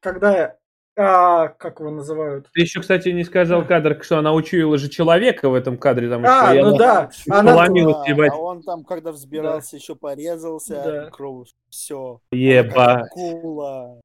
когда, 0.00 0.58
а, 0.96 1.48
как 1.48 1.80
его 1.80 1.90
называют? 1.90 2.50
Ты 2.52 2.62
еще, 2.62 2.80
кстати, 2.80 3.08
не 3.10 3.24
сказал 3.24 3.64
кадр, 3.66 4.02
что 4.02 4.18
она 4.18 4.32
учуяла 4.34 4.76
же 4.76 4.88
человека 4.88 5.48
в 5.48 5.54
этом 5.54 5.78
кадре. 5.78 6.08
Там 6.10 6.24
А, 6.26 6.52
ну 6.54 6.76
да, 6.76 7.10
Она 7.28 7.40
она, 7.40 7.52
поломилась, 7.54 7.96
А, 8.06 8.10
ебать. 8.10 8.32
а 8.32 8.36
он 8.36 8.62
там, 8.62 8.84
когда 8.84 9.12
взбирался, 9.12 9.76
еще 9.76 9.94
порезался, 9.94 10.74
Да. 10.82 11.10
кровь, 11.10 11.48
все. 11.70 12.20
Еба. 12.32 13.06
Кула. 13.10 14.00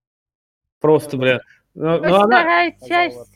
Просто, 0.79 1.17
бля. 1.17 1.39
Ну, 1.73 1.97
Ну, 1.97 1.97
ну, 2.07 2.15
она... 2.15 2.25
вторая 2.25 2.71
Сказала. 2.77 2.89
часть. 2.89 3.33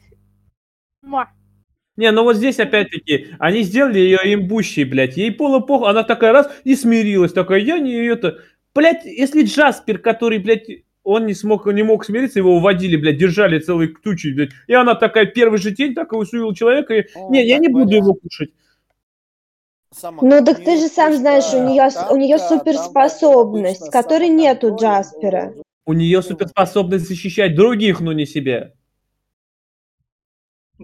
Не, 1.97 2.11
ну 2.11 2.23
вот 2.23 2.37
здесь 2.37 2.59
опять-таки, 2.59 3.27
они 3.37 3.63
сделали 3.63 3.99
ее 3.99 4.19
имбущей, 4.33 4.85
блядь. 4.85 5.17
Ей 5.17 5.29
было 5.29 5.59
похуй, 5.59 5.89
она 5.89 6.03
такая 6.03 6.31
раз 6.31 6.49
и 6.63 6.75
смирилась. 6.75 7.33
Такая, 7.33 7.59
я 7.59 7.79
не 7.79 7.93
это... 8.07 8.39
Блядь, 8.73 9.03
если 9.03 9.43
Джаспер, 9.43 9.97
который, 9.97 10.39
блядь, 10.39 10.67
он 11.03 11.25
не 11.25 11.33
смог, 11.33 11.65
не 11.65 11.83
мог 11.83 12.05
смириться, 12.05 12.39
его 12.39 12.55
уводили, 12.55 12.95
блядь, 12.95 13.17
держали 13.17 13.59
целой 13.59 13.89
тучей, 13.89 14.33
блядь. 14.33 14.51
И 14.67 14.73
она 14.73 14.95
такая, 14.95 15.25
первый 15.25 15.59
же 15.59 15.71
день, 15.71 15.93
такая 15.93 16.19
усуила 16.19 16.55
человека, 16.55 16.93
и, 16.93 17.05
Ну, 17.15 17.31
не, 17.31 17.45
я 17.45 17.57
не 17.57 17.67
буду 17.67 17.93
его 17.93 18.13
кушать. 18.13 18.51
Сама- 19.93 20.19
Ну 20.21 20.45
так 20.45 20.59
у 20.59 20.63
ты 20.63 20.77
же 20.77 20.87
сам 20.87 21.13
знаешь, 21.13 21.53
у 21.53 21.67
нее, 21.67 21.89
у 22.09 22.15
нее 22.15 22.37
суперспособность, 22.39 23.91
которой 23.91 24.29
нету 24.29 24.67
самоконтроль 24.67 24.89
Джаспера. 24.89 25.53
У 25.85 25.93
нее 25.93 26.21
суперспособность 26.21 27.07
защищать 27.09 27.55
других, 27.55 27.99
но 27.99 28.13
не 28.13 28.25
себя. 28.25 28.71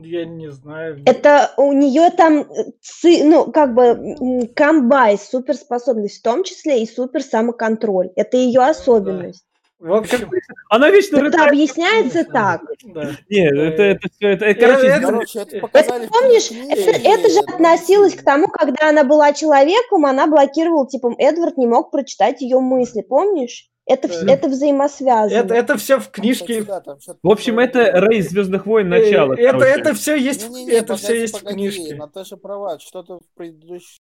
Я 0.03 0.25
не 0.25 0.51
знаю. 0.51 1.01
Это 1.05 1.51
у 1.57 1.71
нее 1.73 2.09
там, 2.11 2.41
э, 2.41 2.71
ци- 2.81 3.23
ну, 3.23 3.51
как 3.51 3.73
бы 3.73 4.47
комбай, 4.55 5.17
суперспособность, 5.17 6.19
в 6.19 6.23
том 6.23 6.43
числе 6.43 6.83
и 6.83 6.87
супер 6.87 7.21
самоконтроль. 7.23 8.09
Это 8.15 8.37
ее 8.37 8.61
особенность. 8.61 9.43
В 9.79 9.93
общем, 9.93 10.27
Она 10.69 10.89
вечно 10.89 11.17
Это 11.17 11.25
рыдает. 11.25 11.49
объясняется 11.51 12.25
так. 12.25 12.61
да. 12.85 13.11
Нет, 13.29 13.53
это, 13.53 13.83
это, 13.83 14.09
все, 14.11 14.27
это, 14.29 14.45
это, 14.45 14.59
короче, 14.59 14.87
Это- 14.87 15.01
Короче, 15.01 15.39
это 15.39 15.57
Это 15.57 16.07
помнишь, 16.09 16.51
это, 16.51 16.91
это 17.07 17.29
же 17.29 17.39
относилось 17.41 18.15
к 18.15 18.23
тому, 18.23 18.47
когда 18.47 18.89
она 18.89 19.03
была 19.03 19.33
человеком, 19.33 20.07
она 20.07 20.25
блокировала, 20.25 20.87
типа, 20.87 21.13
Эдвард 21.19 21.57
не 21.57 21.67
мог 21.67 21.91
прочитать 21.91 22.41
ее 22.41 22.59
мысли, 22.59 23.01
помнишь? 23.01 23.69
Это, 23.87 24.07
Да. 24.25 24.33
это 24.33 24.47
взаимосвязано. 24.49 25.37
Это, 25.37 25.53
это 25.55 25.77
все 25.77 25.99
в 25.99 26.09
книжке. 26.09 26.63
там 26.63 26.97
в 27.23 27.31
общем, 27.31 27.57
это. 27.59 27.89
Рей 28.09 28.21
Звездных 28.21 28.65
войн 28.65 28.91
Э, 28.93 28.99
начало. 28.99 29.33
Это, 29.33 29.51
короче. 29.59 29.79
это 29.79 29.93
все 29.93 30.15
есть, 30.17 30.49
Не-не-не, 30.49 30.71
это 30.73 30.95
все 30.97 31.07
погоди, 31.07 31.21
есть 31.21 31.35
в 31.37 31.43
погоди, 31.43 31.55
книжке. 31.55 31.95
Наташа 31.95 32.37
права, 32.37 32.79
что-то 32.79 33.19
в 33.19 33.23
предыдущих 33.35 33.99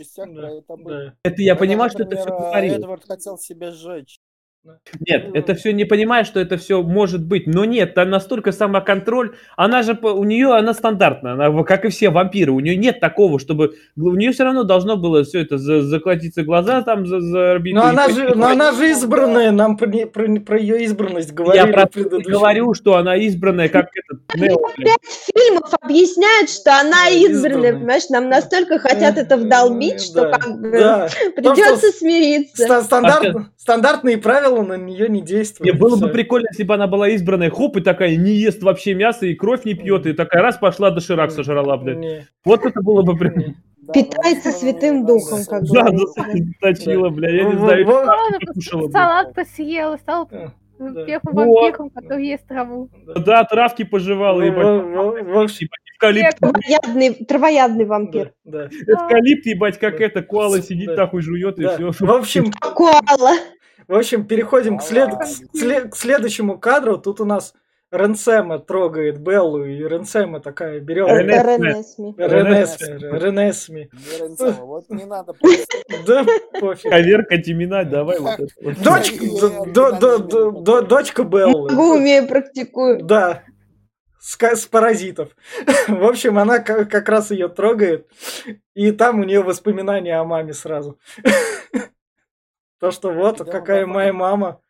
частях 0.00 0.26
про 0.32 0.42
Да, 0.42 0.50
это 0.50 0.76
было. 0.76 0.88
да. 1.04 1.14
Это 1.24 1.42
я 1.42 1.52
Когда, 1.54 1.66
понимаю, 1.66 1.90
что 1.90 2.02
это 2.04 2.16
все 2.16 2.26
говорил. 2.30 2.74
Эдвард 2.74 3.04
хотел 3.06 3.36
себя 3.38 3.70
сжечь. 3.70 4.18
Нет, 5.00 5.30
это 5.34 5.54
все 5.54 5.72
не 5.72 5.84
понимаю, 5.84 6.24
что 6.24 6.40
это 6.40 6.56
все 6.56 6.82
может 6.82 7.24
быть. 7.24 7.46
Но 7.46 7.64
нет, 7.64 7.94
там 7.94 8.10
настолько 8.10 8.52
самоконтроль. 8.52 9.34
Она 9.56 9.82
же, 9.82 9.94
у 10.02 10.24
нее, 10.24 10.54
она 10.54 10.74
стандартная. 10.74 11.32
Она, 11.32 11.62
как 11.64 11.84
и 11.84 11.88
все 11.88 12.10
вампиры. 12.10 12.52
У 12.52 12.60
нее 12.60 12.76
нет 12.76 13.00
такого, 13.00 13.38
чтобы... 13.38 13.74
У 13.96 14.14
нее 14.14 14.32
все 14.32 14.44
равно 14.44 14.64
должно 14.64 14.96
было 14.96 15.24
все 15.24 15.40
это 15.40 15.58
за- 15.58 15.82
закладиться 15.82 16.42
глаза 16.42 16.82
там, 16.82 17.06
за, 17.06 17.20
зарбить. 17.20 17.74
Но 17.74 17.86
и 17.86 17.90
она 17.90 18.08
же, 18.08 18.34
но 18.34 18.48
она 18.48 18.72
же 18.72 18.78
Ну, 18.80 18.90
избранная, 18.90 19.50
нам 19.52 19.76
про, 19.76 19.88
про, 20.06 20.40
про 20.40 20.58
ее 20.58 20.84
избранность 20.84 21.32
говорили 21.32 21.66
Я 21.66 21.72
про 21.72 21.88
говорю, 22.30 22.74
что 22.74 22.96
она 22.96 23.16
избранная, 23.16 23.68
как 23.68 23.86
этот 23.94 24.22
блин. 24.34 24.56
фильмов 25.34 25.72
объясняют, 25.80 26.50
что 26.50 26.78
она 26.78 27.08
избранная, 27.08 27.72
понимаешь? 27.74 28.08
Нам 28.10 28.28
настолько 28.28 28.78
хотят 28.78 29.16
это 29.16 29.36
вдолбить, 29.36 30.02
что 30.02 30.30
как 30.30 30.60
бы 30.60 30.70
придется 31.36 31.90
смириться. 31.92 32.64
Ста- 32.64 32.82
стандарт- 32.82 33.36
стандартные 33.68 34.16
правила 34.16 34.62
на 34.62 34.78
нее 34.78 35.10
не 35.10 35.20
действуют. 35.20 35.74
Не, 35.74 35.78
было 35.78 35.96
бы 35.96 36.08
прикольно, 36.08 36.46
если 36.50 36.62
бы 36.62 36.72
она 36.72 36.86
была 36.86 37.10
избранная, 37.10 37.50
хоп, 37.50 37.76
и 37.76 37.80
такая 37.82 38.16
не 38.16 38.30
ест 38.30 38.62
вообще 38.62 38.94
мясо, 38.94 39.26
и 39.26 39.34
кровь 39.34 39.66
не 39.66 39.74
пьет, 39.74 40.06
и 40.06 40.14
такая 40.14 40.42
раз 40.42 40.56
пошла 40.56 40.90
до 40.90 41.00
Ширак 41.02 41.30
сожрала, 41.30 41.76
блядь. 41.76 41.98
Не, 41.98 42.26
Вот 42.46 42.64
это 42.64 42.80
было 42.80 43.02
бы 43.02 43.14
прикольно. 43.14 43.54
Питается 43.92 44.52
святым 44.52 45.04
духом, 45.06 45.40
как 45.46 45.64
с- 45.64 45.70
Да, 45.70 45.86
заточила, 46.62 47.10
бля, 47.10 47.30
я 47.30 47.44
не 47.44 47.56
знаю. 47.58 47.84
бы. 47.86 48.90
салат 48.90 49.34
посъела, 49.34 49.96
стал 49.98 50.28
Вот. 50.78 51.06
вампиром, 51.24 51.90
который 51.90 52.26
ест 52.26 52.46
траву. 52.46 52.88
Да, 53.16 53.44
травки 53.44 53.82
пожевала, 53.84 54.40
ебать. 54.42 55.42
общем, 55.44 55.68
Эвкалипт, 56.00 56.38
Травоядный, 56.38 57.14
травоядный 57.24 57.84
вампир. 57.84 58.32
да, 58.44 58.68
да, 58.86 58.92
эвкалипт, 58.92 59.46
ебать, 59.46 59.78
как 59.80 59.98
Да. 59.98 60.04
это, 60.04 60.22
коала 60.22 60.62
сидит, 60.62 60.86
Да. 60.86 60.94
нахуй 60.96 61.22
жует, 61.22 61.58
и 61.58 61.66
все. 61.66 61.90
В 61.98 62.10
общем, 62.10 62.52
Коала. 62.52 63.32
В 63.88 63.94
общем, 63.94 64.26
переходим 64.26 64.78
к, 64.78 64.82
след- 64.82 65.10
к 65.14 65.24
сле- 65.56 65.88
к 65.88 65.96
следующему 65.96 66.58
кадру. 66.58 66.98
Тут 66.98 67.20
у 67.20 67.24
нас 67.24 67.54
Ренсема 67.90 68.58
трогает 68.58 69.18
Беллу, 69.18 69.64
и 69.64 69.78
Ренсема 69.78 70.40
такая 70.40 70.78
берет... 70.78 71.08
Рене- 71.08 71.42
Ренесми. 71.42 72.14
Ренесми. 72.18 73.18
Ренесми. 73.18 73.90
Не 73.92 74.18
Ренцова, 74.18 74.64
вот 74.66 74.90
не 74.90 75.06
надо 75.06 75.32
просто. 75.32 75.78
Да, 76.06 76.26
пофиг. 76.60 76.90
Коверкать 76.90 77.48
имена, 77.48 77.84
давай 77.84 78.18
вот 78.18 78.38
это. 78.38 78.82
Дочка, 80.82 81.24
Беллы. 81.24 81.70
Могу, 81.70 81.94
умею, 81.94 82.28
практикую. 82.28 83.02
Да. 83.02 83.42
С, 84.20 84.66
паразитов. 84.66 85.30
В 85.88 86.04
общем, 86.04 86.38
она 86.38 86.58
ка- 86.58 86.84
как 86.84 87.08
раз 87.08 87.30
ее 87.30 87.48
трогает, 87.48 88.06
и 88.74 88.92
там 88.92 89.20
у 89.20 89.24
нее 89.24 89.40
воспоминания 89.42 90.18
о 90.18 90.24
маме 90.24 90.52
сразу. 90.52 90.98
То, 92.78 92.90
что 92.90 93.12
вот, 93.12 93.38
Когда 93.38 93.52
какая 93.52 93.86
моя 93.86 94.12
мама. 94.12 94.60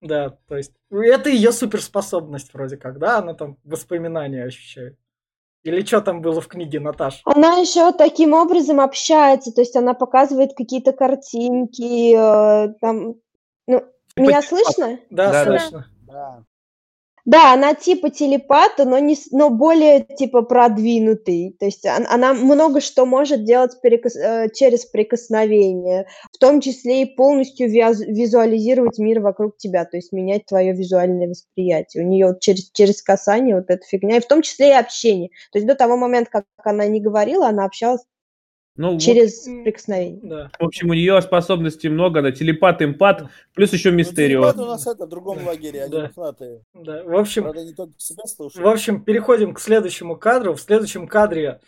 Да, 0.00 0.30
то 0.48 0.56
есть 0.56 0.72
это 0.90 1.30
ее 1.30 1.50
суперспособность 1.50 2.52
вроде 2.52 2.76
как, 2.76 2.98
да? 2.98 3.18
Она 3.18 3.34
там 3.34 3.58
воспоминания 3.64 4.44
ощущает. 4.44 4.98
Или 5.62 5.82
что 5.82 6.02
там 6.02 6.20
было 6.20 6.42
в 6.42 6.46
книге 6.46 6.78
Наташ? 6.78 7.22
Она 7.24 7.54
еще 7.56 7.90
таким 7.92 8.34
образом 8.34 8.80
общается, 8.80 9.50
то 9.50 9.62
есть 9.62 9.74
она 9.76 9.94
показывает 9.94 10.52
какие-то 10.54 10.92
картинки, 10.92 12.14
э, 12.14 12.74
там, 12.82 13.14
ну, 13.66 13.82
меня 14.14 14.42
телепат. 14.42 14.44
слышно? 14.44 15.00
Да, 15.08 15.32
Да, 15.32 15.44
да. 15.44 15.58
слышно. 15.58 15.86
Да. 16.02 16.44
Да, 17.26 17.54
она 17.54 17.74
типа 17.74 18.10
телепата, 18.10 18.84
но, 18.84 18.98
не, 18.98 19.16
но 19.32 19.48
более 19.48 20.00
типа 20.04 20.42
продвинутый. 20.42 21.56
То 21.58 21.64
есть 21.64 21.84
он- 21.86 22.06
она 22.10 22.34
много 22.34 22.80
что 22.82 23.06
может 23.06 23.44
делать 23.44 23.72
перекос- 23.82 24.18
э, 24.18 24.50
через 24.52 24.84
прикосновение, 24.84 26.06
в 26.32 26.38
том 26.38 26.60
числе 26.60 27.02
и 27.02 27.04
полностью 27.16 27.70
визуализировать 27.70 28.98
мир 28.98 29.20
вокруг 29.20 29.56
тебя, 29.56 29.86
то 29.86 29.96
есть 29.96 30.12
менять 30.12 30.44
твое 30.46 30.72
визуальное 30.74 31.28
восприятие. 31.28 32.04
У 32.04 32.08
нее 32.08 32.36
через, 32.40 32.70
через 32.72 33.00
касание 33.02 33.56
вот 33.56 33.70
эта 33.70 33.82
фигня, 33.86 34.18
и 34.18 34.20
в 34.20 34.26
том 34.26 34.42
числе 34.42 34.68
и 34.68 34.72
общение. 34.72 35.30
То 35.52 35.58
есть 35.58 35.66
до 35.66 35.74
того 35.74 35.96
момента, 35.96 36.30
как 36.30 36.44
она 36.64 36.86
не 36.86 37.00
говорила, 37.00 37.48
она 37.48 37.64
общалась 37.64 38.02
Ну, 38.76 38.92
вот, 38.92 39.00
через 39.02 39.46
м, 39.46 39.62
прикосновение. 39.62 40.20
Да. 40.22 40.50
в 40.58 40.64
общем, 40.64 40.90
у 40.90 40.94
нее 40.94 41.22
способностей 41.22 41.88
много, 41.88 42.18
она 42.20 42.32
телепат, 42.32 42.82
импат, 42.82 43.24
плюс 43.54 43.72
еще 43.72 43.90
Ну, 43.90 43.98
мистерио. 43.98 44.40
телепаты 44.42 44.62
у 44.62 44.66
нас 44.66 44.86
это 44.86 45.06
в 45.06 45.08
другом 45.08 45.46
лагере, 45.46 45.82
они 45.84 45.92
Да. 45.92 46.02
мохнатые. 46.02 46.60
Да. 46.74 47.02
В 47.04 47.14
общем, 47.16 47.42
Правда, 47.44 47.64
не 47.64 47.72
только 47.72 47.92
себя 47.98 48.24
В 48.24 48.28
слушают. 48.30 48.66
общем, 48.66 49.04
переходим 49.04 49.54
к 49.54 49.60
следующему 49.60 50.16
кадру. 50.16 50.54
В 50.54 50.60
следующем 50.60 51.06
кадре 51.06 51.60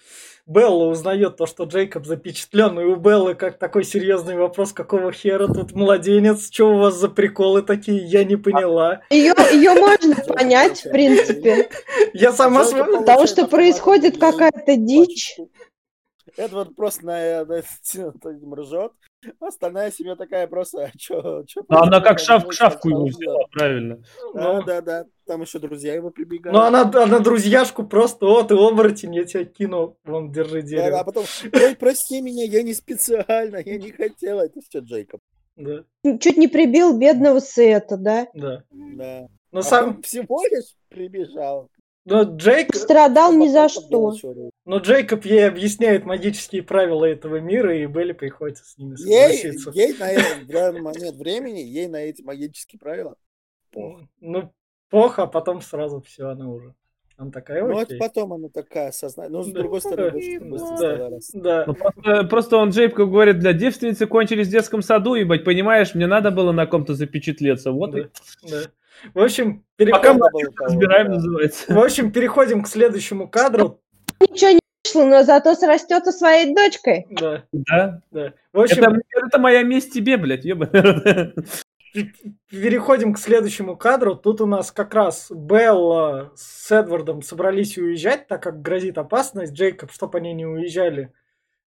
Белла 0.49 0.85
узнает 0.91 1.37
то, 1.37 1.47
что 1.47 1.65
Джейкоб 1.65 2.07
запечатлен, 2.07 2.79
и 2.81 2.85
у 2.85 2.97
Беллы 2.97 3.35
как 3.35 3.59
такой 3.59 3.85
серьезный 3.85 4.37
вопрос, 4.37 4.73
какого 4.73 5.13
хера 5.13 5.47
тут 5.47 5.73
младенец, 5.73 6.51
что 6.53 6.73
у 6.75 6.79
вас 6.79 6.95
за 6.97 7.09
приколы 7.09 7.63
такие, 7.63 7.99
я 8.05 8.25
не 8.25 8.37
поняла. 8.37 9.01
Ее, 9.11 9.33
ее 9.53 9.75
можно 9.81 10.15
понять, 10.25 10.85
в 10.85 10.91
принципе, 10.91 11.69
Я 12.15 12.33
сама... 12.33 12.65
Потому 12.65 13.27
что 13.29 13.47
происходит 13.47 14.19
какая-то 14.19 14.77
дичь. 14.77 15.37
Эдвард 16.37 16.77
просто 16.77 17.07
на, 17.07 17.45
на, 17.45 17.57
над 17.57 18.27
этим 18.27 18.55
ржет, 18.55 18.93
остальная 19.41 19.91
семья 19.91 20.17
такая 20.17 20.47
просто, 20.47 20.85
а 20.85 20.91
чё, 20.99 21.45
чё 21.47 21.63
Ну, 21.69 21.79
она 21.79 22.01
как 22.01 22.17
происходит? 22.17 22.21
шав 22.27 22.43
Там 22.43 22.51
к 22.51 22.53
шавку 22.55 22.89
его 22.91 23.05
взяла, 23.07 23.45
правильно. 23.51 24.03
Да, 24.35 24.53
Ну, 24.59 24.63
да, 24.65 24.81
да. 24.83 25.05
Там 25.27 25.43
еще 25.43 25.59
друзья 25.59 25.95
его 25.95 26.11
прибегают. 26.11 26.55
ну, 26.55 26.61
она, 26.63 26.83
она 26.83 27.19
друзьяшку 27.21 27.85
просто, 27.85 28.27
о, 28.27 28.43
ты 28.43 28.55
оборотень, 28.55 29.15
я 29.15 29.25
тебя 29.25 29.45
кину, 29.45 29.97
вон, 30.05 30.31
держи 30.31 30.61
Да, 30.63 30.69
да, 30.69 30.77
а 30.77 30.83
дерево. 30.83 31.05
потом, 31.05 31.25
ой, 31.53 31.77
прости 31.77 32.21
меня, 32.21 32.45
я 32.45 32.63
не 32.63 32.75
специально, 32.75 33.57
я 33.65 33.79
не 33.79 33.91
хотела. 33.91 34.43
Это 34.43 34.61
все 34.61 34.81
Джейкоб. 34.81 35.21
Да, 35.57 35.85
Чуть 36.21 36.37
не 36.37 36.49
прибил 36.49 36.99
бедного 36.99 37.41
Сета, 37.41 37.97
да? 37.97 38.29
да. 38.35 38.63
Да. 38.71 39.27
Но 39.53 39.61
А 39.61 39.63
сам, 39.63 39.89
он 39.89 40.03
всего 40.03 40.43
лишь 40.51 40.75
прибежал. 40.91 41.71
Но 42.07 42.23
Джейк, 42.23 42.75
Страдал 42.75 43.35
ни 43.35 43.49
за 43.49 43.69
что. 43.69 44.15
Но 44.65 44.79
Джейкоб 44.79 45.25
ей 45.25 45.47
объясняет 45.47 46.05
магические 46.07 46.63
правила 46.63 47.05
этого 47.05 47.41
мира, 47.41 47.77
и 47.77 47.87
Белли 47.87 48.13
приходится 48.13 48.65
с 48.65 48.79
ними 48.79 48.95
Ей, 48.99 49.37
согласиться. 49.39 49.71
ей 49.75 49.93
на 49.99 50.11
этот 50.13 50.47
данный 50.47 50.81
момент 50.81 51.17
времени, 51.17 51.59
ей 51.59 51.89
на 51.89 51.97
эти 51.97 52.23
магические 52.23 52.79
правила. 52.79 53.17
пох. 53.73 54.01
Ну, 54.21 54.53
плохо, 54.89 55.25
а 55.25 55.27
потом 55.27 55.61
сразу 55.61 56.01
все, 56.01 56.29
она 56.29 56.49
уже. 56.49 56.75
Она 57.19 57.31
такая, 57.31 57.63
Ну, 57.65 57.71
это 57.73 57.83
окей. 57.83 57.99
потом 57.99 58.35
она 58.35 58.49
такая 58.51 58.93
сознание. 58.93 59.33
Ну, 59.33 59.43
с 59.43 59.47
Да. 59.49 59.61
другой 59.61 59.81
стороны, 59.81 60.39
Да. 60.39 60.45
быстро 60.47 60.77
Да. 60.77 61.21
Да, 61.33 61.65
Ну, 61.67 61.75
просто, 61.75 62.25
просто 62.29 62.57
он 62.59 62.71
Джейкоб 62.71 63.09
говорит, 63.11 63.39
для 63.39 63.53
девственницы 63.53 64.07
кончились 64.07 64.49
в 64.49 64.51
детском 64.51 64.83
саду, 64.83 65.15
ебать, 65.15 65.43
понимаешь, 65.43 65.95
мне 65.95 66.07
надо 66.07 66.31
было 66.31 66.53
на 66.53 66.67
ком-то 66.67 66.95
запечатлеться. 66.95 67.73
Вот 67.73 67.93
да, 67.93 67.99
и 68.01 68.07
да. 68.49 68.63
В 69.15 69.21
общем, 69.21 69.65
пока 69.79 70.15
переходим, 70.15 70.53
разбираем, 70.59 71.13
называется. 71.13 71.73
в 71.75 71.79
общем, 71.79 72.13
переходим 72.13 72.63
к 72.63 72.69
следующему 72.69 73.29
кадру. 73.29 73.81
Ничего 74.21 74.51
не 74.53 74.61
вышло, 74.85 75.05
но 75.05 75.23
зато 75.23 75.55
срастется 75.55 76.13
своей 76.13 76.55
дочкой. 76.55 77.07
Да, 77.11 77.45
Да. 77.53 78.01
да. 78.11 78.33
В 78.53 78.61
общем, 78.61 78.83
Это, 78.85 79.01
это 79.27 79.39
моя 79.39 79.63
месть 79.63 79.93
тебе, 79.93 80.17
блядь, 80.17 80.45
ебаный. 80.45 81.33
пе- 81.93 82.13
переходим 82.51 83.13
к 83.15 83.19
следующему 83.19 83.77
кадру. 83.77 84.15
Тут 84.17 84.41
у 84.41 84.47
нас 84.47 84.73
как 84.73 84.95
раз 84.95 85.31
Белла 85.31 86.33
с 86.37 86.71
Эдвардом 86.73 87.23
собрались 87.23 87.77
уезжать, 87.79 88.27
так 88.29 88.43
как 88.43 88.63
грозит 88.63 88.99
опасность. 88.99 89.53
Джейкоб, 89.53 89.93
чтобы 89.93 90.19
они 90.19 90.33
не 90.35 90.47
уезжали, 90.47 91.13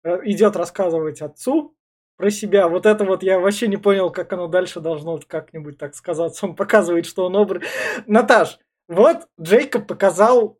э, 0.04 0.18
идет 0.24 0.56
рассказывать 0.56 1.20
отцу 1.22 1.74
про 2.18 2.30
себя. 2.30 2.68
Вот 2.68 2.84
это 2.84 3.04
вот 3.04 3.22
я 3.22 3.38
вообще 3.38 3.68
не 3.68 3.78
понял, 3.78 4.10
как 4.10 4.30
оно 4.32 4.48
дальше 4.48 4.80
должно 4.80 5.18
как-нибудь 5.26 5.78
так 5.78 5.94
сказаться. 5.94 6.44
Он 6.44 6.54
показывает, 6.54 7.06
что 7.06 7.24
он 7.24 7.36
обр... 7.36 7.62
Наташ, 8.06 8.58
вот 8.88 9.28
Джейкоб 9.40 9.86
показал 9.86 10.58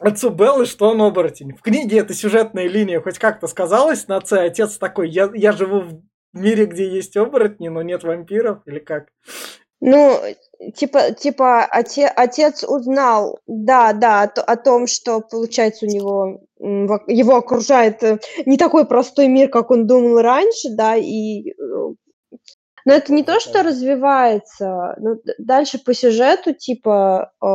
отцу 0.00 0.30
Беллы, 0.30 0.66
что 0.66 0.90
он 0.90 1.00
оборотень. 1.00 1.54
В 1.54 1.62
книге 1.62 2.00
эта 2.00 2.12
сюжетная 2.12 2.68
линия 2.68 3.00
хоть 3.00 3.18
как-то 3.18 3.46
сказалась 3.46 4.08
на 4.08 4.16
отце. 4.16 4.40
Отец 4.40 4.76
такой, 4.76 5.08
я, 5.08 5.30
я 5.32 5.52
живу 5.52 5.80
в 5.80 6.02
мире, 6.32 6.66
где 6.66 6.92
есть 6.92 7.16
оборотни, 7.16 7.68
но 7.68 7.82
нет 7.82 8.02
вампиров, 8.02 8.66
или 8.66 8.80
как? 8.80 9.12
Ну, 9.84 10.16
типа, 10.76 11.10
типа 11.10 11.68
оте- 11.68 12.06
отец 12.06 12.62
узнал, 12.62 13.40
да, 13.48 13.92
да, 13.92 14.22
о, 14.22 14.40
о 14.52 14.56
том, 14.56 14.86
что, 14.86 15.20
получается, 15.20 15.86
у 15.86 15.88
него 15.88 16.40
его 17.08 17.34
окружает 17.34 18.00
э, 18.04 18.20
не 18.46 18.56
такой 18.56 18.86
простой 18.86 19.26
мир, 19.26 19.48
как 19.48 19.72
он 19.72 19.88
думал 19.88 20.20
раньше, 20.20 20.68
да, 20.70 20.94
и... 20.94 21.50
э, 21.50 21.54
Но 22.84 22.92
это 22.92 23.12
не 23.12 23.24
то, 23.24 23.40
что 23.40 23.64
развивается. 23.64 24.94
Д- 24.98 25.34
дальше 25.38 25.82
по 25.84 25.92
сюжету, 25.94 26.54
типа, 26.54 27.32
э, 27.42 27.46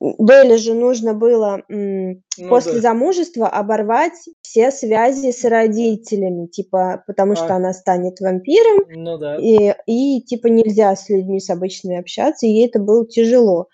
Белле 0.00 0.58
же 0.58 0.74
нужно 0.74 1.14
было 1.14 1.62
м, 1.70 2.22
Ну 2.36 2.48
после 2.50 2.74
да. 2.74 2.80
замужества 2.80 3.48
оборвать 3.48 4.28
все 4.58 4.72
связи 4.72 5.30
с 5.30 5.44
родителями, 5.44 6.46
типа, 6.46 7.04
потому 7.06 7.36
что 7.36 7.54
А. 7.54 7.56
она 7.56 7.72
станет 7.72 8.18
вампиром, 8.18 8.84
Ну 8.88 9.16
да. 9.16 9.36
и, 9.36 9.72
и 9.86 10.20
типа 10.22 10.48
нельзя 10.48 10.96
с 10.96 11.08
людьми 11.08 11.38
с 11.38 11.48
обычными 11.48 11.96
общаться, 11.96 12.44
и 12.44 12.50
ей 12.50 12.66
это 12.66 12.80
было 12.80 13.06
тяжело. 13.06 13.68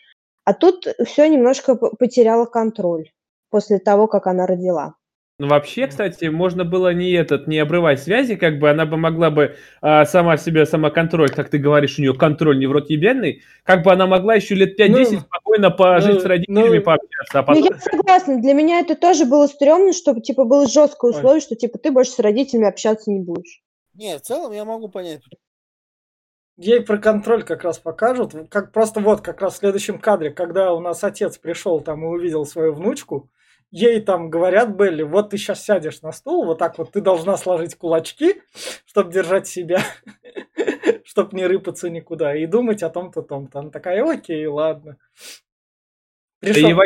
А 0.45 0.53
тут 0.53 0.87
все 1.07 1.27
немножко 1.27 1.75
п- 1.75 1.97
потеряло 1.99 2.45
контроль 2.45 3.11
после 3.49 3.79
того, 3.79 4.09
как 4.09 4.27
она 4.27 4.47
родила. 4.47 4.95
Ну, 5.41 5.49
вообще, 5.49 5.89
кстати, 5.89 6.27
можно 6.27 6.65
было 6.65 6.95
не 6.95 7.11
этот, 7.11 7.49
не 7.49 7.59
обрывать 7.59 8.01
связи, 8.01 8.37
как 8.37 8.61
бы 8.61 8.71
она 8.71 8.87
бы 8.87 8.97
могла 8.97 9.31
бы 9.31 9.57
а, 9.81 10.05
сама 10.05 10.37
себе 10.37 10.65
самоконтроль, 10.65 11.31
как 11.31 11.49
ты 11.49 11.59
говоришь, 11.59 11.99
у 11.99 12.03
нее 12.03 12.15
контроль 12.15 12.61
не 12.61 12.67
в 12.67 12.73
рот 12.73 12.89
ебенный, 12.89 13.43
как 13.65 13.83
бы 13.83 13.93
она 13.93 14.07
могла 14.07 14.37
еще 14.37 14.55
лет 14.55 14.79
5-10 14.79 14.89
Ну, 14.91 15.21
спокойно 15.21 15.71
пожить 15.73 16.15
ну, 16.15 16.21
с 16.21 16.25
родителями, 16.25 16.79
ну, 16.79 16.85
пообщаться, 16.85 17.39
а 17.41 17.41
Ну, 17.41 17.47
потом... 17.47 17.65
я 17.65 17.79
согласна, 17.81 18.41
для 18.41 18.53
меня 18.55 18.79
это 18.79 18.95
тоже 18.95 19.25
было 19.25 19.49
стрёмно, 19.49 19.93
чтобы, 19.93 20.21
типа, 20.21 20.45
было 20.45 20.69
жесткое 20.69 21.11
Ой. 21.11 21.17
условие, 21.17 21.41
что, 21.41 21.57
типа, 21.57 21.79
ты 21.79 21.91
больше 21.91 22.13
с 22.13 22.19
родителями 22.21 22.69
общаться 22.69 23.11
не 23.11 23.19
будешь. 23.19 23.61
Не, 23.95 24.19
в 24.19 24.23
целом 24.23 24.53
я 24.53 24.65
могу 24.65 24.89
понять. 24.89 25.23
Ей 26.57 26.81
про 26.81 26.99
контроль 26.99 27.43
как 27.43 27.65
раз 27.65 27.79
покажут. 27.81 28.35
Как 28.49 28.71
просто 28.71 29.01
вот 29.01 29.21
как 29.23 29.41
раз 29.41 29.55
в 29.55 29.57
следующем 29.59 29.99
кадре, 29.99 30.31
когда 30.31 30.73
у 30.73 30.79
нас 30.79 31.03
отец 31.03 31.39
пришел 31.39 31.81
там 31.81 32.05
и 32.05 32.07
увидел 32.07 32.47
свою 32.47 32.73
внучку, 32.73 33.31
ей 33.75 34.01
там 34.01 34.31
говорят 34.31 34.71
Белли, 34.71 35.03
вот 35.03 35.31
ты 35.31 35.37
сейчас 35.37 35.65
сядешь 35.65 36.01
на 36.03 36.13
стул, 36.13 36.45
вот 36.45 36.59
так 36.59 36.79
вот 36.79 36.93
ты 36.93 37.01
должна 37.01 37.37
сложить 37.37 37.75
кулачки, 37.75 38.41
чтобы 38.87 39.13
держать 39.13 39.49
себя, 39.49 39.81
чтобы 41.05 41.37
не 41.37 41.45
рыпаться 41.47 41.91
никуда, 41.91 42.37
и 42.37 42.47
думать 42.47 42.85
о 42.85 42.91
том-то, 42.91 43.23
том-то. 43.23 43.59
Она 43.59 43.71
такая, 43.71 44.09
окей, 44.09 44.47
ладно. 44.47 44.97
Да 46.41 46.53
Пришел, 46.53 46.79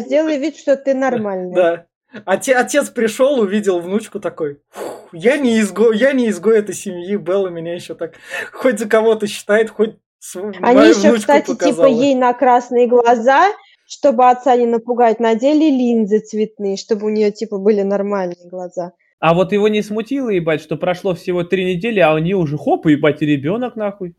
сделай 0.00 0.38
вид, 0.38 0.56
что 0.56 0.76
ты 0.76 0.94
нормальный. 0.94 1.54
да. 1.54 1.86
Оте- 2.24 2.54
отец 2.54 2.88
пришел, 2.88 3.38
увидел 3.40 3.80
внучку 3.80 4.18
такой. 4.18 4.62
«Фух, 4.70 5.08
Я 5.12 5.36
не 5.36 5.60
изгой, 5.60 5.98
я 5.98 6.12
не 6.12 6.28
изгой 6.30 6.58
этой 6.58 6.74
семьи. 6.74 7.16
Белла 7.16 7.48
меня 7.48 7.74
еще 7.74 7.94
так 7.94 8.14
хоть 8.52 8.78
за 8.78 8.88
кого-то 8.88 9.26
считает, 9.26 9.68
хоть 9.68 9.96
Они 10.34 10.88
еще, 10.88 11.16
кстати, 11.16 11.48
типа 11.48 11.58
показала». 11.58 11.86
ей 11.86 12.14
на 12.14 12.32
красные 12.32 12.86
глаза, 12.86 13.48
чтобы 13.88 14.28
отца 14.28 14.54
не 14.54 14.66
напугать, 14.66 15.18
надели 15.18 15.70
линзы 15.70 16.20
цветные, 16.20 16.76
чтобы 16.76 17.06
у 17.06 17.08
нее, 17.08 17.32
типа, 17.32 17.58
были 17.58 17.80
нормальные 17.80 18.48
глаза. 18.48 18.92
А 19.18 19.32
вот 19.34 19.52
его 19.52 19.66
не 19.68 19.82
смутило, 19.82 20.28
ебать, 20.28 20.60
что 20.60 20.76
прошло 20.76 21.14
всего 21.14 21.42
три 21.42 21.74
недели, 21.74 21.98
а 21.98 22.14
у 22.14 22.18
нее 22.18 22.36
уже 22.36 22.58
хоп, 22.58 22.86
ебать, 22.86 23.22
и 23.22 23.26
ребенок 23.26 23.76
нахуй. 23.76 24.14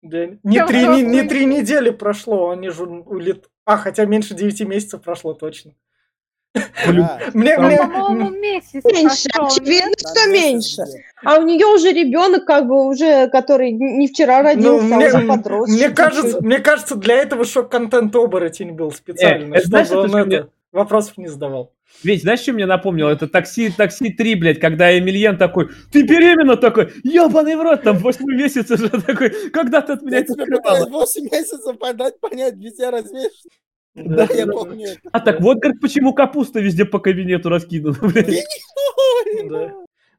Да, 0.00 0.28
не, 0.44 0.64
три, 0.64 0.86
не, 0.86 1.02
не 1.02 1.22
три 1.24 1.44
недели 1.44 1.90
прошло, 1.90 2.50
они 2.50 2.70
же 2.70 2.84
улет... 2.84 3.50
А, 3.66 3.76
хотя 3.76 4.06
меньше 4.06 4.34
девяти 4.34 4.64
месяцев 4.64 5.02
прошло 5.02 5.34
точно. 5.34 5.72
Мне, 7.34 7.54
По-моему, 7.56 8.30
месяц 8.30 8.84
Меньше, 8.84 9.28
очевидно, 9.34 9.92
что 9.98 10.30
меньше. 10.30 10.82
А 11.22 11.38
у 11.38 11.42
нее 11.42 11.66
уже 11.66 11.92
ребенок, 11.92 12.44
как 12.44 12.66
бы 12.66 12.88
уже, 12.88 13.28
который 13.28 13.70
не 13.72 14.08
вчера 14.08 14.42
родился, 14.42 14.84
ну, 14.84 14.94
а 14.94 14.96
мне, 14.96 15.08
уже 15.08 15.26
подрос. 15.26 15.68
мне 15.68 15.90
кажется, 15.90 16.40
мне 16.40 16.58
кажется, 16.58 16.96
для 16.96 17.16
этого 17.16 17.44
шок-контент 17.44 18.14
оборотень 18.16 18.72
был 18.72 18.90
специально, 18.90 19.54
Э, 19.54 19.62
знаешь, 19.62 19.86
чтобы 19.86 20.08
это 20.08 20.16
он 20.16 20.32
это, 20.32 20.48
вопросов 20.72 21.18
не 21.18 21.28
задавал. 21.28 21.72
Ведь, 22.02 22.22
знаешь, 22.22 22.40
что 22.40 22.52
мне 22.52 22.66
напомнил? 22.66 23.08
Это 23.08 23.28
такси, 23.28 23.70
такси 23.70 24.12
3, 24.12 24.34
блядь, 24.36 24.60
когда 24.60 24.96
Эмильен 24.96 25.36
такой, 25.36 25.68
ты 25.92 26.02
беременна 26.02 26.56
такой, 26.56 26.92
ебаный 27.04 27.56
в 27.56 27.62
рот, 27.62 27.82
там 27.82 27.98
8 27.98 28.24
месяцев 28.24 28.80
уже 28.80 28.88
такой, 29.02 29.50
когда 29.50 29.82
ты 29.82 29.92
от 29.92 30.02
меня 30.02 30.18
это 30.18 30.34
пытаюсь 30.34 30.88
8 30.88 31.24
месяцев 31.30 31.78
подать, 31.78 32.18
понять, 32.18 32.54
везде 32.56 32.88
развешено. 32.88 33.50
Да, 33.94 34.26
я 34.32 34.46
да, 34.46 34.52
помню. 34.52 34.86
А 35.12 35.20
так 35.20 35.40
вот, 35.40 35.58
говорит, 35.58 35.80
почему 35.80 36.14
капуста 36.14 36.60
везде 36.60 36.84
по 36.84 36.98
кабинету 37.00 37.48
раскидана, 37.48 37.96
блядь. 38.00 38.44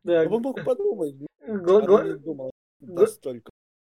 Да. 0.04 0.26
Вы 0.28 0.40
мог 0.40 0.64
подумать. 0.64 1.16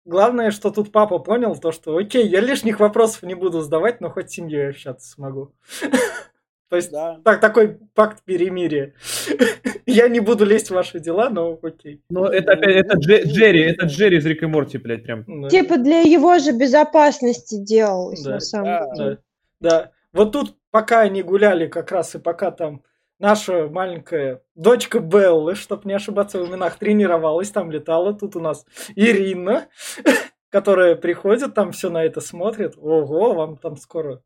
Главное, 0.06 0.52
что 0.52 0.70
тут 0.70 0.92
папа 0.92 1.20
понял, 1.20 1.56
то 1.56 1.72
что 1.72 1.96
окей, 1.98 2.28
я 2.28 2.42
лишних 2.42 2.80
вопросов 2.80 3.24
не 3.24 3.36
буду 3.36 3.62
задавать, 3.62 4.02
но 4.02 4.10
хоть 4.10 4.30
с 4.30 4.34
семьей 4.34 4.70
общаться 4.70 5.10
смогу. 5.10 5.52
То 6.70 6.76
есть 6.78 6.92
Да. 6.92 7.20
так, 7.24 7.40
такой 7.40 7.78
пакт 7.94 8.24
перемирия. 8.24 8.94
Я 9.86 10.08
не 10.08 10.20
буду 10.22 10.44
лезть 10.44 10.70
в 10.70 10.74
ваши 10.74 11.00
дела, 11.00 11.30
но 11.30 11.60
окей. 11.62 12.02
Ну, 12.10 12.24
это 12.26 12.54
опять, 12.54 12.78
это 12.86 12.98
Дже- 12.98 13.24
Джерри, 13.26 13.62
это 13.62 13.86
Джерри 13.86 14.18
из 14.18 14.26
Рик 14.26 14.42
и 14.42 14.46
Морти, 14.48 14.78
блядь, 14.80 15.04
прям. 15.04 15.24
Да. 15.28 15.50
Типа 15.50 15.78
для 15.78 16.00
его 16.02 16.40
же 16.40 16.52
безопасности 16.52 17.58
делалось, 17.64 18.24
Да. 18.24 18.32
на 18.32 18.40
самом 18.40 18.66
Да. 18.66 18.96
деле. 18.96 19.10
Да, 19.16 19.22
да. 19.64 19.92
Вот 20.12 20.32
тут, 20.34 20.56
пока 20.70 21.00
они 21.02 21.24
гуляли, 21.24 21.68
как 21.68 21.92
раз 21.92 22.14
и 22.16 22.20
пока 22.20 22.52
там 22.52 22.84
наша 23.18 23.68
маленькая 23.68 24.44
дочка 24.54 25.00
Беллы, 25.00 25.56
чтоб 25.56 25.86
не 25.86 25.94
ошибаться 25.94 26.40
в 26.40 26.48
именах, 26.48 26.78
тренировалась, 26.78 27.50
там 27.50 27.72
летала. 27.72 28.14
Тут 28.14 28.36
у 28.36 28.40
нас 28.42 28.66
Ирина, 28.96 29.70
которая 30.50 30.96
приходит, 30.96 31.56
там 31.56 31.72
все 31.72 31.90
на 31.90 32.04
это 32.04 32.22
смотрит. 32.22 32.76
Ого, 32.78 33.34
вам 33.34 33.58
там 33.58 33.78
скоро 33.78 34.22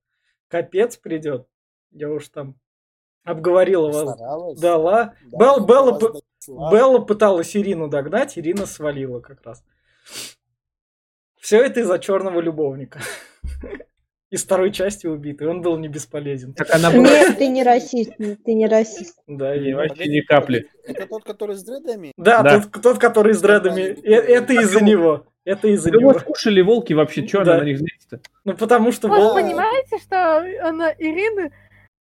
капец 0.49 0.97
придет. 0.97 1.47
Я 1.91 2.09
уж 2.09 2.27
там 2.27 2.55
обговорила 3.23 3.91
вас. 3.91 4.15
Старалась. 4.15 4.59
Да, 4.59 4.77
ла. 4.77 5.13
Да, 5.25 5.37
Белл- 5.37 5.65
Белла, 5.65 5.99
п- 5.99 6.07
донесла. 6.47 6.71
Белла 6.71 6.99
пыталась 6.99 7.55
Ирину 7.55 7.87
догнать, 7.87 8.37
Ирина 8.37 8.65
свалила 8.65 9.19
как 9.21 9.41
раз. 9.43 9.63
Все 11.39 11.63
это 11.63 11.79
из-за 11.81 11.99
черного 11.99 12.39
любовника. 12.41 12.99
Из 14.29 14.43
второй 14.43 14.71
части 14.71 15.07
убитый. 15.07 15.47
Он 15.47 15.61
был 15.61 15.77
не 15.77 15.87
бесполезен. 15.87 16.53
Так 16.53 16.69
она 16.75 16.91
была 16.91 17.03
Нет, 17.03 17.37
ты 17.37 17.47
не 17.47 17.63
расист, 17.63 18.11
ты 18.17 18.53
не 18.53 18.67
расист. 18.67 19.17
Да, 19.25 19.55
Не, 19.57 19.69
и- 19.69 19.73
вообще 19.73 20.05
ни 20.09 20.19
капли. 20.19 20.67
Это 20.85 21.07
тот, 21.07 21.23
который 21.23 21.55
с 21.55 21.63
дредами? 21.63 22.11
да, 22.17 22.41
Да. 22.43 22.59
Тот, 22.61 22.81
тот, 22.81 22.97
который 22.99 23.33
с 23.33 23.41
дредами. 23.41 23.81
Э- 23.81 24.15
Это 24.15 24.53
из-за 24.53 24.83
него. 24.83 25.27
Это 25.45 25.69
из-за 25.69 25.89
Его 25.91 25.99
него. 26.11 26.19
скушали 26.19 26.59
волки 26.59 26.91
вообще, 26.91 27.25
что 27.25 27.45
Да. 27.45 27.53
она 27.53 27.61
на 27.61 27.65
них 27.67 27.77
злится-то? 27.77 28.19
Ну, 28.43 28.53
потому 28.57 28.91
что 28.91 29.07
Вы 29.07 29.15
понимаете, 29.33 29.97
что 29.97 30.39
она 30.67 30.91
Ирины, 30.91 31.53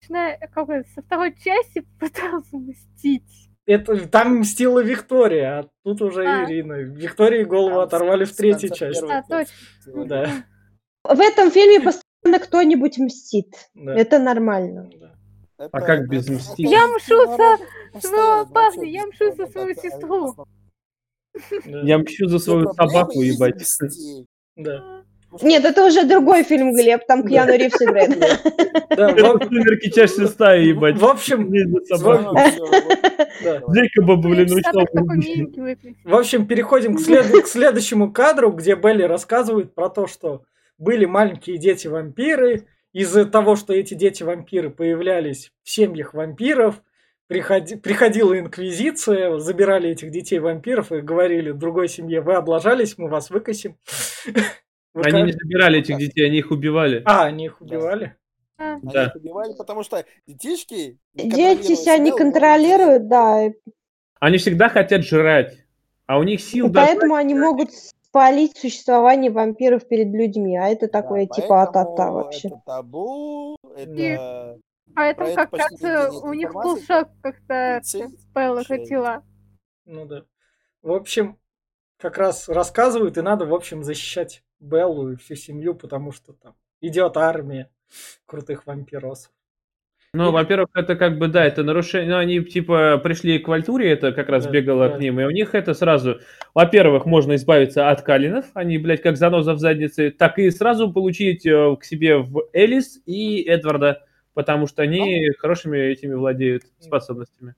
начиная 0.01 0.37
как 0.53 0.67
бы, 0.67 0.83
со 0.93 1.01
второй 1.01 1.33
части 1.41 1.85
пыталась 1.99 2.51
мстить? 2.51 3.23
это, 3.65 4.05
там 4.09 4.39
мстила 4.39 4.83
Виктория, 4.83 5.59
а 5.59 5.69
тут 5.85 6.01
уже 6.01 6.25
А. 6.27 6.43
Ирина. 6.43 6.73
Виктории 6.81 7.45
голову 7.45 7.75
Там 7.75 7.79
оторвали 7.83 8.25
в 8.25 8.35
третьей 8.35 8.69
части. 8.69 9.05
А, 9.09 9.21
точно. 9.23 10.05
Да, 10.05 10.29
В 11.03 11.19
этом 11.19 11.51
фильме 11.51 11.79
постоянно 11.79 12.39
кто-нибудь 12.45 12.97
мстит. 12.99 13.47
да. 13.73 13.95
Это 13.97 14.19
нормально. 14.19 14.89
да. 14.99 15.11
Это- 15.57 15.69
А 15.73 15.81
как 15.81 16.07
без 16.07 16.27
мстить? 16.29 16.69
Я 16.69 16.87
мшу 16.87 17.25
за 17.25 17.57
своего 18.01 18.45
парня, 18.47 18.89
я 18.89 19.05
мшу 19.07 19.31
за 19.35 19.47
свою 19.47 19.75
сестру. 19.75 20.35
Я 21.65 21.97
мщу 21.99 22.27
за 22.27 22.39
свою 22.39 22.71
собаку, 22.73 23.21
ебать. 23.21 23.63
да. 24.55 25.01
Нет, 25.41 25.63
это 25.63 25.85
уже 25.85 26.03
другой 26.03 26.43
фильм, 26.43 26.73
Глеб, 26.73 27.05
там 27.07 27.25
Кьяну 27.25 27.53
Ривз 27.55 27.81
играет. 27.81 28.19
Да, 28.89 29.13
в- 29.13 29.43
Сумерки, 29.45 29.89
часть 29.89 30.17
шестая, 30.17 30.59
ебать. 30.59 30.97
В 30.97 31.05
общем. 31.05 31.49
Джейкоба, 33.71 34.17
блин. 34.17 34.49
В 36.03 36.15
общем, 36.15 36.45
переходим 36.47 36.95
к 36.97 37.47
следующему 37.47 38.11
кадру, 38.11 38.51
где 38.51 38.75
Белли 38.75 39.03
рассказывает 39.03 39.73
про 39.73 39.89
то, 39.89 40.05
что 40.07 40.41
были 40.81 41.05
маленькие 41.05 41.57
дети-вампиры. 41.57 42.65
Из-за 42.91 43.25
того, 43.25 43.55
что 43.55 43.71
эти 43.73 43.93
дети-вампиры 43.93 44.69
появлялись 44.69 45.51
в 45.63 45.69
семьях 45.69 46.13
вампиров, 46.13 46.81
приходи- 47.29 47.77
приходила 47.77 48.37
инквизиция, 48.37 49.37
забирали 49.37 49.91
этих 49.91 50.11
детей-вампиров 50.11 50.91
и 50.91 50.99
говорили 51.01 51.51
другой 51.51 51.87
семье, 51.87 52.19
вы 52.21 52.33
облажались, 52.33 52.97
мы 52.97 53.07
вас 53.07 53.29
выкосим. 53.29 53.77
Вы 54.93 55.03
Они 55.03 55.21
не 55.21 55.31
забирали 55.31 55.79
этих 55.79 55.97
детей, 55.97 56.25
они 56.25 56.39
их 56.39 56.51
убивали. 56.51 57.01
А, 57.05 57.23
они 57.23 57.45
их 57.45 57.61
убивали? 57.61 58.17
Они 58.57 58.81
Да. 58.91 59.05
их 59.05 59.15
убивали, 59.15 59.53
потому 59.57 59.83
что 59.83 60.03
детишки... 60.27 60.99
не 61.13 61.31
Дети 61.31 61.75
себя 61.75 61.97
не 61.97 62.11
контролируют, 62.11 63.07
да, 63.07 63.51
Они 64.19 64.37
всегда 64.37 64.67
хотят 64.67 65.05
жрать. 65.05 65.59
А 66.07 66.19
у 66.19 66.23
них 66.23 66.41
сил 66.41 66.69
поэтому 66.73 67.15
они 67.15 67.33
могут 67.35 67.69
спалить 68.11 68.57
существование 68.57 69.31
вампиров 69.31 69.87
перед 69.87 70.13
людьми, 70.13 70.57
а 70.57 70.67
это 70.67 70.87
Да, 70.87 71.01
такое 71.01 71.27
типа 71.27 71.47
поэтому 71.47 71.61
а-та-та 71.61 72.11
вообще. 72.11 72.47
Это 72.49 72.61
табу, 72.65 73.57
это... 73.75 74.59
Поэтому 74.93 75.29
это 75.29 75.47
как 75.47 75.53
раз 75.81 76.13
у 76.21 76.33
них 76.33 76.53
был 76.53 76.77
шок, 76.81 77.07
как-то 77.21 77.81
Белла 78.35 78.65
хотела. 78.65 79.23
Ну 79.85 80.05
да. 80.05 80.25
В 80.81 80.91
общем, 80.91 81.39
как 81.97 82.17
раз 82.17 82.49
рассказывают, 82.49 83.17
и 83.17 83.21
надо, 83.21 83.45
в 83.45 83.53
общем, 83.53 83.81
защищать 83.81 84.43
Беллу 84.59 85.13
и 85.13 85.15
всю 85.15 85.35
семью, 85.35 85.73
потому 85.73 86.11
что 86.11 86.33
там 86.33 86.55
идет 86.81 87.15
армия 87.15 87.71
крутых 88.25 88.67
вампиросов. 88.67 89.31
Ну, 90.13 90.31
во-первых, 90.31 90.67
это 90.73 90.97
как 90.97 91.17
бы, 91.17 91.29
да, 91.29 91.45
это 91.45 91.63
нарушение. 91.63 92.09
Ну, 92.09 92.17
они 92.17 92.41
типа 92.43 92.97
пришли 92.97 93.39
к 93.39 93.47
Вальтуре, 93.47 93.89
это 93.91 94.11
как 94.11 94.27
раз 94.27 94.43
Да, 94.45 94.51
бегало 94.51 94.89
да. 94.89 94.97
к 94.97 94.99
ним, 94.99 95.21
и 95.21 95.23
у 95.23 95.29
них 95.29 95.55
это 95.55 95.73
сразу, 95.73 96.19
во-первых, 96.53 97.05
можно 97.05 97.35
избавиться 97.35 97.89
от 97.89 98.01
Калинов, 98.01 98.45
они, 98.53 98.77
блядь, 98.77 99.01
как 99.01 99.15
заноза 99.15 99.53
в 99.53 99.59
заднице, 99.59 100.11
так 100.11 100.37
и 100.37 100.51
сразу 100.51 100.91
получить 100.91 101.45
э, 101.45 101.75
к 101.79 101.85
себе 101.85 102.17
в 102.17 102.49
Элис 102.51 103.01
и 103.05 103.41
Эдварда, 103.43 104.05
потому 104.33 104.67
что 104.67 104.81
они 104.81 105.29
хорошими 105.37 105.77
этими 105.77 106.13
владеют 106.13 106.63
способностями. 106.79 107.55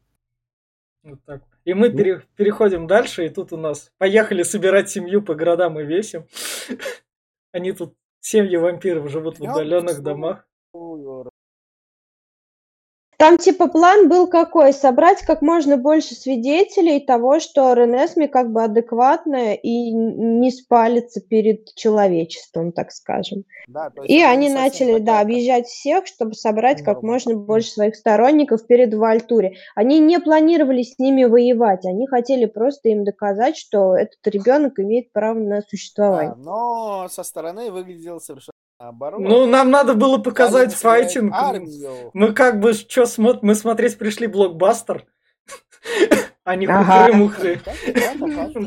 Вот 1.01 1.19
так. 1.25 1.41
И 1.65 1.73
мы 1.73 1.89
Ну. 1.89 1.97
пере- 1.97 2.21
переходим 2.35 2.85
дальше, 2.85 3.25
и 3.25 3.29
тут 3.29 3.51
у 3.51 3.57
нас 3.57 3.91
поехали 3.97 4.43
собирать 4.43 4.89
семью 4.91 5.23
по 5.23 5.33
городам 5.33 5.79
и 5.79 5.83
весим. 5.83 6.25
Они 7.51 7.71
тут, 7.71 7.95
семьи 8.21 8.57
вампиров, 8.57 9.09
живут 9.09 9.39
в 9.39 9.41
удаленных 9.41 10.03
домах. 10.03 10.45
Там 13.23 13.37
типа 13.37 13.69
план 13.69 14.09
был 14.09 14.27
какой? 14.27 14.73
Собрать 14.73 15.21
как 15.21 15.41
можно 15.41 15.77
больше 15.77 16.13
свидетелей 16.13 16.99
того, 16.99 17.39
что 17.39 17.71
Ренесми 17.71 18.25
как 18.25 18.51
бы 18.51 18.61
адекватная 18.61 19.53
и 19.53 19.93
не 19.93 20.51
спалится 20.51 21.21
перед 21.21 21.73
человечеством, 21.73 22.73
так 22.73 22.91
скажем. 22.91 23.45
да, 23.69 23.89
И 24.03 24.21
они 24.21 24.49
начали, 24.49 24.99
да, 24.99 25.21
объезжать 25.21 25.67
всех, 25.67 26.05
чтобы 26.05 26.33
собрать 26.33 26.79
как 26.83 26.95
Норма. 26.95 27.13
можно 27.13 27.35
больше 27.35 27.69
своих 27.69 27.95
сторонников 27.95 28.67
перед 28.67 28.93
Вальтуре. 28.93 29.55
Они 29.73 29.99
не 29.99 30.19
планировали 30.19 30.83
с 30.83 30.99
ними 30.99 31.23
воевать, 31.23 31.85
они 31.85 32.05
хотели 32.07 32.43
просто 32.43 32.89
им 32.89 33.05
доказать, 33.05 33.55
что 33.55 33.95
этот 33.95 34.19
ребенок 34.27 34.79
имеет 34.79 35.13
право 35.13 35.39
на 35.39 35.61
да, 35.61 35.67
существование. 35.69 36.35
но 36.35 37.07
со 37.09 37.23
стороны 37.23 37.71
выглядел 37.71 38.19
совершенно 38.19 38.51
наоборот. 38.83 39.21
Ну, 39.21 39.45
нам 39.45 39.71
надо 39.71 39.93
было 39.93 40.17
показать 40.17 40.73
собирает 40.73 41.11
файтинг. 41.11 41.33
Армию. 41.33 42.11
Мы 42.13 42.33
как 42.33 42.59
бы, 42.59 42.73
что 42.73 43.05
смотрим, 43.05 43.47
мы 43.47 43.55
смотреть 43.55 43.97
пришли 43.97 44.27
блокбастер, 44.27 45.05
а 46.43 46.55
не 46.55 46.67
хухры-мухры. 46.67 47.61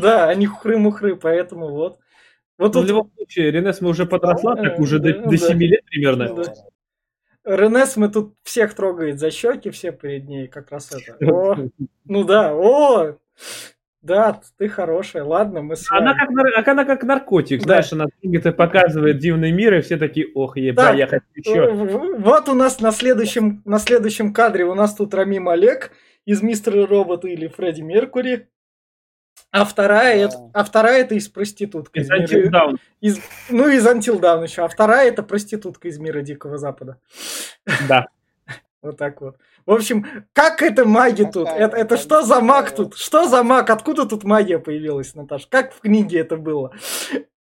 Да, 0.00 0.28
они 0.28 0.46
хухры-мухры, 0.46 1.16
поэтому 1.16 1.70
вот. 1.70 1.98
Вот 2.58 2.74
Ну, 2.74 2.80
в 2.80 2.86
любом 2.86 3.10
случае, 3.14 3.50
Ренес 3.50 3.82
мы 3.82 3.90
уже 3.90 4.06
подросла, 4.06 4.54
Да, 4.54 4.62
так 4.62 4.80
уже 4.80 4.98
до, 4.98 5.12
да, 5.12 5.20
до 5.24 5.30
да. 5.30 5.36
7 5.36 5.58
лет 5.58 5.84
примерно. 5.84 6.42
Ренес 7.44 7.96
мы 7.96 8.08
тут 8.08 8.34
всех 8.42 8.74
трогает 8.74 9.20
за 9.20 9.30
щеки, 9.30 9.70
все 9.70 9.92
перед 9.92 10.26
ней 10.26 10.48
как 10.48 10.70
раз 10.70 10.90
это. 10.90 11.16
О, 11.30 11.56
ну 12.06 12.24
да, 12.24 12.54
о, 12.54 13.18
да, 14.06 14.40
ты 14.56 14.68
хорошая, 14.68 15.24
ладно, 15.24 15.60
мы 15.62 15.76
с 15.76 15.86
Она 15.90 16.12
вами. 16.14 16.18
как, 16.18 16.30
нар- 16.30 16.68
она 16.68 16.84
как 16.84 17.02
наркотик, 17.02 17.58
Да. 17.60 17.64
знаешь, 17.64 17.92
она 17.92 18.06
это 18.22 18.52
показывает 18.52 19.18
дивный 19.18 19.52
мир, 19.52 19.74
и 19.74 19.80
все 19.82 19.96
такие, 19.96 20.28
ох, 20.34 20.56
еба, 20.56 20.84
Так, 20.84 20.96
я 20.96 21.06
хочу 21.06 21.24
еще. 21.34 21.70
Вот 22.18 22.48
у 22.48 22.54
нас 22.54 22.80
на 22.80 22.92
следующем, 22.92 23.62
на 23.64 23.78
следующем 23.78 24.32
кадре 24.32 24.64
у 24.64 24.74
нас 24.74 24.94
тут 24.94 25.12
Рамим 25.14 25.48
Олег 25.48 25.90
из 26.24 26.42
Мистера 26.42 26.86
Робота 26.86 27.28
или 27.28 27.48
Фредди 27.48 27.82
Меркури. 27.82 28.48
А 29.52 29.64
вторая, 29.64 30.16
Да. 30.16 30.24
это, 30.24 30.50
а 30.54 30.64
вторая 30.64 31.00
это 31.02 31.14
из 31.14 31.28
проститутка. 31.28 32.00
Из 32.00 32.06
из 32.06 32.10
мира- 32.10 32.48
Until 32.48 32.50
Dawn. 32.50 32.76
из- 33.00 33.20
ну, 33.50 33.68
из 33.68 33.86
Until 33.86 34.20
Dawn 34.20 34.42
еще. 34.42 34.62
А 34.64 34.68
вторая 34.68 35.08
это 35.08 35.22
проститутка 35.22 35.88
из 35.88 35.98
мира 35.98 36.20
Дикого 36.22 36.56
Запада. 36.58 36.98
Да. 37.88 38.06
Вот 38.86 38.96
так 38.98 39.20
вот. 39.20 39.36
В 39.66 39.72
общем, 39.72 40.06
как 40.32 40.62
это 40.62 40.84
маги 40.84 41.24
тут? 41.24 41.46
Какая 41.48 41.66
Это, 41.66 41.76
это 41.76 41.96
что 41.96 42.22
за 42.22 42.40
маг 42.40 42.70
тут? 42.70 42.96
Что 42.96 43.26
за 43.26 43.42
маг? 43.42 43.68
Откуда 43.70 44.06
тут 44.06 44.24
магия 44.24 44.58
появилась, 44.58 45.14
Наташа? 45.14 45.46
Как 45.50 45.72
в 45.72 45.80
книге 45.80 46.20
это 46.20 46.36
было? 46.36 46.72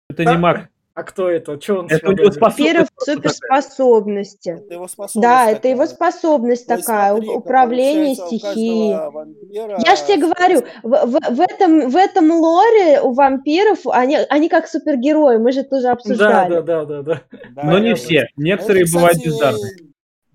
Это 0.08 0.24
Да. 0.24 0.32
не 0.32 0.38
маг. 0.38 0.68
А 0.94 1.02
кто 1.02 1.28
это? 1.28 1.60
Что 1.60 1.80
он 1.80 1.86
Это 1.90 2.08
у 2.08 2.14
способность. 2.14 2.40
Вампиров 2.40 2.88
суперспособности. 2.96 4.48
Это 4.64 4.74
его 4.74 4.88
способность 4.88 5.22
Да, 5.22 5.50
это 5.50 5.68
его 5.68 5.86
такая. 5.86 5.94
способность 5.94 6.66
То 6.66 6.76
такая, 6.78 7.10
смотри, 7.12 7.28
управление 7.28 8.14
стихией. 8.14 8.94
вампира 9.10 9.78
Я 9.84 9.96
же 9.96 10.06
тебе 10.06 10.22
говорю, 10.26 10.62
в, 10.82 10.88
в- 10.88 11.36
в 11.36 11.40
этом, 11.40 11.90
в 11.90 11.96
этом 11.96 12.30
лоре 12.30 13.00
у 13.02 13.12
вампиров 13.12 13.80
они, 13.88 14.16
они 14.30 14.48
как 14.48 14.68
супергерои, 14.68 15.36
мы 15.36 15.52
же 15.52 15.64
тоже 15.64 15.82
Да, 15.82 15.92
обсуждали. 15.92 16.50
да, 16.54 16.62
да, 16.62 16.84
да, 16.86 17.02
да. 17.02 17.20
Да, 17.50 17.62
Но 17.64 17.78
не 17.78 17.94
все. 17.94 18.20
Это, 18.20 18.28
Некоторые 18.36 18.86
бывают 18.90 19.18
кстати, 19.18 19.28
бездарны. 19.28 19.68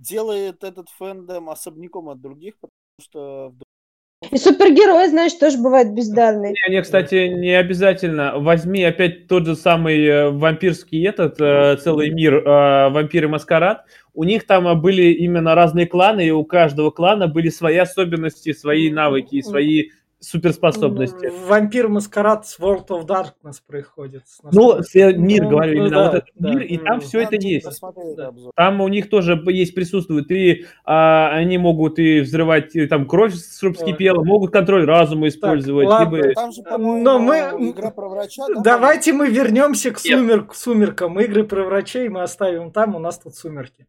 Делает 0.01 0.63
этот 0.63 0.89
фэндом 0.89 1.49
особняком 1.49 2.09
от 2.09 2.21
других, 2.21 2.55
потому 2.59 2.73
что 3.01 3.53
И 4.31 4.37
супергерои, 4.37 5.07
знаешь, 5.07 5.33
тоже 5.33 5.57
бывают 5.57 5.89
бездарные. 5.89 6.53
Не, 6.53 6.75
не, 6.75 6.81
кстати, 6.81 7.27
не 7.27 7.53
обязательно. 7.53 8.37
Возьми 8.37 8.83
опять 8.83 9.27
тот 9.27 9.45
же 9.45 9.55
самый 9.55 10.05
э, 10.05 10.29
вампирский 10.29 11.07
этот 11.07 11.41
э, 11.41 11.77
целый 11.77 12.11
мир 12.11 12.35
э, 12.35 12.89
вампиры 12.89 13.27
маскарад. 13.27 13.85
У 14.13 14.23
них 14.23 14.45
там 14.45 14.79
были 14.79 15.13
именно 15.13 15.55
разные 15.55 15.87
кланы, 15.87 16.27
и 16.27 16.31
у 16.31 16.43
каждого 16.43 16.91
клана 16.91 17.27
были 17.27 17.49
свои 17.49 17.77
особенности, 17.77 18.53
свои 18.53 18.91
навыки, 18.91 19.35
и 19.35 19.41
свои 19.41 19.89
суперспособности. 20.21 21.31
Вампир 21.47 21.87
Маскарад 21.89 22.47
с 22.47 22.59
World 22.59 22.87
of 22.87 23.05
Darkness 23.05 23.55
происходит. 23.65 24.23
Ну, 24.51 24.81
с- 24.81 24.93
мир, 24.93 25.43
Ну, 25.43 25.49
говорю, 25.49 25.77
ну 25.79 25.85
именно 25.87 25.89
да, 25.89 26.03
вот 26.05 26.13
этот 26.15 26.29
да. 26.35 26.49
мир, 26.51 26.61
и 26.61 26.77
там 26.77 26.95
Ну, 26.97 27.01
все 27.01 27.19
это 27.21 27.31
Надо 27.33 27.47
есть. 27.47 27.81
Да. 28.15 28.31
Там 28.55 28.81
у 28.81 28.87
них 28.87 29.09
тоже 29.09 29.41
есть, 29.47 29.73
присутствует, 29.75 30.31
и 30.31 30.65
а, 30.85 31.29
они 31.33 31.57
могут 31.57 31.99
и 31.99 32.21
взрывать 32.21 32.75
и 32.75 32.85
там 32.87 33.07
кровь, 33.07 33.33
чтобы 33.33 33.71
Ой. 33.71 33.77
вскипела, 33.77 34.23
могут 34.23 34.51
контроль 34.51 34.85
разума 34.85 35.27
использовать, 35.27 35.87
ладно. 35.87 36.15
либо... 36.17 36.33
Там 36.33 36.51
же, 36.51 36.61
Но 36.63 36.69
по-моему, 36.69 37.57
мы- 37.57 37.69
игра 37.71 37.91
про 37.91 38.07
врача. 38.09 38.43
да, 38.55 38.61
Давайте 38.61 39.13
мы 39.13 39.27
вернемся 39.29 39.91
к 39.91 40.03
Нет. 40.05 40.19
сумер- 40.19 40.45
к 40.47 40.53
сумеркам. 40.55 41.19
Игры 41.19 41.43
про 41.43 41.63
врачей 41.63 42.07
мы 42.09 42.21
оставим 42.21 42.71
там, 42.71 42.95
у 42.95 42.99
нас 42.99 43.17
тут 43.19 43.35
сумерки. 43.35 43.87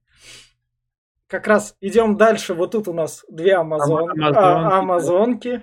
Как 1.27 1.47
раз 1.47 1.77
идем 1.81 2.17
дальше. 2.19 2.53
Вот 2.53 2.73
тут 2.73 2.89
у 2.89 2.93
нас 2.93 3.25
две 3.31 3.55
амазон... 3.55 4.11
Амазонки, 4.11 4.21
а, 4.23 4.33
да. 4.33 4.79
амазонки. 4.79 5.63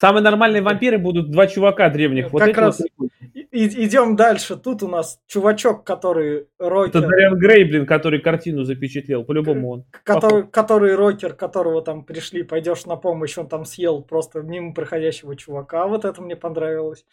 Самые 0.00 0.22
нормальные 0.22 0.62
вампиры 0.62 0.96
будут 0.96 1.30
два 1.30 1.46
чувака 1.46 1.90
древних. 1.90 2.32
Вот 2.32 2.40
Как 2.42 2.56
раз 2.56 2.80
вот. 2.96 3.10
И- 3.34 3.84
идем 3.84 4.16
дальше. 4.16 4.56
Тут 4.56 4.82
у 4.82 4.88
нас 4.88 5.20
чувачок, 5.26 5.84
который 5.84 6.46
Это 6.58 6.68
рокер, 6.70 7.00
Дариан 7.02 7.36
Грейблин, 7.38 7.84
который 7.84 8.20
картину 8.20 8.64
запечатлел, 8.64 9.24
по-любому 9.24 9.70
он. 9.70 9.84
который, 10.02 10.46
который 10.46 10.94
рокер, 10.94 11.34
которого 11.34 11.82
там 11.82 12.02
пришли, 12.04 12.42
пойдешь 12.44 12.86
на 12.86 12.96
помощь, 12.96 13.36
он 13.36 13.46
там 13.46 13.66
съел 13.66 14.00
просто 14.00 14.40
мимо 14.40 14.72
проходящего 14.72 15.36
чувака. 15.36 15.86
Вот 15.86 16.06
это 16.06 16.22
мне 16.22 16.34
понравилось. 16.34 17.04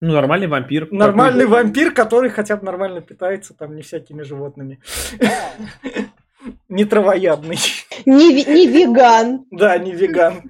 Ну, 0.00 0.14
нормальный 0.14 0.46
вампир. 0.46 0.88
Нормальный 0.90 1.44
Такой 1.44 1.58
же. 1.58 1.64
вампир, 1.64 1.92
который 1.92 2.30
хотя 2.30 2.56
бы 2.56 2.64
нормально 2.64 3.02
питается, 3.02 3.52
там 3.52 3.76
не 3.76 3.82
всякими 3.82 4.22
животными. 4.22 4.80
Не 6.70 6.86
травоядный. 6.86 7.58
Не 8.06 8.66
веган. 8.66 9.44
Да, 9.50 9.76
не 9.76 9.92
веган. 9.92 10.44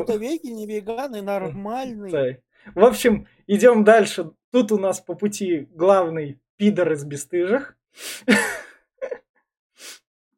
Какой-то 0.00 0.16
веке 0.20 0.50
не 0.52 0.66
веган 0.66 1.14
и 1.16 1.20
нормальный. 1.20 2.10
Да. 2.10 2.26
В 2.74 2.84
общем, 2.84 3.26
идем 3.46 3.84
дальше. 3.84 4.30
Тут 4.50 4.72
у 4.72 4.78
нас 4.78 5.00
по 5.00 5.14
пути 5.14 5.68
главный 5.74 6.40
пидор 6.56 6.92
из 6.92 7.04
бесстыжих. 7.04 7.76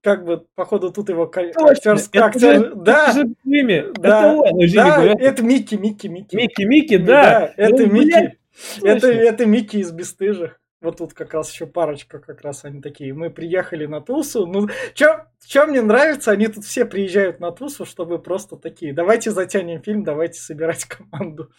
Как 0.03 0.25
бы, 0.27 0.45
походу, 0.55 0.93
тут 0.93 1.09
его 1.09 1.27
ка- 1.27 1.51
Точно, 1.55 1.91
актерс- 1.93 2.09
это 2.13 2.27
актер- 2.27 2.75
Да, 2.75 3.05
это 3.09 3.13
же 3.13 3.23
Джимми. 3.47 3.93
да, 3.99 4.35
Это 4.35 4.75
да, 4.75 5.05
это 5.19 5.43
Микки, 5.43 5.77
Микки, 5.77 6.09
Микки. 6.09 6.37
Микки, 6.37 6.63
Микки, 6.65 6.97
да. 6.99 7.55
это 7.57 7.87
Ну, 7.87 7.93
Микки. 7.93 8.07
блядь, 8.11 8.39
Это, 8.83 9.09
это 9.11 9.47
Микки 9.47 9.79
из 9.79 9.93
бесстыжих. 9.93 10.61
Вот 10.85 10.99
тут 10.99 11.15
как 11.15 11.33
раз 11.33 11.51
еще 11.51 11.67
парочка, 11.67 12.19
как 12.19 12.43
раз 12.43 12.67
они 12.67 12.83
такие. 12.83 13.15
Мы 13.15 13.31
приехали 13.31 13.87
на 13.87 14.03
Тусу. 14.03 14.47
Ну, 14.47 14.69
что 14.95 15.67
мне 15.67 15.81
нравится, 15.81 16.31
они 16.31 16.47
тут 16.49 16.65
все 16.65 16.85
приезжают 16.85 17.41
на 17.41 17.53
Тусу, 17.53 17.87
чтобы 17.87 18.19
просто 18.19 18.57
такие. 18.57 18.93
Давайте 18.93 19.31
затянем 19.31 19.83
фильм, 19.83 20.05
давайте 20.05 20.39
собирать 20.41 20.85
команду. 20.85 21.51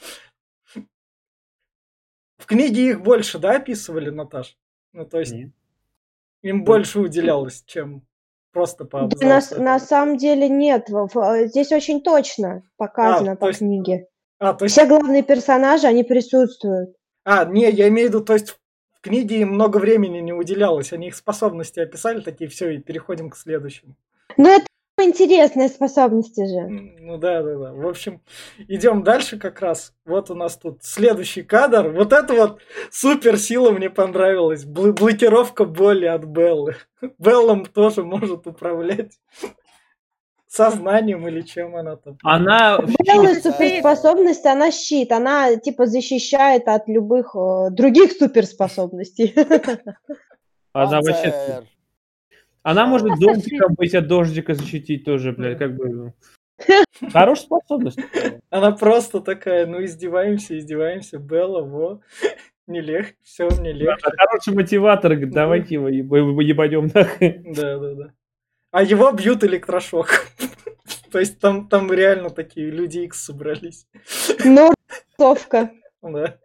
В 2.37 2.45
книге 2.45 2.89
их 2.89 3.01
больше, 3.01 3.39
да, 3.39 3.55
описывали, 3.55 4.11
Наташ? 4.11 4.57
Ну, 4.93 5.05
то 5.05 5.19
есть 5.19 5.33
Нет. 5.33 5.51
им 6.43 6.63
больше 6.63 6.99
уделялось, 6.99 7.63
чем 7.65 8.05
просто 8.51 8.85
по 8.85 9.07
Да, 9.07 9.27
на, 9.27 9.57
на 9.59 9.79
самом 9.79 10.17
деле 10.17 10.47
нет. 10.47 10.87
Здесь 11.47 11.71
очень 11.71 12.03
точно 12.03 12.61
показано 12.77 13.31
А, 13.31 13.35
то 13.35 13.39
по 13.39 13.47
есть- 13.47 13.59
книге. 13.59 14.07
А, 14.37 14.53
то 14.53 14.65
есть 14.65 14.75
Все 14.77 14.85
главные 14.85 15.23
персонажи, 15.23 15.87
они 15.87 16.03
присутствуют. 16.03 16.95
А, 17.23 17.45
не, 17.45 17.71
я 17.71 17.87
имею 17.87 18.09
в 18.09 18.13
виду, 18.13 18.23
то 18.23 18.33
есть 18.33 18.49
в 18.51 18.59
книге 19.05 19.41
им 19.41 19.49
много 19.49 19.77
времени 19.77 20.19
не 20.19 20.33
уделялось. 20.33 20.91
Они 20.91 21.07
их 21.07 21.15
способности 21.15 21.79
описали, 21.79 22.21
такие, 22.21 22.49
все, 22.49 22.71
и 22.71 22.79
переходим 22.79 23.29
к 23.29 23.37
следующему. 23.37 23.95
Но 24.35 24.49
это 24.49 24.65
интересные 24.99 25.69
способности 25.69 26.41
же. 26.47 26.67
Ну 26.67 27.17
да, 27.17 27.43
да, 27.43 27.55
да. 27.55 27.73
В 27.73 27.87
общем, 27.87 28.21
идем 28.57 29.03
дальше 29.03 29.37
как 29.37 29.61
раз. 29.61 29.93
Вот 30.05 30.31
у 30.31 30.35
нас 30.35 30.57
тут 30.57 30.83
следующий 30.83 31.43
кадр. 31.43 31.89
Вот 31.89 32.13
это 32.13 32.33
вот 32.33 32.61
суперсила 32.91 33.69
мне 33.69 33.91
понравилась. 33.91 34.65
Бл- 34.65 34.93
блокировка 34.93 35.65
боли 35.65 36.05
от 36.05 36.25
Беллы. 36.25 36.77
Беллом 37.19 37.65
тоже 37.65 38.03
может 38.03 38.47
управлять 38.47 39.19
сознанием 40.55 41.27
или 41.27 41.41
чем 41.41 41.75
она 41.75 41.95
там. 41.97 42.17
Она 42.23 42.79
Белая 43.05 43.35
Да. 43.35 43.41
суперспособность, 43.41 44.45
она 44.45 44.71
щит, 44.71 45.11
она 45.11 45.55
типа 45.57 45.85
защищает 45.85 46.67
от 46.67 46.87
любых 46.87 47.35
э, 47.35 47.69
других 47.71 48.13
суперспособностей. 48.13 49.33
Она 50.73 50.99
вообще... 51.01 51.63
Она 52.63 52.87
может 52.87 53.19
зонтиком 53.19 53.75
быть 53.75 53.93
от 53.93 54.07
дождика 54.07 54.55
защитить 54.55 55.05
тоже, 55.05 55.31
блядь, 55.33 55.59
как 55.59 55.75
бы... 55.75 56.13
Хорошая 57.13 57.45
способность. 57.45 57.99
Она 58.49 58.71
просто 58.71 59.19
такая, 59.19 59.65
ну 59.67 59.83
издеваемся, 59.83 60.57
издеваемся. 60.57 61.19
Белла, 61.19 61.61
во. 61.61 62.01
Не 62.67 62.81
легче, 62.81 63.13
все 63.23 63.47
мне 63.49 63.71
легче. 63.71 64.07
Хороший 64.17 64.55
мотиватор, 64.55 65.15
давайте 65.27 65.75
его 65.75 65.87
еб- 65.89 66.41
ебанем 66.41 66.89
нахуй. 66.93 67.43
Да, 67.55 67.77
да, 67.77 67.93
да. 67.93 68.11
А 68.75 68.83
его 68.83 69.09
бьют 69.13 69.41
электрошок. 69.45 70.27
То 71.11 71.19
есть 71.19 71.39
там, 71.39 71.69
там 71.69 71.93
реально 71.93 72.29
такие 72.29 72.69
люди 72.69 72.99
X 72.99 73.23
собрались. 73.23 73.87
Но 74.43 74.73
рисовка. 75.17 75.71
Да. 76.01 76.37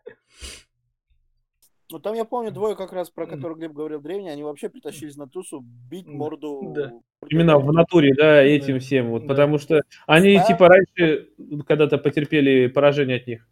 Ну 1.90 1.98
там 1.98 2.14
я 2.14 2.24
помню 2.24 2.52
двое 2.52 2.76
как 2.76 2.92
раз, 2.92 3.10
про 3.10 3.26
которых 3.26 3.58
Глеб 3.58 3.72
говорил 3.72 4.00
древние, 4.00 4.32
они 4.32 4.44
вообще 4.44 4.68
притащились 4.68 5.16
на 5.16 5.26
тусу 5.26 5.58
бить 5.90 6.06
Да. 6.06 6.12
морду. 6.12 6.72
Да. 6.72 6.92
Именно 7.28 7.58
в 7.58 7.72
натуре, 7.72 8.14
да, 8.14 8.40
этим 8.40 8.78
всем. 8.78 9.10
Вот, 9.10 9.22
Да. 9.22 9.28
потому 9.30 9.58
что 9.58 9.82
они, 10.06 10.36
Да. 10.36 10.44
типа, 10.44 10.68
раньше 10.68 11.30
когда-то 11.66 11.98
потерпели 11.98 12.68
поражение 12.68 13.16
от 13.16 13.26
них. 13.26 13.48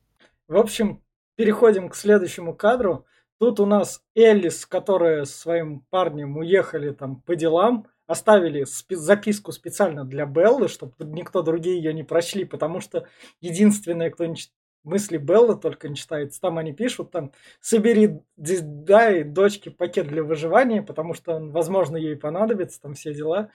В 0.46 0.56
общем, 0.56 1.02
переходим 1.34 1.88
к 1.88 1.96
следующему 1.96 2.54
кадру. 2.54 3.06
Тут 3.40 3.58
у 3.58 3.66
нас 3.66 4.04
Элис, 4.14 4.66
которая 4.66 5.24
с 5.24 5.34
своим 5.34 5.80
парнем 5.90 6.36
уехали 6.36 6.90
там 6.92 7.20
по 7.22 7.34
делам, 7.34 7.88
оставили 8.08 8.62
спе- 8.62 8.96
записку 8.96 9.52
специально 9.52 10.04
для 10.04 10.26
Беллы, 10.26 10.66
чтобы 10.66 10.94
никто 11.00 11.42
другие 11.42 11.76
ее 11.76 11.94
не 11.94 12.02
прочли, 12.02 12.44
потому 12.44 12.80
что 12.80 13.06
единственное, 13.40 14.10
кто 14.10 14.24
не 14.26 14.34
чит- 14.34 14.52
мысли 14.82 15.18
Беллы 15.18 15.56
только 15.56 15.88
не 15.88 15.94
читается, 15.94 16.40
там 16.40 16.56
они 16.56 16.72
пишут, 16.72 17.10
там, 17.10 17.32
собери, 17.60 18.20
дай 18.36 19.22
дочке 19.22 19.70
пакет 19.70 20.08
для 20.08 20.24
выживания, 20.24 20.82
потому 20.82 21.12
что 21.14 21.34
он, 21.34 21.50
возможно, 21.50 21.96
ей 21.96 22.16
понадобится, 22.16 22.80
там 22.80 22.94
все 22.94 23.12
дела. 23.12 23.50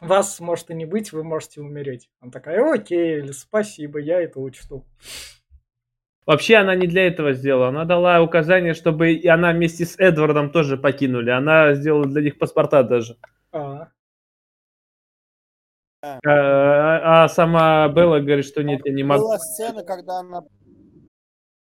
Вас 0.00 0.38
может 0.40 0.70
и 0.70 0.74
не 0.74 0.84
быть, 0.84 1.12
вы 1.12 1.24
можете 1.24 1.60
умереть. 1.60 2.08
Она 2.20 2.30
такая, 2.30 2.62
окей, 2.72 3.18
Элис, 3.18 3.40
спасибо, 3.40 3.98
я 3.98 4.20
это 4.20 4.38
учту. 4.38 4.86
Вообще 6.26 6.56
она 6.56 6.74
не 6.74 6.88
для 6.88 7.06
этого 7.06 7.32
сделала. 7.34 7.68
Она 7.68 7.84
дала 7.84 8.20
указание, 8.20 8.74
чтобы 8.74 9.12
и 9.12 9.28
она 9.28 9.52
вместе 9.52 9.86
с 9.86 9.96
Эдвардом 9.96 10.50
тоже 10.50 10.76
покинули. 10.76 11.30
Она 11.30 11.74
сделала 11.74 12.04
для 12.04 12.22
них 12.22 12.38
паспорта 12.38 12.82
даже. 12.82 13.16
А, 13.52 13.88
А, 16.02 17.24
а 17.24 17.28
сама 17.28 17.88
Белла 17.88 18.18
говорит, 18.18 18.44
что 18.44 18.62
нет, 18.64 18.82
я 18.84 18.92
не 18.92 19.04
могу. 19.04 19.22
Была 19.22 19.38
сцена, 19.38 19.84
когда 19.84 20.18
она 20.18 20.42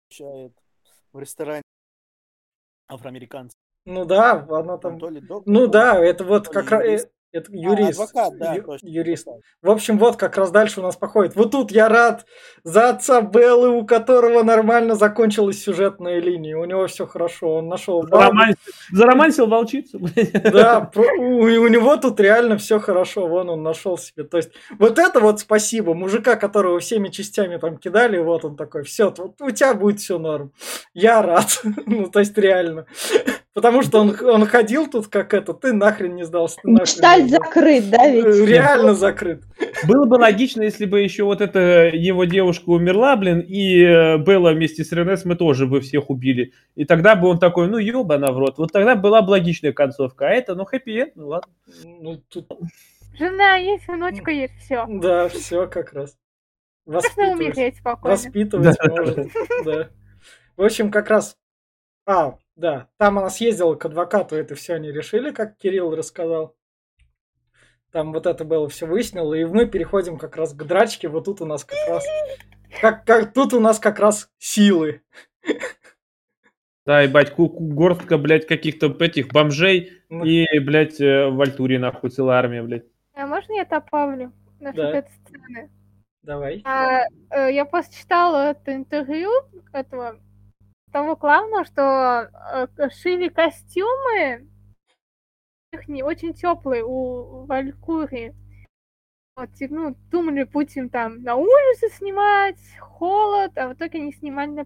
получает 0.09 0.51
в 1.13 1.19
ресторане 1.19 1.63
афроамериканцев. 2.89 3.57
Ну 3.85 4.05
да, 4.05 4.45
она 4.49 4.77
Там 4.77 4.99
Ну 5.45 5.67
да, 5.67 5.97
это 6.03 6.23
вот 6.23 6.49
как 6.49 6.69
раз... 6.69 7.07
юрист. 7.31 7.49
Это 7.49 7.51
А, 7.51 7.55
юрист. 7.55 7.99
адвокат, 7.99 8.37
да, 8.37 8.53
Ю- 8.55 8.63
точно. 8.63 8.87
юрист. 8.87 9.27
В 9.61 9.69
общем, 9.69 9.97
вот 9.97 10.15
как 10.17 10.37
раз 10.37 10.51
дальше 10.51 10.79
у 10.79 10.83
нас 10.83 10.95
походит. 10.95 11.35
Вот 11.35 11.51
тут 11.51 11.71
я 11.71 11.89
рад 11.89 12.25
за 12.63 12.89
отца 12.89 13.21
Беллы, 13.21 13.69
у 13.69 13.85
которого 13.85 14.43
нормально 14.43 14.95
закончилась 14.95 15.61
сюжетная 15.63 16.19
линия. 16.19 16.57
У 16.57 16.65
него 16.65 16.87
все 16.87 17.05
хорошо. 17.05 17.55
Он 17.55 17.67
нашел. 17.67 18.03
Заромансил, 18.07 18.57
заромансил 18.91 19.47
волчицу. 19.47 19.99
Да, 20.51 20.89
у, 20.95 21.01
у 21.01 21.67
него 21.67 21.95
тут 21.97 22.19
реально 22.19 22.57
все 22.57 22.79
хорошо. 22.79 23.27
Вон 23.27 23.49
он 23.49 23.63
нашел 23.63 23.97
себе. 23.97 24.23
То 24.23 24.37
есть, 24.37 24.51
вот 24.77 24.97
это 24.99 25.19
вот 25.19 25.39
спасибо. 25.39 25.93
Мужика, 25.93 26.35
которого 26.35 26.79
всеми 26.79 27.09
частями 27.09 27.57
там 27.57 27.77
кидали, 27.77 28.17
вот 28.17 28.45
он 28.45 28.55
такой, 28.55 28.83
все, 28.83 29.13
у 29.39 29.51
тебя 29.51 29.73
будет 29.73 29.99
все 29.99 30.17
норм. 30.17 30.51
Я 30.93 31.21
рад. 31.21 31.61
Ну, 31.85 32.07
то 32.07 32.19
есть, 32.19 32.37
реально. 32.37 32.85
Потому 33.53 33.81
что 33.81 33.99
он, 33.99 34.15
он 34.23 34.45
ходил 34.45 34.87
тут 34.87 35.07
как 35.07 35.33
это, 35.33 35.53
ты 35.53 35.73
нахрен 35.73 36.15
не 36.15 36.23
сдался. 36.23 36.57
ты 36.61 36.69
не 36.69 36.85
сдался. 36.85 37.27
закрыт, 37.27 37.89
да, 37.89 38.07
ведь? 38.07 38.47
Реально 38.47 38.93
закрыт. 38.93 39.43
Было 39.87 40.05
бы 40.05 40.15
логично, 40.15 40.61
если 40.61 40.85
бы 40.85 41.01
еще 41.01 41.23
вот 41.23 41.41
эта 41.41 41.89
его 41.91 42.25
девушка 42.25 42.69
умерла, 42.69 43.15
блин, 43.15 43.39
и 43.39 43.81
э, 43.81 44.17
Белла 44.19 44.51
вместе 44.51 44.83
с 44.83 44.91
Ренес 44.91 45.25
мы 45.25 45.35
тоже 45.35 45.65
бы 45.65 45.81
всех 45.81 46.11
убили. 46.11 46.53
И 46.75 46.85
тогда 46.85 47.15
бы 47.15 47.27
он 47.27 47.39
такой, 47.39 47.67
ну 47.67 47.77
ёбана 47.77 48.31
в 48.31 48.37
рот. 48.37 48.59
Вот 48.59 48.71
тогда 48.71 48.95
была 48.95 49.23
бы 49.23 49.31
логичная 49.31 49.73
концовка. 49.73 50.27
А 50.27 50.31
это, 50.31 50.53
ну, 50.53 50.65
хэппи 50.65 51.13
ну 51.15 51.29
ладно. 51.29 51.51
Ну, 51.83 52.21
тут, 52.29 52.47
Жена 53.17 53.55
есть, 53.55 53.87
внучка 53.87 54.31
есть, 54.31 54.53
все. 54.59 54.85
да, 54.87 55.27
все 55.27 55.67
как 55.67 55.91
раз. 55.93 56.15
Можно 56.85 57.01
Воспитывать. 57.01 57.35
умереть 57.35 57.77
спокойно. 57.77 58.15
Воспитывать 58.15 58.77
может. 58.87 59.27
Да. 59.65 59.89
В 60.55 60.63
общем, 60.63 60.91
как 60.91 61.09
раз... 61.09 61.35
А, 62.05 62.37
да, 62.59 62.89
там 62.97 63.17
она 63.17 63.29
съездила 63.29 63.75
к 63.75 63.85
адвокату, 63.85 64.35
это 64.35 64.53
все 64.55 64.73
они 64.75 64.91
решили, 64.91 65.31
как 65.31 65.57
Кирилл 65.57 65.95
рассказал. 65.95 66.57
Там 67.91 68.11
вот 68.11 68.27
это 68.27 68.43
было 68.43 68.67
все 68.67 68.85
выяснило, 68.85 69.33
и 69.33 69.45
мы 69.45 69.65
переходим 69.65 70.17
как 70.17 70.35
раз 70.35 70.53
к 70.53 70.63
драчке. 70.63 71.07
Вот 71.07 71.25
тут 71.25 71.41
у 71.41 71.45
нас 71.45 71.63
как 71.63 71.77
раз... 71.87 72.05
Как, 72.81 73.03
как, 73.03 73.33
тут 73.33 73.53
у 73.53 73.59
нас 73.59 73.79
как 73.79 73.97
раз 73.97 74.29
силы. 74.37 75.01
Да, 76.85 77.01
ебать, 77.01 77.31
ку- 77.33 77.49
ку- 77.49 77.67
горстка, 77.73 78.19
блядь, 78.19 78.45
каких-то 78.45 78.95
этих 78.99 79.29
бомжей 79.29 80.03
Ну, 80.09 80.23
и, 80.23 80.45
блядь, 80.59 81.01
э, 81.01 81.29
в 81.29 81.41
Альтуре, 81.41 81.79
нахуй, 81.79 82.11
целая 82.11 82.37
армия, 82.37 82.61
блядь. 82.61 82.85
А 83.15 83.25
можно 83.25 83.53
я 83.53 83.65
добавлю 83.65 84.31
насчет 84.59 84.75
Да. 84.77 84.97
этой 84.97 85.11
сцены? 85.11 85.71
Давай. 86.21 86.61
А, 86.63 87.05
э, 87.31 87.51
я 87.53 87.65
просто 87.65 87.95
читала 87.95 88.51
это 88.51 88.75
интервью 88.75 89.31
этого 89.73 90.19
того 90.91 91.15
главного, 91.15 91.65
что 91.65 92.29
э, 92.77 92.89
шили 92.89 93.29
костюмы 93.29 94.47
их 95.71 95.87
не 95.87 96.03
очень 96.03 96.33
теплые 96.33 96.83
у 96.83 97.45
Валькурии. 97.45 98.35
Вот, 99.35 99.49
ну, 99.59 99.95
думали, 100.11 100.43
будем 100.43 100.89
там 100.89 101.21
на 101.23 101.35
улице 101.35 101.89
снимать, 101.89 102.59
холод, 102.79 103.51
а 103.55 103.69
в 103.69 103.73
итоге 103.73 103.99
не 103.99 104.11
снимали 104.11 104.49
на 104.49 104.65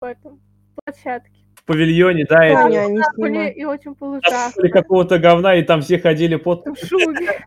этом, 0.00 0.40
площадке. 0.84 1.30
В 1.54 1.64
павильоне, 1.64 2.24
да, 2.28 2.38
Помню, 2.38 2.80
это 2.80 2.86
они 2.86 3.00
Были 3.16 3.50
и 3.52 3.64
очень 3.64 3.92
было 3.92 4.18
ужасно. 4.18 4.68
какого-то 4.68 5.18
говна, 5.18 5.54
и 5.54 5.62
там 5.62 5.82
все 5.82 5.98
ходили 5.98 6.36
под... 6.36 6.66
В 6.66 6.86
шубе. 6.86 7.44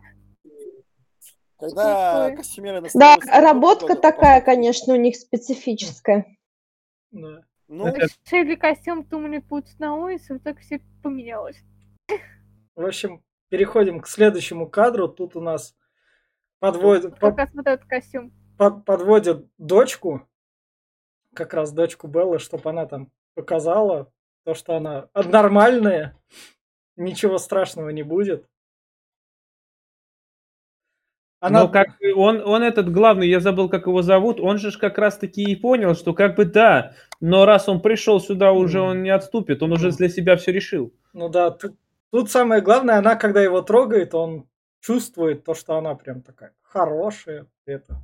Когда 1.58 2.34
костюмеры 2.34 2.82
Да, 2.94 3.16
работка 3.26 3.94
такая, 3.96 4.40
конечно, 4.40 4.94
у 4.94 4.96
них 4.96 5.16
специфическая. 5.16 6.26
Да. 7.10 7.42
Ну, 7.74 7.88
Это- 7.88 8.06
Шили 8.24 8.54
костюм, 8.54 9.04
думали, 9.04 9.38
будет 9.38 9.78
на 9.80 9.94
улице, 9.96 10.34
в 10.34 10.38
итоге 10.38 10.60
все 10.60 10.80
поменялось. 11.02 11.60
В 12.76 12.86
общем, 12.86 13.22
переходим 13.48 14.00
к 14.00 14.06
следующему 14.06 14.68
кадру. 14.68 15.08
Тут 15.08 15.34
у 15.34 15.40
нас 15.40 15.76
подводят, 16.60 17.18
Как 17.18 17.36
раз 17.36 17.50
вот 17.52 17.66
этот 17.66 17.84
костюм. 17.88 18.32
под- 18.56 18.84
подводят 18.84 19.46
дочку, 19.58 20.28
как 21.34 21.52
раз 21.52 21.72
дочку 21.72 22.06
Беллы, 22.06 22.38
чтобы 22.38 22.70
она 22.70 22.86
там 22.86 23.10
показала 23.34 24.12
то, 24.44 24.54
что 24.54 24.76
она 24.76 25.08
нормальная, 25.14 26.16
ничего 26.96 27.38
страшного 27.38 27.88
не 27.90 28.04
будет. 28.04 28.48
Она, 31.44 31.64
Но 31.64 31.68
как 31.68 31.88
он, 32.16 32.40
он 32.40 32.62
этот 32.62 32.90
главный, 32.90 33.28
я 33.28 33.38
забыл, 33.38 33.68
как 33.68 33.86
его 33.86 34.00
зовут, 34.00 34.40
он 34.40 34.56
же 34.56 34.72
как 34.78 34.96
раз 34.96 35.18
таки 35.18 35.42
и 35.42 35.54
понял, 35.54 35.94
что 35.94 36.14
как 36.14 36.36
бы 36.36 36.46
да, 36.46 36.94
но 37.20 37.44
раз 37.44 37.68
он 37.68 37.82
пришел 37.82 38.18
сюда, 38.18 38.52
уже 38.52 38.80
он 38.80 39.02
не 39.02 39.10
отступит, 39.10 39.62
он 39.62 39.72
уже 39.72 39.90
для 39.90 40.08
себя 40.08 40.36
все 40.36 40.52
решил. 40.52 40.94
ну 41.12 41.28
да, 41.28 41.50
тут, 41.50 41.76
тут 42.10 42.30
самое 42.30 42.62
главное, 42.62 42.96
она, 42.96 43.14
когда 43.16 43.42
его 43.42 43.60
трогает, 43.60 44.14
он 44.14 44.48
чувствует 44.80 45.44
то, 45.44 45.52
что 45.52 45.76
она 45.76 45.94
прям 45.94 46.22
такая 46.22 46.54
хорошая, 46.62 47.46
это, 47.66 48.02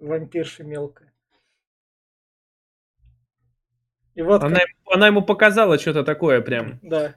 вампирша 0.00 0.64
мелкая. 0.64 1.05
И 4.16 4.22
вот 4.22 4.42
Она, 4.42 4.56
ему- 4.58 4.92
она 4.92 5.06
ему 5.06 5.22
показала 5.22 5.78
что-то 5.78 6.02
такое 6.02 6.40
прям. 6.40 6.80
Да. 6.82 7.14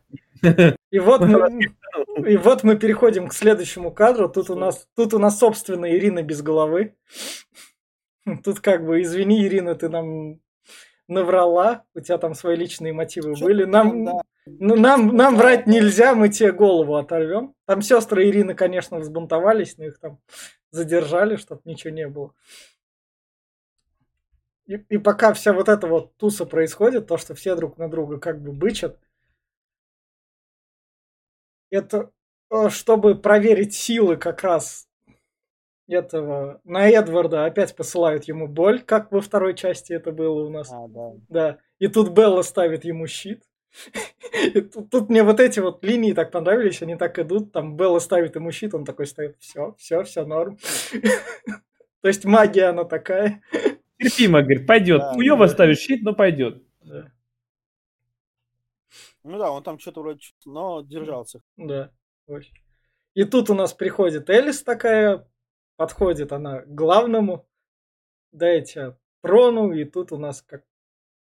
И 0.91 0.99
вот 0.99 1.21
мы, 1.21 1.59
и 2.29 2.37
вот 2.37 2.63
мы 2.63 2.75
переходим 2.77 3.27
к 3.27 3.33
следующему 3.33 3.91
кадру. 3.91 4.29
Тут 4.29 4.49
у 4.49 4.55
нас, 4.55 4.87
тут 4.95 5.13
у 5.13 5.19
нас, 5.19 5.39
собственно, 5.39 5.89
Ирина 5.89 6.21
без 6.23 6.41
головы. 6.41 6.95
Тут 8.43 8.59
как 8.59 8.85
бы, 8.85 9.01
извини, 9.01 9.45
Ирина, 9.45 9.75
ты 9.75 9.89
нам 9.89 10.39
наврала, 11.07 11.83
у 11.95 12.01
тебя 12.01 12.17
там 12.17 12.33
свои 12.35 12.55
личные 12.55 12.93
мотивы 12.93 13.35
Чё 13.35 13.45
были. 13.45 13.63
Нам, 13.63 14.05
да. 14.05 14.21
ну, 14.45 14.75
нам, 14.75 15.15
нам 15.15 15.35
врать 15.35 15.67
нельзя, 15.67 16.13
мы 16.15 16.29
тебе 16.29 16.51
голову 16.51 16.95
оторвем. 16.95 17.53
Там 17.65 17.81
сестры 17.81 18.27
Ирины, 18.29 18.53
конечно, 18.55 18.99
взбунтовались, 18.99 19.77
но 19.77 19.85
их 19.85 19.99
там 19.99 20.19
задержали, 20.71 21.37
чтобы 21.37 21.61
ничего 21.65 21.93
не 21.93 22.07
было. 22.07 22.33
И, 24.70 24.76
и 24.89 24.97
пока 24.99 25.34
вся 25.34 25.51
вот 25.51 25.67
эта 25.67 25.88
вот 25.88 26.15
туса 26.17 26.45
происходит, 26.45 27.07
то, 27.07 27.17
что 27.17 27.34
все 27.34 27.55
друг 27.55 27.80
на 27.80 27.89
друга 27.89 28.20
как 28.20 28.39
бы 28.39 28.51
бычат, 28.51 28.99
это 31.72 32.11
э, 32.51 32.70
чтобы 32.70 33.15
проверить 33.15 33.74
силы 33.74 34.15
как 34.15 34.43
раз 34.43 34.88
этого 35.88 36.61
на 36.65 36.88
Эдварда 36.88 37.45
опять 37.45 37.76
посылают 37.76 38.26
ему 38.26 38.47
боль, 38.47 38.84
как 38.84 39.11
во 39.11 39.22
второй 39.22 39.55
части 39.55 39.91
это 39.91 40.11
было 40.11 40.45
у 40.45 40.49
нас. 40.49 40.72
А, 40.72 40.88
да. 40.88 41.13
Да. 41.30 41.57
И 41.80 41.88
тут 41.88 42.09
Белла 42.11 42.43
ставит 42.43 42.86
ему 42.86 43.07
щит. 43.07 43.41
И 44.53 44.61
тут, 44.61 44.91
тут 44.91 45.09
мне 45.09 45.24
вот 45.24 45.39
эти 45.39 45.59
вот 45.59 45.84
линии 45.84 46.13
так 46.13 46.32
понравились, 46.32 46.84
они 46.84 46.95
так 46.95 47.17
идут, 47.17 47.51
там 47.51 47.76
Белла 47.76 47.97
ставит 47.97 48.36
ему 48.36 48.51
щит, 48.51 48.76
он 48.76 48.86
такой 48.86 49.07
стоит, 49.07 49.36
все, 49.39 49.74
все, 49.80 50.03
все 50.03 50.26
норм. 50.26 50.59
То 52.01 52.07
есть 52.07 52.24
магия 52.24 52.65
она 52.65 52.84
такая. 52.84 53.41
Терпимо, 53.99 54.41
говорит, 54.41 54.65
пойдет. 54.65 55.01
Да, 55.01 55.13
Хуево 55.13 55.45
да. 55.45 55.53
ставишь 55.53 55.79
щит, 55.79 56.03
но 56.03 56.13
пойдет. 56.13 56.63
Да, 56.81 57.11
Ну 59.23 59.37
да, 59.37 59.51
он 59.51 59.61
там 59.61 59.77
что-то 59.77 60.01
вроде, 60.01 60.21
но 60.45 60.81
держался. 60.81 61.41
да. 61.57 61.91
очень. 62.27 62.53
И 63.13 63.25
тут 63.25 63.49
у 63.49 63.53
нас 63.55 63.73
приходит 63.73 64.29
Элис 64.29 64.63
такая, 64.63 65.27
подходит 65.75 66.31
она 66.31 66.61
к 66.61 66.73
главному, 66.73 67.47
дайте 68.31 68.97
трону, 69.21 69.73
и 69.73 69.83
тут 69.83 70.11
у 70.13 70.17
нас 70.17 70.41
как, 70.41 70.63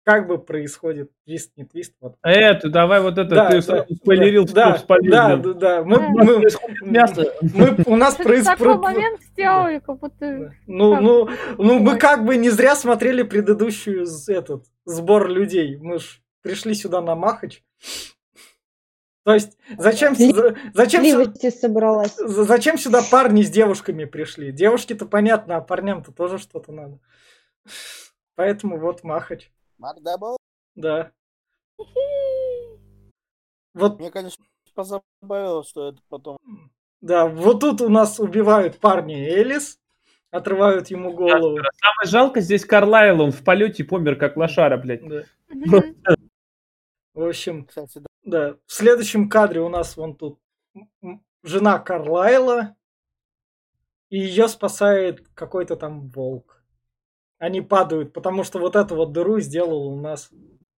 как 0.08 0.26
бы 0.26 0.38
происходит 0.38 1.12
твист, 1.26 1.52
не 1.58 1.66
твист. 1.66 1.94
Вот. 2.00 2.16
А 2.22 2.32
это, 2.32 2.70
давай 2.70 3.02
вот 3.02 3.18
это, 3.18 3.36
Да, 3.36 3.50
ты 3.50 3.58
да, 3.58 3.62
сразу 3.62 3.94
спойлерил, 3.94 4.46
да, 4.46 4.76
что 4.78 4.86
спалил, 4.86 5.12
да, 5.12 5.36
да, 5.36 5.54
да, 5.54 5.84
мы, 5.84 5.98
Да. 5.98 6.08
мы- 6.08 6.44
Мясо. 6.90 7.34
мы- 7.42 7.84
у 7.86 7.96
нас 7.98 8.14
Что-то 8.14 8.30
такой 8.46 8.46
происходит... 8.46 8.82
момент 8.82 9.22
сделали, 9.22 9.80
как 9.80 10.00
будто... 10.00 10.54
Ну, 10.66 11.02
ну, 11.02 11.30
ну, 11.58 11.80
мы 11.80 11.98
как 11.98 12.24
бы 12.24 12.38
не 12.38 12.50
зря 12.50 12.78
смотрели 12.78 13.24
предыдущую 13.24 14.06
этот 14.30 14.64
сбор 14.86 15.28
людей. 15.28 15.76
Мы 15.76 16.00
ж 16.00 16.22
пришли 16.42 16.74
сюда 16.74 17.02
на 17.02 17.14
Махач. 17.16 17.62
То 19.26 19.34
есть, 19.34 19.58
зачем, 19.78 20.16
зачем, 20.16 21.04
сю- 21.04 21.26
Сливости 21.26 21.50
собралась. 21.50 22.16
за- 22.16 22.46
зачем 22.46 22.78
сюда 22.78 23.02
парни 23.12 23.42
с 23.42 23.50
девушками 23.50 24.06
пришли? 24.06 24.54
Девушки-то 24.54 25.06
понятно, 25.06 25.58
а 25.58 25.62
парням-то 25.62 26.14
тоже 26.14 26.38
что-то 26.38 26.72
надо. 26.72 26.98
Поэтому 28.36 28.80
вот 28.80 29.04
Махач. 29.04 29.52
Марк 29.78 30.02
Дабл. 30.02 30.38
Да. 30.76 31.12
Вот, 33.74 34.00
Мне, 34.00 34.10
конечно, 34.10 34.44
позабавило, 34.74 35.64
что 35.64 35.90
это 35.90 36.00
потом... 36.10 36.38
да, 37.00 37.28
вот 37.28 37.60
тут 37.60 37.80
у 37.82 37.90
нас 37.90 38.20
убивают 38.20 38.80
парни 38.80 39.14
Элис, 39.14 39.80
отрывают 40.32 40.88
ему 40.88 41.14
голову. 41.14 41.58
Самое 41.58 42.06
жалко 42.06 42.42
здесь 42.42 42.66
Карлайл, 42.66 43.22
он 43.22 43.32
в 43.32 43.44
полете 43.44 43.84
помер, 43.84 44.16
как 44.16 44.36
лошара, 44.36 44.78
блядь. 44.78 45.08
Да. 45.08 45.24
В 47.14 47.22
общем, 47.24 47.66
Кстати, 47.66 48.00
да. 48.00 48.08
Да, 48.24 48.58
в 48.66 48.74
следующем 48.74 49.30
кадре 49.30 49.62
у 49.62 49.70
нас 49.70 49.96
вон 49.96 50.16
тут 50.16 50.40
жена 51.44 51.80
Карлайла, 51.80 52.76
и 54.10 54.18
ее 54.20 54.48
спасает 54.48 55.28
какой-то 55.36 55.76
там 55.76 56.10
волк. 56.10 56.57
Они 57.40 57.62
падают, 57.62 58.14
потому 58.14 58.44
что 58.44 58.60
вот 58.60 58.76
эту 58.76 58.96
вот 58.96 59.12
дыру 59.12 59.40
сделал 59.40 59.88
у 59.88 60.00
нас 60.00 60.30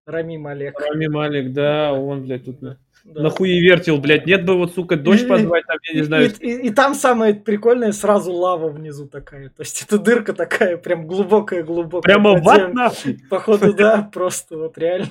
Рами 0.06 0.36
Малек. 0.36 0.78
Рами 0.78 1.06
Малик, 1.06 1.52
да, 1.52 1.92
он, 1.92 2.24
блядь, 2.24 2.44
тут... 2.44 2.58
Да. 2.60 3.22
Нахуй 3.22 3.58
вертел, 3.60 3.96
блядь. 3.96 4.26
Нет 4.26 4.44
бы 4.44 4.58
вот, 4.58 4.74
сука, 4.74 4.96
дождь 4.96 5.24
И- 5.24 5.26
позвать, 5.26 5.64
там, 5.66 5.78
я 5.88 5.94
не 5.94 6.00
И, 6.00 6.02
знаю. 6.02 6.30
и- 6.38 6.66
и 6.66 6.70
там 6.70 6.94
самое 6.94 7.32
прикольное, 7.34 7.92
сразу 7.92 8.30
лава 8.30 8.68
внизу 8.68 9.08
такая. 9.08 9.48
То 9.48 9.62
есть 9.62 9.82
это 9.82 9.98
дырка 9.98 10.34
такая, 10.34 10.76
прям 10.76 11.06
глубокая-глубокая. 11.06 12.02
Прямо 12.02 12.38
в 12.38 12.46
ад 12.46 12.74
нахуй. 12.74 13.18
Походу, 13.30 13.72
да, 13.72 14.02
просто 14.12 14.58
вот 14.58 14.76
реально. 14.76 15.06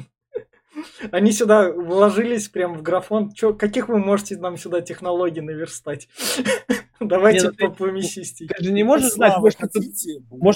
Они 1.12 1.32
сюда 1.32 1.72
вложились 1.72 2.50
прям 2.50 2.76
в 2.76 2.82
графон. 2.82 3.32
Чё, 3.32 3.54
каких 3.54 3.90
вы 3.90 4.00
можете 4.00 4.38
нам 4.38 4.58
сюда 4.58 4.82
технологий 4.82 5.42
наверстать? 5.42 6.08
Давайте 7.00 7.48
ну 7.48 7.52
ты- 7.54 7.68
по 7.68 7.74
помесистей. 7.74 8.48
Ты 8.48 8.64
же 8.64 8.72
не 8.72 8.84
можешь 8.84 9.14
знать, 9.14 9.38
может, 9.38 9.60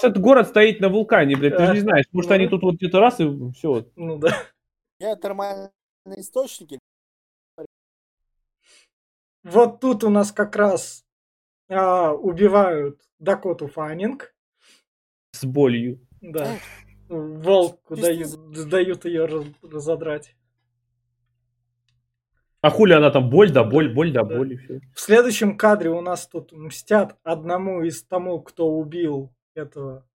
этот 0.03 0.17
город 0.19 0.49
стоит 0.49 0.79
на 0.81 0.89
вулкане, 0.89 1.35
блядь, 1.37 1.57
ты 1.57 1.65
же 1.67 1.73
не 1.73 1.79
знаешь. 1.79 2.05
Может, 2.11 2.29
Ну. 2.29 2.35
они 2.35 2.47
тут 2.47 2.63
вот 2.63 2.75
где-то 2.75 2.99
раз 2.99 3.19
и 3.19 3.51
все. 3.57 3.87
Ну 3.95 4.17
да. 4.17 4.35
Я 4.99 5.15
термальные 5.15 5.71
источники. 6.17 6.79
Вот 9.43 9.79
тут 9.81 10.03
у 10.03 10.09
нас 10.09 10.31
как 10.31 10.55
раз 10.55 11.03
а, 11.69 12.13
убивают 12.13 13.01
Дакоту 13.19 13.67
Фаннинг. 13.67 14.33
С 15.31 15.43
болью. 15.45 15.99
Да. 16.21 16.57
Волку 17.09 17.95
дают, 17.95 18.69
дают 18.69 19.05
ее 19.05 19.27
разодрать. 19.61 20.35
А 22.61 22.69
хули 22.69 22.93
она 22.93 23.11
там 23.11 23.29
боль, 23.29 23.51
да 23.51 23.63
боль, 23.65 23.93
боль, 23.93 24.13
да 24.13 24.23
Да. 24.23 24.37
боль, 24.37 24.53
и 24.53 24.57
все. 24.57 24.79
В 24.95 24.99
следующем 24.99 25.57
кадре 25.57 25.89
у 25.89 25.99
нас 25.99 26.27
тут 26.27 26.53
мстят 26.53 27.17
одному 27.23 27.83
из 27.83 28.03
тому, 28.03 28.41
кто 28.41 28.69
убил 28.69 29.35
этого 29.53 30.07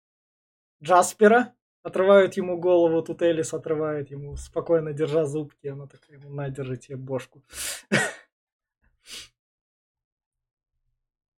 Джаспера. 0.82 1.54
Отрывают 1.82 2.36
ему 2.36 2.58
голову, 2.58 3.02
тут 3.02 3.22
Элис 3.22 3.52
отрывает 3.54 4.10
ему, 4.10 4.36
спокойно 4.36 4.92
держа 4.92 5.24
зубки. 5.24 5.66
Она 5.68 5.86
такая, 5.86 6.18
«Ну, 6.18 6.30
на, 6.30 6.48
держи 6.50 6.76
тебе 6.76 6.96
бошку. 6.96 7.42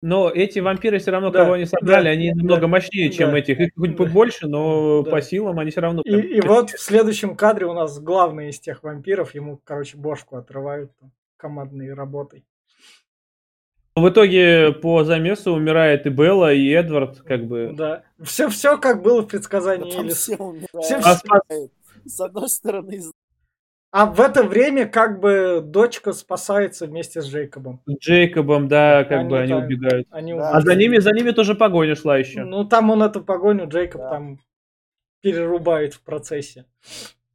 Но 0.00 0.30
эти 0.30 0.60
вампиры 0.60 0.98
все 0.98 1.10
равно, 1.10 1.30
Да, 1.30 1.40
кого 1.42 1.54
они 1.54 1.64
собрали, 1.64 2.04
да, 2.04 2.10
они 2.10 2.30
да, 2.30 2.36
намного 2.36 2.68
мощнее, 2.68 3.10
чем 3.10 3.32
да, 3.32 3.38
этих. 3.38 3.58
Их 3.58 3.70
хоть 3.76 3.96
да. 3.96 4.04
больше, 4.04 4.46
но 4.46 5.02
Да. 5.02 5.10
по 5.10 5.20
силам 5.22 5.58
они 5.58 5.70
все 5.72 5.80
равно... 5.80 6.02
И, 6.04 6.10
прям- 6.10 6.20
и 6.26 6.40
вот 6.40 6.70
в 6.70 6.80
следующем 6.80 7.34
кадре 7.34 7.66
у 7.66 7.72
нас 7.72 7.98
главный 7.98 8.50
из 8.50 8.60
тех 8.60 8.82
вампиров, 8.84 9.34
ему, 9.34 9.60
короче, 9.64 9.96
бошку 9.96 10.36
отрывают 10.36 10.92
там, 11.00 11.10
командной 11.36 11.92
работой. 11.94 12.44
В 13.96 14.08
итоге 14.10 14.70
по 14.72 15.02
замесу 15.02 15.52
умирает 15.52 16.06
и 16.06 16.10
Белла, 16.10 16.52
и 16.54 16.68
Эдвард, 16.70 17.20
как 17.22 17.46
бы. 17.46 17.72
Да. 17.76 18.04
Все, 18.22 18.48
все 18.48 18.78
как 18.78 19.02
было 19.02 19.22
в 19.22 19.24
Да 19.24 19.30
предсказании 19.30 19.90
там 19.90 20.04
Элис. 20.04 20.18
все 20.18 20.36
умирают. 20.36 20.68
Все- 20.84 21.00
А 21.02 21.18
С 22.04 22.20
одной 22.20 22.48
стороны, 22.48 23.00
с 23.00 23.10
А 23.90 24.04
в 24.06 24.20
это 24.20 24.42
время 24.44 24.86
как 24.86 25.18
бы 25.18 25.62
дочка 25.64 26.12
спасается 26.12 26.86
вместе 26.86 27.22
с 27.22 27.26
Джейкобом. 27.26 27.80
С 27.86 27.98
Джейкобом, 27.98 28.68
да, 28.68 29.04
как 29.04 29.20
Они 29.20 29.28
бы 29.30 29.38
они 29.40 29.52
так- 29.54 29.64
убегают. 29.64 30.06
Они 30.10 30.34
Да. 30.34 30.50
А 30.50 30.60
за 30.60 30.74
ними, 30.74 30.98
за 30.98 31.10
ними 31.12 31.30
тоже 31.30 31.54
погоня 31.54 31.94
шла 31.94 32.18
еще. 32.18 32.44
Ну, 32.44 32.64
там 32.64 32.90
он 32.90 33.02
эту 33.02 33.22
погоню, 33.24 33.66
Джейкоб 33.66 34.00
Да. 34.02 34.10
там 34.10 34.38
перерубает 35.22 35.94
в 35.94 36.02
процессе. 36.02 36.66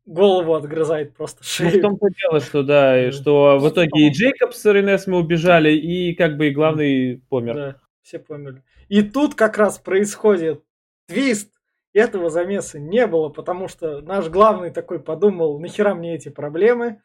Голову 0.06 0.54
отгрызает 0.54 1.16
просто 1.16 1.40
Ну, 1.40 1.44
в 1.44 1.48
шею. 1.48 1.82
том-то 1.82 2.08
дело, 2.10 2.40
что 2.42 2.62
да, 2.62 3.08
и 3.08 3.12
что 3.12 3.58
в 3.58 3.70
итоге 3.70 4.08
и 4.08 4.12
Джейкоб 4.12 4.54
с 4.54 4.66
Ренесме 4.72 5.16
убежали, 5.18 5.72
и 5.72 6.14
как 6.14 6.38
бы 6.38 6.48
и 6.50 6.52
главный 6.52 7.24
помер. 7.30 7.56
Да, 7.56 7.76
все 8.04 8.20
поняли. 8.20 8.62
И 8.90 9.02
тут 9.02 9.34
как 9.34 9.58
раз 9.58 9.80
происходит 9.80 10.62
твист. 11.08 11.53
Этого 11.94 12.30
замеса 12.30 12.80
не 12.80 13.06
было, 13.06 13.30
потому 13.30 13.68
что 13.68 14.02
наш 14.02 14.28
главный 14.30 14.72
такой 14.72 15.00
подумал, 15.00 15.60
нахера 15.60 15.94
мне 15.94 16.16
эти 16.16 16.30
проблемы. 16.30 17.02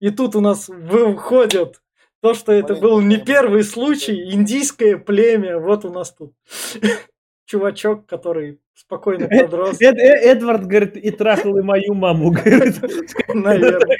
И 0.00 0.10
тут 0.10 0.34
у 0.34 0.40
нас 0.40 0.68
выходит 0.68 1.82
то, 2.22 2.32
что 2.34 2.52
это 2.52 2.74
был 2.74 3.00
не 3.00 3.18
первый 3.18 3.62
случай, 3.64 4.32
индийское 4.32 4.96
племя. 4.96 5.58
Вот 5.58 5.84
у 5.84 5.90
нас 5.92 6.10
тут 6.12 6.32
чувачок, 7.46 8.06
который 8.06 8.60
спокойно 8.74 9.28
подрос. 9.28 9.80
Эд- 9.80 9.96
Э- 9.98 10.32
Эдвард, 10.32 10.66
говорит, 10.66 10.96
и 10.96 11.10
трахал 11.10 11.56
и 11.58 11.62
мою 11.62 11.94
маму, 11.94 12.30
говорит. 12.44 12.80
Наверное. 13.28 13.98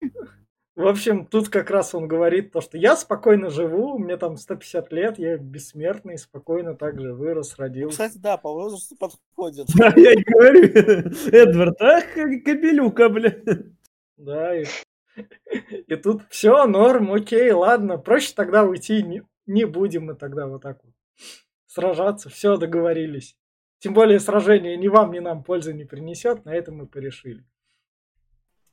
В 0.74 0.86
общем, 0.86 1.26
тут 1.26 1.50
как 1.50 1.70
раз 1.70 1.94
он 1.94 2.08
говорит 2.08 2.52
то, 2.52 2.62
что 2.62 2.78
я 2.78 2.96
спокойно 2.96 3.50
живу, 3.50 3.98
мне 3.98 4.16
там 4.16 4.38
150 4.38 4.90
лет, 4.90 5.18
я 5.18 5.36
бессмертный, 5.36 6.16
спокойно 6.16 6.74
также 6.74 7.12
вырос, 7.12 7.58
родился. 7.58 7.92
Кстати, 7.92 8.18
да, 8.18 8.38
по 8.38 8.50
возрасту 8.52 8.96
подходит. 8.96 9.66
Да, 9.76 9.92
я 9.96 10.12
и 10.12 10.22
говорю, 10.22 10.62
Эдвард, 11.32 11.80
ах, 11.80 12.04
как 12.14 12.44
кобелюка, 12.44 13.10
бля. 13.10 13.36
Да, 14.16 14.58
и, 14.58 14.64
и 15.88 15.96
тут 15.96 16.22
все, 16.30 16.64
норм, 16.66 17.12
окей, 17.12 17.50
ладно, 17.50 17.98
проще 17.98 18.32
тогда 18.34 18.64
уйти, 18.64 19.02
не, 19.02 19.22
не 19.44 19.66
будем 19.66 20.06
мы 20.06 20.14
тогда 20.14 20.46
вот 20.46 20.62
так 20.62 20.78
вот 20.82 20.94
сражаться, 21.72 22.28
все, 22.28 22.56
договорились. 22.56 23.36
Тем 23.78 23.94
более 23.94 24.20
сражение 24.20 24.76
ни 24.76 24.88
вам, 24.88 25.12
ни 25.12 25.18
нам 25.18 25.42
пользы 25.42 25.72
не 25.72 25.84
принесет, 25.84 26.44
на 26.44 26.54
этом 26.54 26.76
мы 26.76 26.86
порешили. 26.86 27.44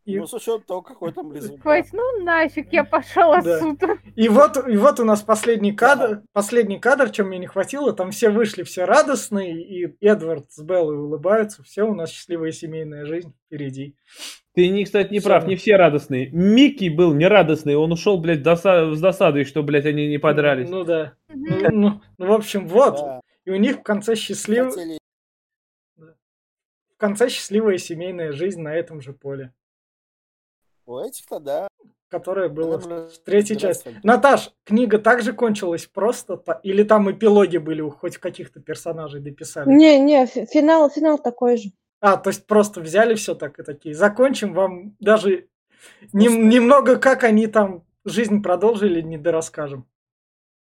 И- 0.10 0.20
Ну, 0.20 0.26
с 0.28 0.34
учетом 0.34 0.64
того, 0.64 0.82
какой 0.82 1.12
там. 1.14 1.32
Хватит, 1.62 1.93
ну 1.93 2.24
нафиг, 2.24 2.72
я 2.74 2.84
пошел 2.84 3.32
Да. 3.32 3.38
отсюда. 3.57 3.97
И 4.16 4.28
вот, 4.30 4.57
и 4.68 4.78
вот 4.78 4.99
у 4.99 5.03
нас 5.05 5.22
последний 5.22 5.72
кадр, 5.74 6.24
последний 6.34 6.80
кадр, 6.80 7.10
чем 7.12 7.28
мне 7.28 7.38
не 7.39 7.47
хватило, 7.47 7.93
там 7.93 8.12
все 8.12 8.30
вышли, 8.30 8.64
все 8.64 8.86
радостные, 8.86 9.62
и 9.62 9.95
Эдвард 10.05 10.51
с 10.51 10.62
Беллой 10.62 10.97
улыбаются, 10.97 11.64
все, 11.64 11.84
у 11.84 11.93
нас 11.93 12.10
счастливая 12.12 12.51
семейная 12.51 13.05
жизнь 13.05 13.34
впереди. 13.45 13.95
Ты, 14.55 14.68
не, 14.70 14.84
кстати, 14.84 15.12
не 15.14 15.20
прав, 15.20 15.45
не 15.47 15.55
все 15.55 15.76
радостные. 15.76 16.30
Микки 16.32 16.89
был 16.89 17.14
нерадостный, 17.14 17.76
он 17.76 17.91
ушел, 17.91 18.18
блядь, 18.20 18.41
доса- 18.41 18.93
с 18.93 18.99
досадой, 18.99 19.43
что, 19.45 19.64
блядь, 19.64 19.86
они 19.86 20.07
не 20.07 20.18
подрались. 20.18 20.70
Ну 20.70 20.84
да. 20.84 21.14
Мгм. 21.30 21.45
Ну, 21.62 21.70
ну, 21.72 22.01
ну, 22.18 22.26
в 22.28 22.32
общем, 22.34 22.68
вот. 22.68 22.95
Да, 22.95 23.22
И 23.45 23.51
у 23.51 23.55
них 23.55 23.78
в 23.78 23.84
конце 23.84 24.16
счастлив... 24.16 24.74
хотели- 24.74 24.97
в 25.97 26.97
конце 26.99 27.30
счастливая 27.30 27.78
семейная 27.78 28.34
жизнь 28.34 28.60
на 28.62 28.76
этом 28.76 28.99
же 28.99 29.14
поле, 29.14 29.53
У 30.90 30.98
этих-то, 30.98 31.40
да. 31.40 31.68
которая 32.10 32.50
была 32.50 32.80
в 32.80 33.10
третьей 33.24 33.58
части. 33.58 33.96
Наташ, 34.02 34.52
книга 34.66 34.98
также 34.98 35.34
кончилась 35.34 35.86
просто, 35.86 36.42
или 36.64 36.82
там 36.82 37.12
эпилоги 37.12 37.58
были, 37.58 37.82
у 37.82 37.92
хоть 37.92 38.18
каких-то 38.18 38.60
персонажей 38.60 39.22
дописали? 39.22 39.70
Не, 39.70 40.00
не, 40.00 40.26
фи- 40.26 40.48
финал, 40.48 40.90
финал 40.90 41.20
такой 41.20 41.58
же. 41.58 41.70
А, 42.02 42.18
то 42.18 42.32
есть 42.32 42.48
просто 42.48 42.82
взяли 42.82 43.14
все 43.14 43.36
так 43.36 43.60
и 43.60 43.64
такие. 43.64 43.94
Закончим 43.94 44.54
вам 44.56 44.96
даже 45.00 45.48
Ну, 46.12 46.22
нем- 46.22 46.50
немного, 46.50 46.96
как 46.96 47.24
они 47.24 47.46
там 47.46 47.84
жизнь 48.04 48.42
продолжили, 48.42 49.02
не 49.02 49.20
дорасскажем. 49.20 49.86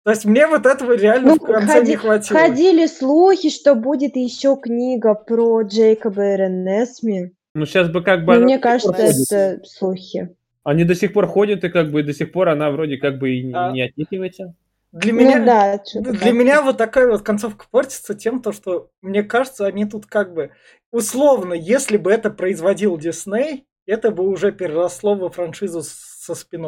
То 0.03 0.11
есть 0.11 0.25
мне 0.25 0.45
вот 0.45 0.67
этого 0.67 0.91
реально 0.95 1.29
Ну, 1.29 1.35
в 1.37 1.39
конце 1.39 1.79
ходи- 1.79 1.87
не 1.91 1.95
хватило. 1.95 2.39
Ходили 2.39 2.85
слухи, 2.85 3.49
что 3.49 3.73
будет 3.73 4.15
еще 4.15 4.55
книга 4.57 5.15
про 5.15 5.61
Джейкоба 5.63 6.33
и 6.33 6.37
Ренесми. 6.37 7.33
Ну, 7.53 7.65
сейчас 7.65 7.89
бы 7.89 8.01
как 8.03 8.25
бы... 8.25 8.35
Она 8.35 8.45
мне 8.45 8.59
кажется, 8.59 8.93
ходит. 8.93 9.31
это 9.31 9.65
слухи. 9.65 10.35
Они 10.63 10.83
до 10.85 10.95
сих 10.95 11.13
пор 11.13 11.27
ходят, 11.27 11.63
и 11.63 11.69
как 11.69 11.91
бы 11.91 12.03
до 12.03 12.13
сих 12.13 12.31
пор 12.31 12.49
она 12.49 12.71
вроде 12.71 12.97
как 12.97 13.19
бы 13.19 13.31
и 13.35 13.43
не, 13.43 13.53
А. 13.53 13.71
не 13.71 13.81
отнекивается. 13.81 14.55
Для 14.91 15.11
меня, 15.11 15.39
Ну 15.39 15.45
да, 15.45 15.83
что-то 15.83 16.11
для 16.11 16.19
так. 16.19 16.33
меня 16.33 16.61
вот 16.61 16.77
такая 16.77 17.07
вот 17.09 17.23
концовка 17.23 17.65
портится 17.69 18.13
тем, 18.13 18.41
то, 18.41 18.51
что 18.51 18.89
мне 19.01 19.23
кажется, 19.23 19.65
они 19.65 19.85
тут 19.85 20.05
как 20.05 20.33
бы 20.33 20.51
условно, 20.91 21.53
если 21.53 21.97
бы 21.97 22.11
это 22.11 22.29
производил 22.29 22.97
Дисней, 22.97 23.65
это 23.87 24.11
бы 24.11 24.23
уже 24.27 24.51
переросло 24.51 25.15
во 25.15 25.29
франшизу 25.29 25.81
со 25.83 26.35
спин 26.35 26.65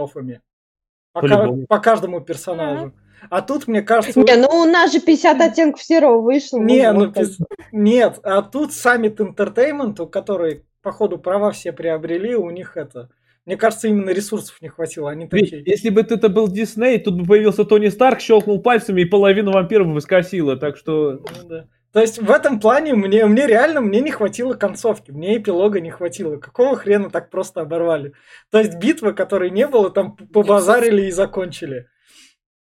по, 1.14 1.22
ка- 1.22 1.56
по 1.70 1.80
каждому 1.80 2.20
персонажу. 2.22 2.94
А 3.30 3.42
тут, 3.42 3.68
мне 3.68 3.82
кажется... 3.82 4.20
Не, 4.20 4.36
ну 4.36 4.48
у 4.50 4.66
нас 4.66 4.92
же 4.92 5.00
50 5.00 5.40
оттенков 5.42 5.82
серого 5.82 6.20
вышло. 6.22 6.60
Не, 6.60 6.92
вот 6.92 7.16
ну 7.16 7.22
пис- 7.22 7.38
нет, 7.72 8.20
а 8.24 8.42
тут 8.42 8.72
Summit 8.72 9.16
Entertainment, 9.18 10.02
у 10.02 10.08
которой, 10.08 10.64
походу, 10.86 11.18
права 11.18 11.52
все 11.52 11.74
приобрели, 11.74 12.36
у 12.36 12.50
них 12.52 12.78
это... 12.78 13.10
Мне 13.46 13.58
кажется, 13.58 13.88
именно 13.88 14.12
ресурсов 14.12 14.62
не 14.62 14.70
хватило, 14.70 15.10
они 15.10 15.28
Ведь 15.32 15.52
такие... 15.52 15.64
если 15.66 15.90
бы 15.90 16.02
это 16.02 16.30
был 16.30 16.48
Дисней, 16.48 17.00
тут 17.00 17.16
бы 17.20 17.26
появился 17.26 17.66
Тони 17.66 17.90
Старк, 17.90 18.20
щелкнул 18.20 18.62
пальцами 18.62 19.02
и 19.02 19.06
половину 19.06 19.52
вампиров 19.52 19.88
бы 19.88 20.02
скосило. 20.02 20.58
Так 20.58 20.78
что 20.78 21.14
Ну 21.14 21.48
да. 21.50 21.68
То 21.92 22.02
есть 22.02 22.22
в 22.22 22.30
этом 22.30 22.60
плане 22.60 22.94
мне, 22.94 23.26
мне 23.26 23.48
реально 23.48 23.82
мне 23.82 24.02
не 24.02 24.12
хватило 24.12 24.54
концовки, 24.54 25.12
мне 25.12 25.38
эпилога 25.38 25.80
не 25.80 25.92
хватило. 25.92 26.38
Какого 26.38 26.76
хрена 26.76 27.10
так 27.10 27.30
просто 27.30 27.62
оборвали? 27.62 28.14
То 28.52 28.60
есть 28.60 28.78
битва, 28.78 29.12
которой 29.12 29.50
не 29.50 29.66
было, 29.66 29.90
там 29.90 30.16
побазарили 30.16 31.04
и 31.06 31.12
закончили. 31.12 31.88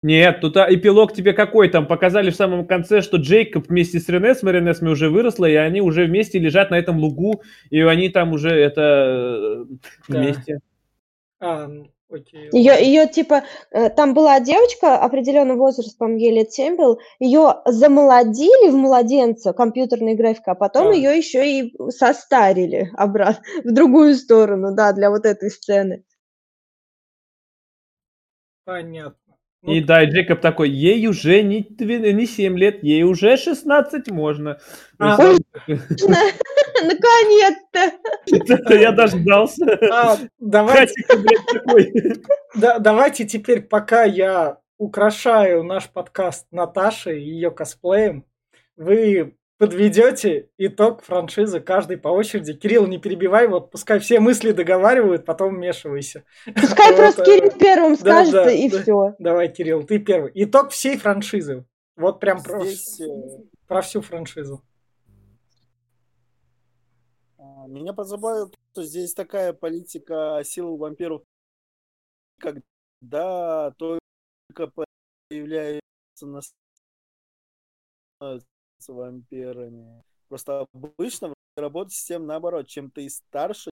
Нет, 0.05 0.39
тут 0.39 0.55
а, 0.57 0.71
эпилог 0.71 1.13
тебе 1.13 1.33
какой 1.33 1.67
там? 1.67 1.87
Показали 1.87 2.29
в 2.29 2.35
самом 2.35 2.67
конце, 2.67 3.01
что 3.01 3.17
Джейкоб 3.17 3.69
вместе 3.69 3.99
с 3.99 4.07
Ренесме, 4.07 4.51
Ренесме 4.51 4.91
уже 4.91 5.09
выросла, 5.09 5.45
и 5.45 5.55
они 5.55 5.81
уже 5.81 6.05
вместе 6.05 6.37
лежат 6.37 6.69
на 6.69 6.75
этом 6.75 6.99
лугу, 6.99 7.41
и 7.71 7.81
они 7.81 8.09
там 8.09 8.31
уже 8.31 8.51
это 8.51 8.81
э, 8.81 9.65
Да. 10.07 10.19
вместе. 10.19 10.59
А, 11.39 11.65
ну, 11.65 11.87
Окей, 12.07 12.49
Ее, 12.51 12.85
ее 12.85 13.07
типа, 13.07 13.45
э, 13.71 13.89
там 13.89 14.13
была 14.13 14.39
девочка 14.39 14.95
определенного 14.95 15.57
возраста, 15.57 15.95
по-моему, 15.97 16.19
ей 16.19 16.35
лет 16.35 16.51
7 16.51 16.77
был, 16.77 16.99
ее 17.17 17.55
замолодили 17.65 18.69
в 18.69 18.75
младенца 18.75 19.53
компьютерной 19.53 20.13
графикой, 20.13 20.53
а 20.53 20.55
потом 20.55 20.89
А. 20.89 20.93
ее 20.93 21.17
еще 21.17 21.61
и 21.61 21.73
состарили 21.89 22.91
обратно, 22.93 23.43
в 23.63 23.73
другую 23.73 24.13
сторону, 24.13 24.75
да, 24.75 24.93
для 24.93 25.09
вот 25.09 25.25
этой 25.25 25.49
сцены. 25.49 26.03
Понятно. 28.65 29.24
Ну, 29.65 29.73
И 29.73 29.81
да, 29.81 30.03
и 30.03 30.11
Джейкоб 30.11 30.41
такой, 30.41 30.69
ей 30.69 31.07
уже 31.07 31.41
не, 31.41 31.61
две- 31.61 32.13
не 32.13 32.27
7 32.27 32.55
лет, 32.57 32.83
ей 32.83 33.01
уже 33.03 33.35
16 33.35 34.11
можно. 34.11 34.59
А. 34.99 35.17
Наконец-то! 36.83 37.91
Я 38.75 38.91
дождался. 38.91 39.65
а, 39.91 40.17
давайте 42.79 43.25
теперь, 43.25 43.61
пока 43.61 44.03
я 44.03 44.59
украшаю 44.77 45.63
наш 45.63 45.89
подкаст 45.89 46.45
Наташей 46.51 47.23
и 47.23 47.29
ее 47.29 47.49
косплеем, 47.49 48.25
вы 48.77 49.35
подведете 49.57 50.49
итог 50.57 51.03
франшизы 51.03 51.59
каждый 51.59 51.97
по 51.97 52.09
очереди. 52.09 52.53
Кирилл, 52.53 52.87
не 52.87 52.97
перебивай, 52.97 53.47
вот 53.47 53.71
пускай 53.71 53.99
все 53.99 54.19
мысли 54.19 54.51
договаривают, 54.51 55.25
потом 55.25 55.55
вмешивайся. 55.55 56.23
Пускай 56.55 56.91
Вот, 56.91 56.97
просто 56.97 57.21
э, 57.23 57.25
Кирилл 57.25 57.51
первым 57.57 57.95
да, 57.95 57.99
скажет, 57.99 58.33
да, 58.33 58.51
и 58.51 58.69
да. 58.69 58.81
все. 58.81 59.15
Давай, 59.19 59.51
Кирилл, 59.51 59.83
ты 59.83 59.99
первый. 59.99 60.31
Итог 60.35 60.71
всей 60.71 60.97
франшизы. 60.97 61.65
Вот 61.95 62.19
прям 62.19 62.43
про, 62.43 62.65
Здесь 62.65 62.99
э, 62.99 63.05
про 63.67 63.81
всю 63.81 64.01
франшизу. 64.01 64.61
а, 67.37 67.67
меня 67.67 67.93
позабавило, 67.93 68.51
что 68.71 68.83
здесь 68.83 69.13
такая 69.13 69.53
политика 69.53 70.41
силы 70.43 70.77
вампиров, 70.77 71.23
когда 72.39 73.71
только 73.77 74.01
появляются 75.29 75.81
на 76.21 76.41
с- 78.85 78.93
вампирами. 78.93 80.03
Просто 80.27 80.67
обычно 80.73 81.33
работает 81.57 81.93
система 81.93 82.25
наоборот. 82.25 82.67
Чем 82.67 82.91
ты 82.91 83.09
старше, 83.09 83.69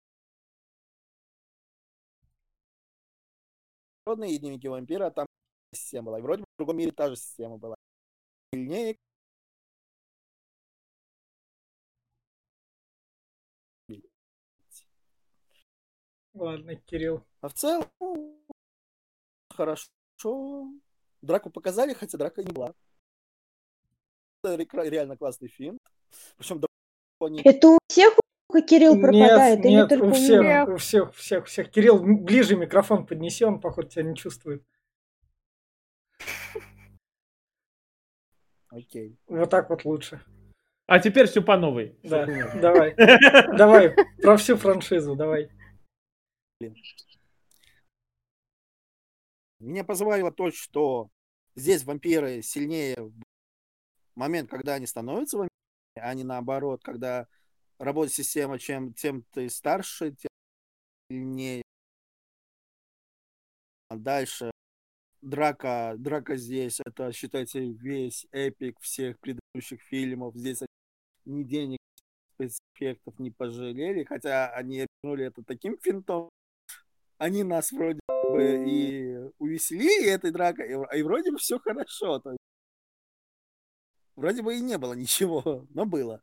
родные 4.06 4.38
дневники 4.40 4.68
вампира, 4.68 5.10
там 5.12 5.26
система 5.74 6.08
была. 6.08 6.20
И 6.20 6.22
вроде 6.22 6.42
бы 6.42 6.46
в 6.54 6.58
другом 6.58 6.78
мире 6.78 6.92
та 6.92 7.10
же 7.10 7.16
система 7.16 7.58
была. 7.58 7.76
Сильнее 8.54 8.98
Ладно, 16.34 16.76
Кирилл. 16.76 17.24
А 17.42 17.48
в 17.48 17.54
целом, 17.54 17.86
хорошо. 19.50 20.68
Драку 21.22 21.50
показали, 21.50 21.94
хотя 21.94 22.18
драка 22.18 22.44
не 22.44 22.52
была. 22.52 22.74
Реально 24.44 25.18
классный 25.18 25.48
фильм. 25.48 25.80
Причем 26.38 26.62
Это 27.44 27.68
у 27.70 27.78
всех 27.88 28.18
у 28.50 28.62
Кирилл 28.62 29.00
пропадает, 29.00 29.60
нет, 29.60 29.66
или 29.66 29.72
нет, 29.72 29.90
только 29.90 30.04
у 30.04 30.10
у 30.10 30.14
всех, 30.14 30.42
меня? 30.42 30.66
у 30.66 30.78
всех, 30.78 31.16
всех, 31.16 31.46
всех. 31.48 31.72
Кирилл, 31.72 32.00
ближе 32.04 32.56
микрофон 32.56 33.06
поднеси, 33.08 33.46
он, 33.46 33.60
походу, 33.60 33.88
тебя 33.88 34.04
не 34.04 34.16
чувствует. 34.16 34.64
Окей. 38.70 39.18
Вот 39.28 39.50
так 39.50 39.70
вот 39.70 39.86
лучше. 39.86 40.24
А 40.86 41.00
теперь 41.00 41.28
все 41.28 41.42
по 41.42 41.58
новой. 41.58 41.98
Да, 42.04 42.26
давай. 42.62 42.94
Давай, 43.58 43.96
про 44.22 44.38
всю 44.38 44.58
франшизу, 44.58 45.16
давай. 45.16 45.50
Меня 49.60 49.84
позабавило 49.84 50.32
то, 50.32 50.52
что 50.52 51.10
здесь 51.56 51.84
вампиры 51.86 52.42
сильнее 52.42 52.96
в 52.98 53.23
момент, 54.16 54.50
когда 54.50 54.76
они 54.76 54.86
становятся 54.86 55.38
вампирами, 55.38 55.50
а 55.96 56.14
не 56.14 56.24
наоборот, 56.24 56.84
когда 56.84 57.28
работает 57.80 58.14
система, 58.14 58.60
чем 58.60 58.94
тем 58.94 59.24
ты 59.32 59.50
старше, 59.50 60.12
тем 60.12 60.30
сильнее. 61.10 61.64
А 63.90 63.96
дальше 63.96 64.52
драка, 65.22 65.96
драка 65.98 66.36
здесь, 66.36 66.80
это, 66.86 67.12
считайте, 67.12 67.72
весь 67.72 68.28
эпик 68.32 68.80
всех 68.80 69.20
предыдущих 69.20 69.82
фильмов. 69.84 70.36
Здесь 70.36 70.62
ни 71.26 71.44
денег, 71.44 71.80
спецэффектов 72.36 73.20
не 73.20 73.32
пожалели, 73.32 74.04
хотя 74.04 74.50
они 74.50 74.86
обернули 74.86 75.26
это 75.26 75.44
таким 75.44 75.78
финтом. 75.80 76.30
Они 77.18 77.44
нас 77.44 77.72
вроде 77.72 78.00
бы 78.10 78.66
и 78.68 79.32
увеселили 79.38 80.10
этой 80.10 80.32
дракой, 80.32 80.70
и, 80.70 80.98
и 81.00 81.04
вроде 81.04 81.32
бы 81.32 81.38
все 81.38 81.60
хорошо. 81.60 82.20
То 82.20 82.32
есть, 82.32 82.40
вроде 84.16 84.42
бы 84.42 84.56
и 84.56 84.62
не 84.62 84.78
было 84.78 84.94
ничего, 85.04 85.66
но 85.70 85.86
было. 85.86 86.22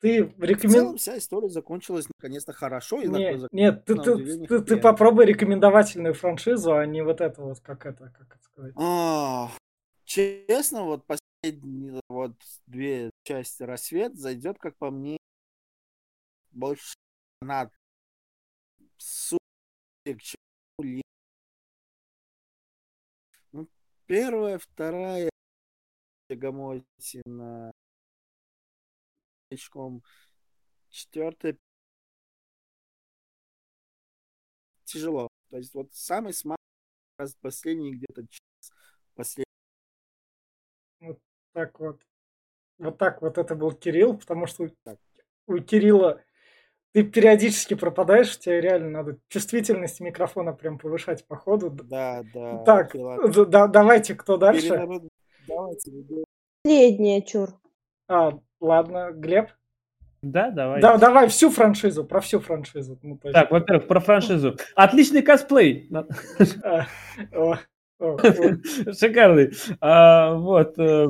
Ты 0.00 0.24
В 0.24 0.32
целом 0.34 0.42
рекомен... 0.48 0.96
вся 0.98 1.16
история 1.16 1.48
закончилась 1.48 2.06
наконец-то 2.18 2.52
хорошо. 2.52 3.00
И 3.00 3.08
Не- 3.08 3.34
зак- 3.36 3.48
Нет, 3.50 3.84
ты, 3.86 3.94
ты, 3.96 4.46
ты, 4.46 4.60
ты 4.62 4.76
попробуй 4.76 5.24
рекомендовательную 5.24 6.12
франшизу, 6.12 6.74
а 6.74 6.84
не 6.84 7.02
вот 7.02 7.20
это 7.22 7.40
вот, 7.42 7.60
как 7.60 7.86
это, 7.86 8.10
как 8.10 8.34
это 8.36 8.42
сказать. 8.44 8.74
А, 8.76 9.50
честно, 10.04 10.82
вот 10.84 11.06
последние 11.06 12.00
вот 12.08 12.32
две 12.66 13.10
части 13.24 13.62
рассвет 13.62 14.16
зайдет, 14.16 14.58
как 14.58 14.76
по 14.76 14.90
мне, 14.90 15.16
больше 16.50 16.94
на 17.40 17.70
супер, 18.98 19.40
чем 20.20 20.36
ли- 20.80 21.02
Ну, 23.52 23.66
первая, 24.06 24.58
вторая 24.58 25.30
Гамотина 26.34 27.72
очком, 29.50 30.02
четвертая 30.90 31.56
тяжело. 34.84 35.28
То 35.50 35.58
есть 35.58 35.74
вот 35.74 35.92
самый 35.92 36.32
смак 36.32 36.58
раз 37.18 37.34
последний 37.40 37.94
где-то 37.94 38.26
час. 38.28 38.72
Последний. 39.14 39.46
Так 41.52 41.78
вот. 41.78 42.02
Вот 42.78 42.98
так 42.98 43.22
вот 43.22 43.38
это 43.38 43.54
был 43.54 43.72
Кирилл, 43.72 44.18
потому 44.18 44.46
что 44.46 44.68
Так. 44.84 44.98
у 45.46 45.58
Кирилла 45.58 46.22
ты 46.92 47.04
периодически 47.04 47.74
пропадаешь, 47.74 48.38
тебе 48.38 48.60
реально 48.60 48.90
надо 48.90 49.18
чувствительность 49.28 50.00
микрофона 50.00 50.52
прям 50.52 50.78
повышать 50.78 51.26
по 51.26 51.36
ходу. 51.36 51.70
Да, 51.70 52.22
да. 52.34 52.64
Так, 52.64 52.92
д- 52.92 53.46
да- 53.46 53.66
давайте, 53.66 54.14
кто 54.14 54.36
дальше? 54.36 54.68
Перенарод- 54.68 55.08
Давайте, 55.48 55.90
ребят. 55.90 56.24
Последняя, 56.64 57.22
чур. 57.22 57.50
А, 58.08 58.32
ладно, 58.60 59.10
Глеб. 59.12 59.48
Да, 60.22 60.50
давай. 60.50 60.80
Да, 60.80 60.96
давай 60.98 61.28
всю 61.28 61.50
франшизу, 61.50 62.04
про 62.04 62.20
всю 62.20 62.40
франшизу. 62.40 62.98
Ну, 63.02 63.18
Так, 63.32 63.50
во-первых, 63.50 63.86
про 63.86 64.00
франшизу. 64.00 64.56
Отличный 64.74 65.22
косплей. 65.22 65.88
а. 66.64 66.86
Шикарный. 67.98 69.52
А, 69.80 70.34
вот. 70.34 70.78
э, 70.78 71.06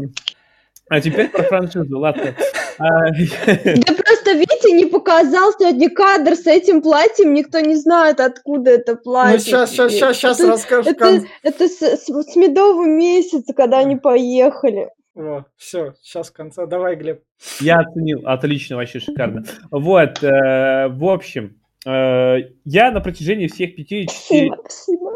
А 0.91 1.01
теперь 1.01 1.30
про 1.30 1.43
франшизу, 1.45 1.99
ладно. 1.99 2.34
А, 2.78 3.11
Да 3.11 3.95
Витя 4.37 4.72
не 4.74 4.87
показал 4.87 5.53
сегодня 5.59 5.91
кадр 5.91 6.34
с 6.37 6.47
этим 6.47 6.82
платьем, 6.82 7.34
никто 7.34 7.61
не 7.61 7.74
знает, 7.76 8.20
откуда 8.20 8.70
это 8.72 8.97
платье. 8.97 9.34
Ну, 9.34 9.39
сейчас, 9.41 9.70
сейчас, 9.70 9.93
сейчас, 9.93 10.16
сейчас 10.16 10.41
Это- 10.41 10.49
расскажешь. 10.49 10.93
Это, 10.93 11.24
это 11.43 11.68
с, 11.68 11.80
с- 11.80 12.07
с 12.07 12.37
медового 12.37 12.84
месяца, 12.87 13.53
когда 13.55 13.78
они 13.78 13.97
поехали. 13.97 14.91
все, 15.57 15.95
сейчас 16.03 16.28
в 16.28 16.32
конце. 16.32 16.66
Давай, 16.66 16.97
Глеб. 16.97 17.22
Я 17.61 17.78
оценил. 17.78 18.22
Отлично, 18.26 18.76
вообще 18.76 19.01
шикарно. 19.01 19.45
Вот, 19.70 20.22
э, 20.22 20.89
в 20.89 21.05
общем, 21.05 21.61
э, 21.87 22.37
я 22.64 22.91
на 22.91 23.01
протяжении 23.01 23.47
всех 23.47 23.76
пяти 23.76 24.07
Спасибо, 24.09 24.57
спасибо. 24.68 25.12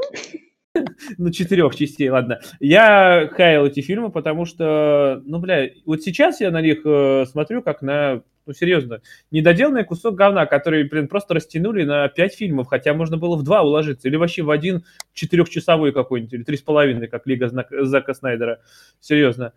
ну, 1.19 1.31
четырех 1.31 1.75
частей, 1.75 2.09
ладно, 2.09 2.41
я 2.61 3.29
хаял 3.33 3.67
эти 3.67 3.81
фильмы, 3.81 4.11
потому 4.11 4.45
что, 4.45 5.23
ну, 5.25 5.39
бля, 5.39 5.71
вот 5.85 6.03
сейчас 6.03 6.41
я 6.41 6.51
на 6.51 6.61
них 6.61 6.81
э, 6.85 7.25
смотрю 7.27 7.63
как 7.63 7.83
на, 7.83 8.23
ну, 8.47 8.53
серьезно, 8.53 9.01
недоделанный 9.31 9.85
кусок 9.85 10.15
говна, 10.15 10.47
который, 10.47 10.85
блин, 10.85 11.09
просто 11.09 11.35
растянули 11.35 11.85
на 11.85 12.09
пять 12.09 12.35
фильмов, 12.35 12.69
хотя 12.69 12.95
можно 12.95 13.17
было 13.17 13.37
в 13.37 13.43
два 13.43 13.63
уложиться, 13.63 14.09
или 14.09 14.17
вообще 14.17 14.43
в 14.43 14.51
один 14.51 14.85
четырехчасовой 15.13 15.93
какой-нибудь, 15.93 16.33
или 16.33 16.43
три 16.43 16.57
с 16.57 16.63
половиной, 16.63 17.09
как 17.09 17.27
Лига 17.27 17.49
Знак- 17.49 17.71
Зака 17.71 18.15
Снайдера, 18.15 18.61
серьезно. 19.01 19.53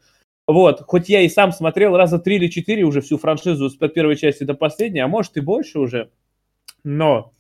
Вот, 0.46 0.82
хоть 0.82 1.08
я 1.08 1.22
и 1.22 1.30
сам 1.30 1.54
смотрел 1.54 1.96
раза 1.96 2.20
три 2.20 2.36
или 2.36 2.50
четыре 2.50 2.84
уже 2.84 3.02
всю 3.02 3.18
франшизу 3.18 3.70
с 3.70 3.76
первой 3.76 4.18
части 4.18 4.44
до 4.44 4.54
последней, 4.54 5.00
а 5.00 5.08
может 5.08 5.38
и 5.38 5.40
больше 5.40 5.80
уже, 5.80 6.10
но 6.84 7.32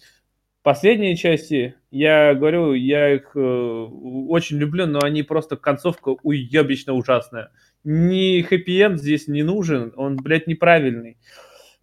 последние 0.62 1.18
части, 1.18 1.76
я 1.94 2.34
говорю, 2.34 2.74
я 2.74 3.14
их 3.14 3.36
э, 3.36 3.40
очень 3.40 4.57
люблю, 4.57 4.88
но 4.88 4.99
они 5.03 5.22
просто 5.22 5.57
концовка 5.57 6.15
уебично 6.24 6.94
ужасная. 6.94 7.52
Ни 7.84 8.41
хэппи-энд 8.41 8.99
здесь 8.99 9.28
не 9.28 9.44
нужен, 9.44 9.94
он, 9.95 10.15
блядь, 10.15 10.48
неправильный. 10.48 11.18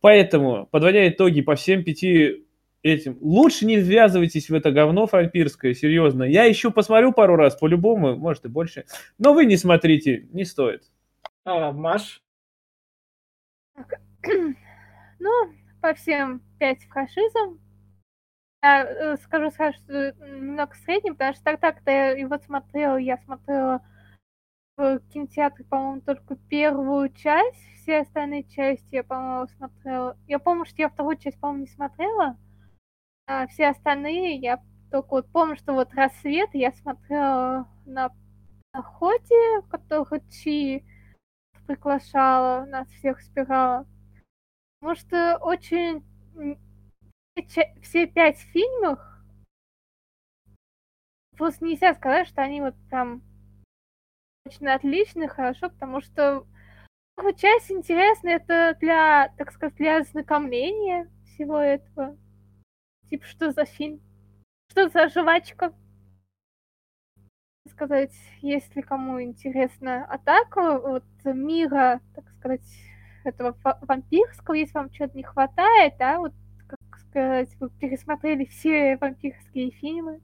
Поэтому, 0.01 0.67
подводя 0.69 1.09
итоги 1.09 1.43
по 1.43 1.55
всем 1.55 1.85
пяти 1.85 2.45
этим. 2.83 3.19
Лучше 3.21 3.67
не 3.67 3.77
ввязывайтесь 3.77 4.51
в 4.51 4.55
это 4.55 4.73
говно 4.73 5.07
вампирское, 5.07 5.75
серьезно. 5.75 6.25
Я 6.25 6.43
еще 6.43 6.73
посмотрю 6.73 7.13
пару 7.13 7.37
раз, 7.37 7.55
по-любому, 7.55 8.17
может 8.17 8.45
и 8.45 8.49
больше. 8.49 8.87
Но 9.17 9.33
вы 9.33 9.45
не 9.47 9.57
смотрите, 9.57 10.27
не 10.33 10.45
стоит. 10.45 10.83
А, 11.45 11.71
Маш? 11.71 12.21
Ну, 15.23 15.53
по 15.83 15.93
всем 15.93 16.41
пять 16.59 16.83
франшизам. 16.89 17.61
Я 18.63 18.85
э, 18.85 19.17
скажу 19.19 19.51
сразу, 19.51 19.79
что 19.79 20.13
немного 20.13 20.75
средним, 20.85 21.15
потому 21.15 21.35
что 21.35 21.45
так-так-то 21.45 21.91
я 21.91 22.11
его 22.11 22.39
смотрела, 22.39 22.97
я 22.97 23.17
смотрела 23.19 23.83
в 24.77 25.01
кинотеатре, 25.13 25.65
по-моему, 25.65 26.01
только 26.03 26.37
первую 26.37 27.11
часть, 27.13 27.59
все 27.83 28.01
остальные 28.01 28.45
части 28.45 28.97
я, 28.97 29.05
по-моему, 29.05 29.47
смотрела. 29.49 30.17
Я 30.27 30.39
помню, 30.39 30.65
что 30.67 30.83
я 30.83 30.89
вторую 30.89 31.17
часть, 31.17 31.41
по-моему, 31.41 31.65
не 31.65 31.71
смотрела, 31.71 32.37
а 33.27 33.47
все 33.47 33.69
остальные 33.69 34.37
я 34.37 34.63
только 34.91 35.09
вот 35.11 35.31
помню, 35.31 35.57
что 35.57 35.73
вот 35.73 35.95
«Рассвет» 35.95 36.51
я 36.53 36.73
смотрела 36.73 37.69
на 37.87 38.11
охоте, 38.73 39.63
которую 39.71 40.23
Чи 40.31 40.85
приглашала, 41.67 42.65
нас 42.67 42.89
всех 42.89 43.21
собирала. 43.21 43.87
Потому 44.81 44.99
что 44.99 45.39
очень... 45.39 46.05
Все 47.83 48.07
пять 48.07 48.39
фильмов 48.39 48.99
просто 51.41 51.65
нельзя 51.65 51.95
сказать, 51.95 52.29
что 52.29 52.43
они 52.43 52.61
вот 52.61 52.75
прям 52.91 53.23
очень 54.45 54.69
отличны, 54.69 55.27
хорошо, 55.27 55.71
потому 55.71 56.03
что 56.03 56.47
часть 57.39 57.71
интересная, 57.71 58.37
это 58.37 58.77
для, 58.79 59.33
так 59.39 59.51
сказать, 59.51 59.75
для 59.77 60.01
ознакомления 60.01 61.11
всего 61.25 61.57
этого. 61.57 62.19
Типа, 63.09 63.25
что 63.25 63.53
за 63.53 63.65
фильм? 63.65 64.03
Что 64.71 64.91
за 64.91 65.09
жвачка? 65.09 65.73
Сказать, 67.71 68.15
если 68.43 68.83
кому 68.83 69.23
интересно 69.23 70.05
атака 70.05 70.79
вот 70.79 71.05
мира, 71.25 72.03
так 72.15 72.29
сказать, 72.39 72.67
этого 73.25 73.57
вампирского, 73.81 74.55
если 74.55 74.75
вам 74.75 74.91
чего-то 74.91 75.17
не 75.17 75.23
хватает, 75.23 75.95
да, 75.99 76.19
вот, 76.19 76.35
сказать, 77.11 77.55
вы 77.59 77.71
пересмотрели 77.71 78.45
все 78.45 78.97
вампирские 78.97 79.73
фильмы, 79.73 80.21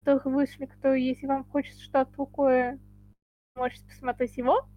которые 0.00 0.34
вышли, 0.34 0.66
кто, 0.66 0.92
если 0.92 1.26
вам 1.26 1.44
хочется 1.44 1.82
что-то 1.82 2.12
такое, 2.12 2.78
можете 3.56 3.86
посмотреть 3.86 4.36
его 4.36 4.68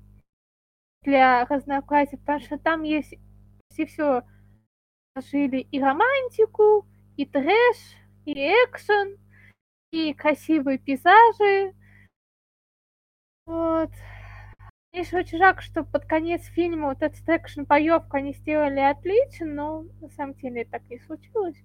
для 1.04 1.46
разнообразия, 1.46 2.18
потому 2.18 2.40
что 2.40 2.58
там 2.58 2.84
есть 2.84 3.14
все 3.72 3.86
все 3.86 4.24
жили 5.32 5.68
и 5.72 5.82
романтику, 5.82 6.88
и 7.18 7.26
трэш, 7.26 7.78
и 8.26 8.34
экшен, 8.34 9.18
и 9.92 10.14
красивые 10.14 10.78
пейзажи. 10.78 11.74
Вот. 13.46 13.92
Конечно, 14.92 15.20
очень 15.20 15.38
жалко, 15.38 15.62
что 15.62 15.84
под 15.84 16.06
конец 16.06 16.44
фильма 16.46 16.88
вот 16.88 17.02
этот 17.02 17.28
экшен 17.28 17.66
боевку 17.66 18.18
они 18.18 18.34
сделали 18.34 18.80
отлично, 18.80 19.46
но 19.46 19.82
на 20.02 20.10
самом 20.10 20.34
деле 20.36 20.66
так 20.66 20.90
не 20.90 21.00
случилось. 21.00 21.62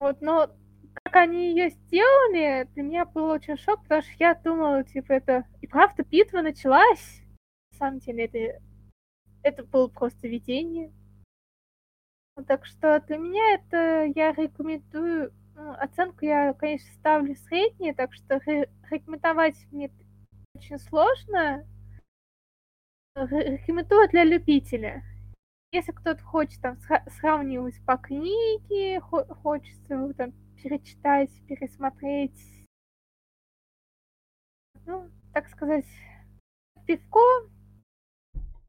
Вот, 0.00 0.20
но 0.20 0.50
как 1.04 1.16
они 1.16 1.50
ее 1.50 1.70
сделали, 1.70 2.68
для 2.74 2.82
меня 2.82 3.04
был 3.04 3.26
очень 3.26 3.56
шок, 3.56 3.82
потому 3.82 4.02
что 4.02 4.12
я 4.18 4.34
думала, 4.34 4.82
типа, 4.82 5.12
это 5.12 5.44
и 5.60 5.66
правда 5.66 6.02
битва 6.02 6.42
началась. 6.42 7.22
На 7.72 7.78
самом 7.78 7.98
деле, 8.00 8.24
это, 8.24 8.62
это 9.42 9.64
было 9.64 9.88
просто 9.88 10.28
видение. 10.28 10.92
Так 12.46 12.66
что 12.66 13.00
для 13.06 13.18
меня 13.18 13.54
это 13.54 14.10
я 14.16 14.32
рекомендую, 14.32 15.32
ну, 15.54 15.72
оценку 15.72 16.24
я, 16.24 16.54
конечно, 16.54 16.90
ставлю 16.94 17.36
среднюю, 17.36 17.94
так 17.94 18.12
что 18.14 18.40
рекомендовать 18.90 19.56
мне 19.70 19.90
очень 20.62 20.78
сложно. 20.78 21.66
Рекомендую 23.14 24.08
для 24.08 24.24
любителя. 24.24 25.02
Если 25.72 25.92
кто-то 25.92 26.22
хочет 26.22 26.60
там 26.60 26.78
сравнивать 27.18 27.84
по 27.84 27.96
книге, 27.96 29.00
хочется 29.00 30.12
там 30.16 30.32
перечитать, 30.62 31.30
пересмотреть, 31.48 32.38
ну, 34.86 35.10
так 35.32 35.48
сказать, 35.48 35.86
пивко, 36.86 37.48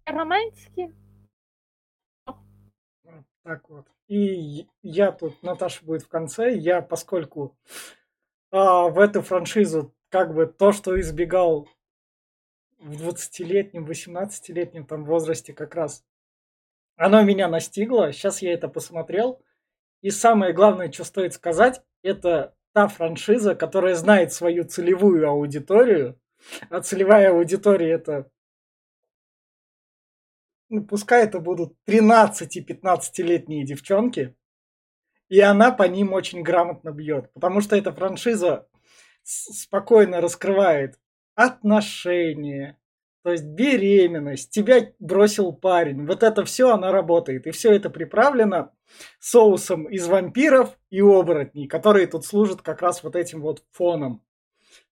романтики, 0.05 0.93
так 3.43 3.69
вот. 3.69 3.85
И 4.07 4.69
я 4.81 5.11
тут, 5.11 5.43
Наташа 5.43 5.83
будет 5.83 6.03
в 6.03 6.07
конце. 6.07 6.55
Я, 6.55 6.81
поскольку 6.81 7.57
а, 8.51 8.87
в 8.87 8.97
эту 8.99 9.21
франшизу 9.21 9.93
как 10.13 10.33
бы 10.33 10.45
то, 10.45 10.71
что 10.71 10.97
избегал 11.01 11.67
в 12.83 12.91
20-летнем, 12.91 13.85
18-летнем 13.85 14.85
там 14.85 15.05
возрасте 15.05 15.53
как 15.53 15.75
раз, 15.75 16.03
оно 16.95 17.23
меня 17.23 17.47
настигло. 17.47 18.11
Сейчас 18.11 18.41
я 18.41 18.53
это 18.53 18.67
посмотрел. 18.67 19.41
И 20.01 20.11
самое 20.11 20.53
главное, 20.53 20.91
что 20.91 21.03
стоит 21.05 21.33
сказать, 21.33 21.81
это 22.01 22.55
та 22.73 22.87
франшиза, 22.87 23.55
которая 23.55 23.95
знает 23.95 24.33
свою 24.33 24.65
целевую 24.65 25.27
аудиторию. 25.27 26.19
А 26.69 26.81
целевая 26.81 27.31
аудитория 27.31 27.91
это 27.91 28.29
ну, 30.73 30.83
пускай 30.83 31.23
это 31.23 31.39
будут 31.39 31.75
13-15-летние 31.87 33.63
девчонки, 33.63 34.35
и 35.29 35.39
она 35.39 35.71
по 35.71 35.83
ним 35.83 36.13
очень 36.13 36.41
грамотно 36.41 36.89
бьет, 36.89 37.31
потому 37.33 37.61
что 37.61 37.75
эта 37.75 37.93
франшиза 37.93 38.67
спокойно 39.21 40.19
раскрывает 40.19 40.99
отношения, 41.35 42.77
то 43.23 43.31
есть 43.31 43.45
беременность, 43.45 44.49
тебя 44.51 44.91
бросил 44.99 45.53
парень. 45.53 46.05
Вот 46.05 46.23
это 46.23 46.43
все 46.43 46.71
она 46.71 46.91
работает. 46.91 47.47
И 47.47 47.51
все 47.51 47.73
это 47.73 47.89
приправлено 47.89 48.73
соусом 49.19 49.85
из 49.85 50.07
вампиров 50.07 50.77
и 50.89 50.99
оборотней, 50.99 51.67
которые 51.67 52.07
тут 52.07 52.25
служат 52.25 52.61
как 52.61 52.81
раз 52.81 53.01
вот 53.01 53.15
этим 53.15 53.41
вот 53.41 53.63
фоном, 53.71 54.21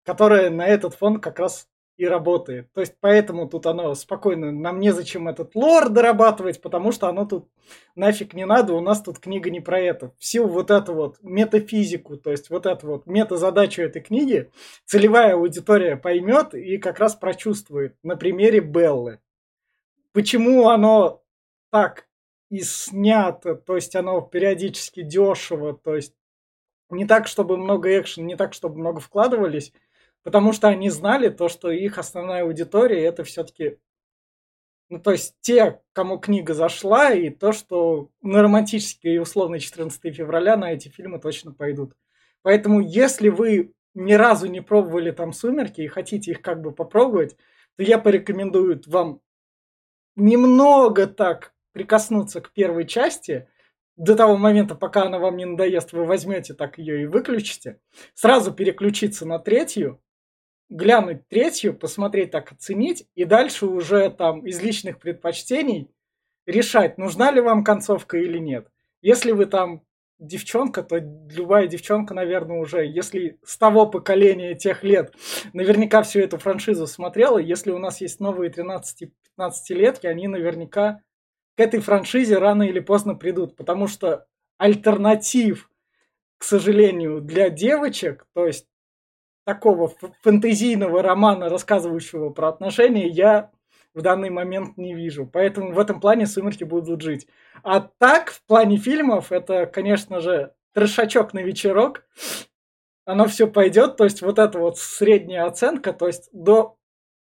которые 0.03 0.49
на 0.49 0.65
этот 0.65 0.95
фон 0.95 1.19
как 1.19 1.39
раз 1.39 1.67
и 1.97 2.05
работает. 2.05 2.71
То 2.73 2.81
есть 2.81 2.95
поэтому 2.99 3.47
тут 3.47 3.65
оно 3.65 3.93
спокойно, 3.95 4.51
нам 4.51 4.79
незачем 4.79 5.27
этот 5.27 5.55
лор 5.55 5.89
дорабатывать, 5.89 6.61
потому 6.61 6.91
что 6.91 7.07
оно 7.07 7.25
тут 7.25 7.49
нафиг 7.95 8.33
не 8.33 8.45
надо, 8.45 8.73
у 8.73 8.81
нас 8.81 9.01
тут 9.01 9.19
книга 9.19 9.49
не 9.49 9.59
про 9.59 9.79
это. 9.79 10.13
Всю 10.17 10.47
вот 10.47 10.71
эту 10.71 10.93
вот 10.93 11.17
метафизику, 11.21 12.17
то 12.17 12.31
есть 12.31 12.49
вот 12.49 12.65
эту 12.65 12.87
вот 12.87 13.05
метазадачу 13.05 13.83
этой 13.83 14.01
книги 14.01 14.49
целевая 14.85 15.35
аудитория 15.35 15.95
поймет 15.95 16.53
и 16.53 16.77
как 16.77 16.99
раз 16.99 17.15
прочувствует 17.15 17.95
на 18.03 18.15
примере 18.15 18.59
Беллы. 18.59 19.19
Почему 20.13 20.69
оно 20.69 21.23
так 21.71 22.07
и 22.49 22.59
снято, 22.61 23.55
то 23.55 23.75
есть 23.75 23.95
оно 23.95 24.21
периодически 24.21 25.03
дешево, 25.03 25.73
то 25.73 25.95
есть 25.95 26.13
не 26.89 27.05
так, 27.05 27.27
чтобы 27.27 27.57
много 27.57 27.97
экшен, 27.97 28.25
не 28.25 28.35
так, 28.35 28.53
чтобы 28.53 28.77
много 28.77 28.99
вкладывались, 28.99 29.71
Потому 30.23 30.53
что 30.53 30.67
они 30.67 30.89
знали 30.89 31.29
то, 31.29 31.49
что 31.49 31.71
их 31.71 31.97
основная 31.97 32.43
аудитория 32.43 33.03
это 33.03 33.23
все-таки 33.23 33.77
ну, 34.91 34.99
то 34.99 35.11
есть 35.11 35.35
те, 35.39 35.79
кому 35.93 36.19
книга 36.19 36.53
зашла, 36.53 37.13
и 37.13 37.29
то, 37.29 37.53
что 37.53 38.09
на 38.21 38.41
романтический 38.41 39.15
и 39.15 39.19
условный 39.19 39.61
14 39.61 40.13
февраля 40.13 40.57
на 40.57 40.73
эти 40.73 40.89
фильмы 40.89 41.17
точно 41.17 41.53
пойдут. 41.53 41.93
Поэтому, 42.41 42.81
если 42.81 43.29
вы 43.29 43.71
ни 43.93 44.11
разу 44.11 44.47
не 44.47 44.59
пробовали 44.59 45.11
там 45.11 45.31
«Сумерки» 45.31 45.79
и 45.79 45.87
хотите 45.87 46.31
их 46.31 46.41
как 46.41 46.61
бы 46.61 46.73
попробовать, 46.73 47.37
то 47.77 47.83
я 47.83 47.99
порекомендую 47.99 48.81
вам 48.87 49.21
немного 50.17 51.07
так 51.07 51.53
прикоснуться 51.71 52.41
к 52.41 52.51
первой 52.51 52.85
части, 52.85 53.47
до 53.95 54.15
того 54.15 54.35
момента, 54.35 54.75
пока 54.75 55.03
она 55.03 55.19
вам 55.19 55.37
не 55.37 55.45
надоест, 55.45 55.93
вы 55.93 56.05
возьмете 56.05 56.53
так 56.53 56.77
ее 56.77 57.03
и 57.03 57.05
выключите, 57.05 57.79
сразу 58.13 58.51
переключиться 58.51 59.25
на 59.25 59.39
третью, 59.39 60.01
глянуть 60.71 61.27
третью, 61.27 61.77
посмотреть 61.77 62.31
так, 62.31 62.51
оценить, 62.51 63.05
и 63.13 63.25
дальше 63.25 63.65
уже 63.65 64.09
там 64.09 64.45
из 64.47 64.61
личных 64.61 64.99
предпочтений 64.99 65.91
решать, 66.45 66.97
нужна 66.97 67.29
ли 67.31 67.41
вам 67.41 67.63
концовка 67.63 68.17
или 68.17 68.37
нет. 68.37 68.67
Если 69.01 69.33
вы 69.33 69.47
там 69.47 69.83
девчонка, 70.17 70.81
то 70.81 70.97
любая 70.97 71.67
девчонка, 71.67 72.13
наверное, 72.13 72.59
уже, 72.59 72.85
если 72.85 73.37
с 73.43 73.57
того 73.57 73.85
поколения 73.85 74.55
тех 74.55 74.83
лет, 74.83 75.13
наверняка 75.51 76.03
всю 76.03 76.21
эту 76.21 76.37
франшизу 76.37 76.87
смотрела. 76.87 77.37
Если 77.37 77.71
у 77.71 77.77
нас 77.77 77.99
есть 77.99 78.21
новые 78.21 78.49
13-15-летки, 78.49 80.07
они 80.07 80.27
наверняка 80.29 81.01
к 81.57 81.59
этой 81.59 81.81
франшизе 81.81 82.37
рано 82.37 82.63
или 82.63 82.79
поздно 82.79 83.15
придут, 83.15 83.57
потому 83.57 83.87
что 83.87 84.25
альтернатив, 84.57 85.69
к 86.37 86.43
сожалению, 86.45 87.19
для 87.19 87.49
девочек, 87.49 88.25
то 88.33 88.45
есть 88.45 88.67
такого 89.43 89.91
фэнтезийного 90.21 91.01
романа, 91.01 91.49
рассказывающего 91.49 92.29
про 92.29 92.49
отношения, 92.49 93.07
я 93.07 93.51
в 93.93 94.01
данный 94.01 94.29
момент 94.29 94.77
не 94.77 94.93
вижу. 94.93 95.25
Поэтому 95.25 95.73
в 95.73 95.79
этом 95.79 95.99
плане 95.99 96.25
«Сумерки» 96.25 96.63
будут 96.63 97.01
жить. 97.01 97.27
А 97.63 97.81
так, 97.81 98.31
в 98.31 98.43
плане 98.45 98.77
фильмов, 98.77 99.31
это, 99.31 99.65
конечно 99.65 100.19
же, 100.19 100.53
трешачок 100.73 101.33
на 101.33 101.39
вечерок. 101.39 102.05
Оно 103.05 103.27
все 103.27 103.47
пойдет, 103.47 103.97
то 103.97 104.03
есть 104.03 104.21
вот 104.21 104.39
эта 104.39 104.59
вот 104.59 104.77
средняя 104.77 105.45
оценка, 105.45 105.91
то 105.91 106.07
есть 106.07 106.29
до 106.31 106.77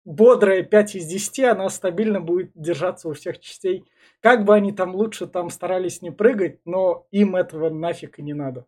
бодрая 0.06 0.64
5 0.64 0.96
из 0.96 1.06
10, 1.06 1.40
она 1.46 1.70
стабильно 1.70 2.20
будет 2.20 2.52
держаться 2.56 3.08
у 3.08 3.14
всех 3.14 3.40
частей. 3.40 3.86
Как 4.20 4.44
бы 4.44 4.56
они 4.56 4.72
там 4.72 4.96
лучше 4.96 5.28
там 5.28 5.50
старались 5.50 6.02
не 6.02 6.12
прыгать, 6.12 6.60
но 6.66 7.08
им 7.12 7.36
этого 7.36 7.70
нафиг 7.70 8.20
и 8.20 8.24
не 8.24 8.34
надо. 8.34 8.66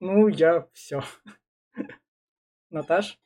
Ну, 0.00 0.28
я 0.28 0.66
все. 0.72 1.02
Наташ? 2.74 3.18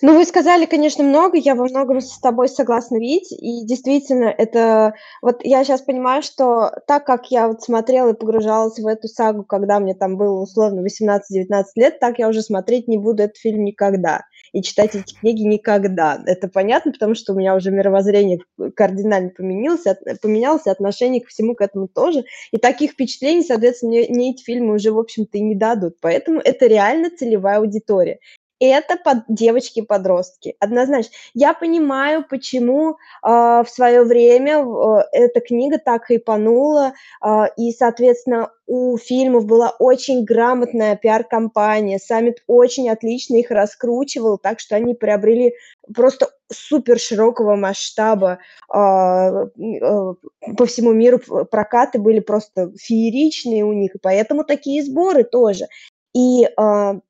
Ну, 0.00 0.16
вы 0.16 0.24
сказали, 0.24 0.64
конечно, 0.64 1.04
много, 1.04 1.36
я 1.36 1.54
во 1.54 1.64
многом 1.64 2.00
с 2.00 2.18
тобой 2.18 2.48
согласна, 2.48 2.96
Вить, 2.96 3.30
и 3.32 3.66
действительно, 3.66 4.24
это... 4.24 4.94
Вот 5.20 5.44
я 5.44 5.64
сейчас 5.64 5.82
понимаю, 5.82 6.22
что 6.22 6.72
так 6.86 7.04
как 7.04 7.30
я 7.30 7.48
вот 7.48 7.62
смотрела 7.62 8.10
и 8.10 8.16
погружалась 8.16 8.78
в 8.78 8.86
эту 8.86 9.08
сагу, 9.08 9.44
когда 9.44 9.80
мне 9.80 9.94
там 9.94 10.16
было 10.16 10.40
условно 10.40 10.80
18-19 10.80 11.64
лет, 11.74 12.00
так 12.00 12.18
я 12.18 12.28
уже 12.28 12.42
смотреть 12.42 12.88
не 12.88 12.96
буду 12.96 13.24
этот 13.24 13.36
фильм 13.36 13.64
никогда 13.64 14.22
и 14.52 14.62
читать 14.62 14.94
эти 14.94 15.14
книги 15.14 15.42
никогда. 15.42 16.22
Это 16.26 16.48
понятно, 16.48 16.92
потому 16.92 17.14
что 17.14 17.32
у 17.32 17.36
меня 17.36 17.54
уже 17.54 17.70
мировоззрение 17.70 18.40
кардинально 18.76 19.30
поменялось, 19.30 19.84
поменялось, 20.20 20.66
отношение 20.66 21.20
ко 21.20 21.28
всему 21.28 21.54
к 21.54 21.62
этому 21.62 21.88
тоже. 21.88 22.24
И 22.52 22.58
таких 22.58 22.92
впечатлений, 22.92 23.42
соответственно, 23.42 23.92
мне, 23.92 24.06
мне 24.08 24.30
эти 24.32 24.42
фильмы 24.42 24.74
уже, 24.74 24.92
в 24.92 24.98
общем-то, 24.98 25.38
и 25.38 25.42
не 25.42 25.54
дадут. 25.54 25.96
Поэтому 26.00 26.40
это 26.40 26.66
реально 26.66 27.10
целевая 27.16 27.58
аудитория 27.58 28.18
это 28.64 28.96
под 28.96 29.18
девочки-подростки, 29.28 30.56
однозначно. 30.60 31.12
Я 31.34 31.54
понимаю, 31.54 32.24
почему 32.28 32.90
э, 32.90 32.94
в 33.22 33.66
свое 33.68 34.04
время 34.04 34.64
э, 34.64 35.04
эта 35.12 35.40
книга 35.40 35.78
так 35.78 36.04
хайпанула, 36.04 36.92
э, 37.24 37.28
и, 37.56 37.72
соответственно, 37.72 38.50
у 38.66 38.96
фильмов 38.96 39.46
была 39.46 39.70
очень 39.78 40.24
грамотная 40.24 40.96
пиар-компания, 40.96 41.98
Саммит 41.98 42.42
очень 42.46 42.88
отлично 42.88 43.36
их 43.36 43.50
раскручивал, 43.50 44.38
так 44.38 44.60
что 44.60 44.76
они 44.76 44.94
приобрели 44.94 45.54
просто 45.94 46.30
супер 46.52 46.98
широкого 46.98 47.56
масштаба 47.56 48.38
э, 48.72 48.78
э, 48.78 50.14
по 50.56 50.66
всему 50.66 50.92
миру 50.92 51.18
прокаты 51.50 51.98
были 51.98 52.20
просто 52.20 52.72
фееричные 52.78 53.64
у 53.64 53.72
них, 53.72 53.94
и 53.94 53.98
поэтому 53.98 54.44
такие 54.44 54.82
сборы 54.82 55.24
тоже. 55.24 55.66
И 56.14 56.44
э, 56.44 57.00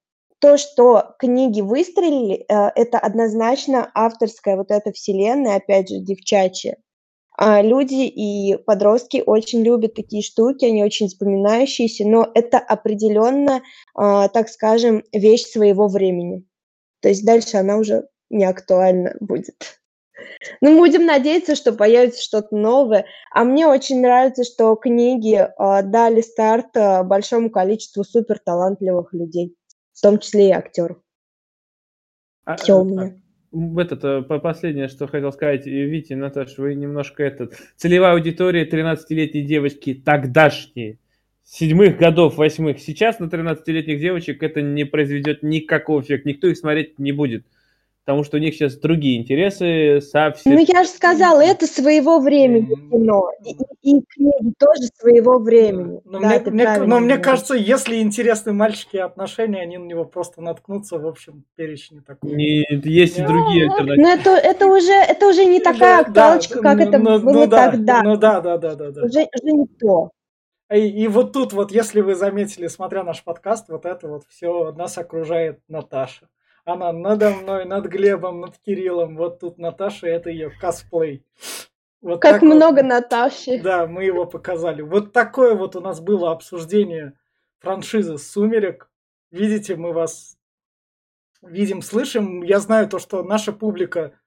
то, 0.43 0.59
что 0.59 1.15
книги 1.21 1.61
выстрелили, 1.61 2.45
э, 2.49 2.71
это 2.75 2.99
однозначно 2.99 3.89
авторская 3.95 4.57
вот 4.57 4.73
эта 4.73 4.91
вселенная, 4.93 5.57
опять 5.57 5.89
же, 5.89 6.01
девчачья. 6.01 6.79
А 7.39 7.63
люди 7.63 8.07
и 8.07 8.57
подростки 8.57 9.23
очень 9.25 9.63
любят 9.63 9.95
такие 9.95 10.23
штуки, 10.23 10.65
они 10.65 10.83
очень 10.83 11.07
вспоминающиеся, 11.07 12.07
но 12.09 12.29
это 12.35 12.59
определенно, 12.59 13.63
а, 13.95 14.29
так 14.29 14.49
скажем, 14.49 15.05
вещь 15.13 15.47
своего 15.47 15.87
времени. 15.87 16.45
То 17.01 17.09
есть 17.09 17.25
дальше 17.25 17.57
она 17.57 17.79
уже 17.79 18.09
не 18.29 18.45
актуальна 18.45 19.15
будет. 19.21 19.81
Ну, 20.61 20.77
будем 20.77 21.07
надеяться, 21.07 21.55
что 21.55 21.73
появится 21.73 22.23
что-то 22.23 22.55
новое. 22.55 23.07
А 23.33 23.45
мне 23.45 23.67
очень 23.67 24.01
нравится, 24.01 24.45
что 24.45 24.75
книги 24.77 25.37
э, 25.37 25.83
дали 25.83 26.21
старт 26.21 26.77
э, 26.77 27.03
большому 27.03 27.51
количеству 27.51 28.05
супер 28.05 28.39
талантливых 28.39 29.13
людей 29.15 29.57
в 29.93 30.01
том 30.01 30.19
числе 30.19 30.49
и 30.49 30.53
актеров. 30.53 30.99
А, 32.45 32.57
Все 32.57 32.79
у 32.79 32.85
э, 32.85 32.91
меня. 32.91 33.81
этот, 33.81 34.05
э, 34.05 34.23
последнее, 34.41 34.89
что 34.89 35.07
хотел 35.07 35.33
сказать, 35.33 35.67
Витя, 35.67 36.15
Наташа, 36.15 36.61
вы 36.61 36.75
немножко 36.75 37.23
этот... 37.23 37.55
Целевая 37.77 38.15
аудитория 38.15 38.69
13-летней 38.69 39.43
девочки 39.43 39.95
тогдашние, 39.95 40.99
седьмых 41.45 41.99
годов, 41.99 42.37
восьмых. 42.37 42.81
Сейчас 42.81 43.19
на 43.21 43.27
13-летних 43.27 44.01
девочек 44.01 44.43
это 44.43 44.61
не 44.63 44.85
произведет 44.85 45.43
никакого 45.43 46.01
эффекта, 46.01 46.29
никто 46.29 46.49
их 46.49 46.57
смотреть 46.57 46.99
не 46.99 47.13
будет 47.13 47.45
потому 48.05 48.25
что 48.25 48.37
у 48.37 48.41
них 48.41 48.55
сейчас 48.55 48.77
другие 48.77 49.21
интересы 49.21 50.01
совсем. 50.01 50.55
Ну, 50.55 50.65
я 50.67 50.85
же 50.85 50.91
сказала, 50.91 51.41
это 51.41 51.67
своего 51.67 52.19
времени 52.19 52.75
кино, 52.91 53.31
и, 53.45 53.53
и 53.83 54.03
книги 54.03 54.53
тоже 54.59 54.89
своего 54.99 55.39
времени. 55.39 56.01
Но, 56.05 56.21
да, 56.21 56.29
мне, 56.29 56.51
мне, 56.51 56.79
но 56.79 56.99
мне 56.99 57.19
кажется, 57.19 57.55
если 57.55 58.01
интересны 58.01 58.53
мальчики 58.53 58.97
отношения, 58.97 59.63
они 59.63 59.79
на 59.79 59.85
него 59.85 60.05
просто 60.05 60.41
наткнутся, 60.41 60.99
в 60.99 61.07
общем, 61.07 61.45
перечни 61.55 62.01
такой. 62.01 62.35
Не, 62.35 62.67
есть 62.85 63.19
и 63.19 63.23
другие 63.23 63.67
ну, 63.67 63.73
альтернативы. 63.73 64.03
Но 64.03 64.13
это, 64.13 64.31
это, 64.31 64.67
уже, 64.67 64.93
это 64.93 65.29
уже 65.29 65.45
не 65.45 65.61
такая 65.61 66.03
да, 66.05 66.09
актуалочка, 66.09 66.61
да, 66.61 66.63
как 66.63 66.79
ну, 66.79 66.85
это 66.85 66.99
ну, 66.99 67.05
было 67.21 67.33
ну, 67.33 67.47
да, 67.47 67.71
тогда. 67.71 68.03
Ну 68.03 68.17
да, 68.17 68.41
да, 68.41 68.57
да, 68.59 68.75
да. 68.75 68.91
да. 68.91 69.03
Уже, 69.03 69.21
уже 69.21 69.57
не 69.57 69.67
то. 69.67 70.11
И, 70.73 71.05
и 71.05 71.09
вот 71.09 71.33
тут 71.33 71.53
вот, 71.53 71.71
если 71.71 72.01
вы 72.01 72.15
заметили, 72.15 72.67
смотря 72.67 73.05
наш 73.05 73.23
подкаст, 73.23 73.69
вот 73.69 73.85
это 73.85 74.09
вот 74.09 74.25
все 74.29 74.73
нас 74.73 74.97
окружает 74.97 75.61
Наташа. 75.69 76.29
Она 76.65 76.93
надо 76.93 77.31
мной, 77.31 77.65
над 77.65 77.87
Глебом, 77.87 78.41
над 78.41 78.59
Кириллом. 78.59 79.17
Вот 79.17 79.41
тут 79.41 79.59
Наташа, 79.59 80.07
это 80.07 80.31
ее 80.31 80.51
косплей. 80.51 81.27
Вот 82.01 82.21
как 82.21 82.43
много 82.43 82.79
вот, 82.79 82.87
Наташи. 82.87 83.61
Да, 83.61 83.87
мы 83.87 84.05
его 84.05 84.27
показали. 84.27 84.83
Вот 84.83 85.13
такое 85.13 85.55
вот 85.55 85.77
у 85.77 85.81
нас 85.81 86.01
было 86.01 86.33
обсуждение 86.33 87.19
франшизы 87.61 88.19
«Сумерек». 88.19 88.91
Видите, 89.31 89.77
мы 89.77 89.93
вас 89.93 90.37
видим, 91.43 91.81
слышим. 91.81 92.43
Я 92.43 92.59
знаю 92.59 92.89
то, 92.89 92.99
что 92.99 93.23
наша 93.23 93.53
публика 93.53 94.19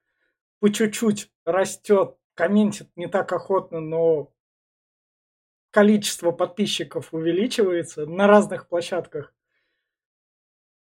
по 0.60 0.70
чуть-чуть 0.70 1.30
растет, 1.44 2.16
комментит 2.34 2.88
не 2.96 3.06
так 3.06 3.30
охотно, 3.32 3.80
но 3.80 4.32
количество 5.70 6.32
подписчиков 6.32 7.12
увеличивается 7.12 8.06
на 8.06 8.26
разных 8.26 8.68
площадках 8.68 9.34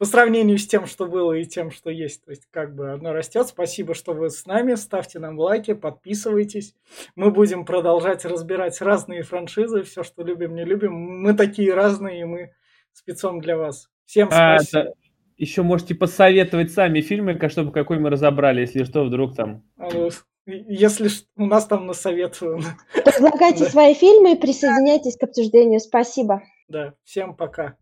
по 0.02 0.06
сравнению 0.06 0.58
с 0.58 0.66
тем, 0.66 0.88
что 0.88 1.06
было 1.06 1.34
и 1.34 1.46
тем, 1.46 1.70
что 1.70 1.92
есть. 1.92 2.26
То 2.26 2.32
есть 2.32 2.48
как 2.50 2.74
бы 2.74 2.92
оно 2.92 3.14
растет. 3.14 3.46
Спасибо, 3.46 3.94
что 3.94 4.14
вы 4.14 4.32
с 4.32 4.48
нами. 4.48 4.74
Ставьте 4.74 5.20
нам 5.20 5.38
лайки, 5.38 5.76
подписывайтесь. 5.76 6.74
Мы 7.16 7.30
будем 7.30 7.66
продолжать 7.66 8.26
разбирать 8.26 8.82
разные 8.82 9.22
франшизы, 9.22 9.84
все, 9.84 10.02
что 10.02 10.24
любим, 10.24 10.56
не 10.56 10.66
любим. 10.66 10.94
Мы 10.94 11.36
такие 11.36 11.76
разные, 11.76 12.22
и 12.22 12.24
мы 12.24 12.52
спецом 12.92 13.42
для 13.42 13.58
вас. 13.58 13.92
Всем 14.08 14.30
а, 14.32 14.58
спасибо. 14.58 14.90
А, 14.90 14.94
еще 15.38 15.62
можете 15.62 15.94
посоветовать 15.94 16.72
сами 16.72 17.02
фильмы, 17.02 17.40
чтобы 17.50 17.72
какой 17.72 18.00
мы 18.00 18.10
разобрали, 18.10 18.62
если 18.62 18.86
что, 18.86 19.04
вдруг 19.04 19.36
там. 19.36 19.64
А, 19.78 19.88
ну, 19.94 20.10
если 20.48 21.10
у 21.38 21.46
нас 21.46 21.68
там 21.68 21.86
на 21.86 21.94
совет. 21.94 22.40
Предлагайте 22.40 23.66
свои 23.66 23.94
фильмы 23.94 24.34
и 24.34 24.42
присоединяйтесь 24.42 25.16
к 25.16 25.22
обсуждению. 25.22 25.80
Спасибо. 25.80 26.42
Да, 26.68 26.96
всем 27.04 27.36
пока. 27.36 27.78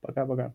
Пока-пока. 0.00 0.54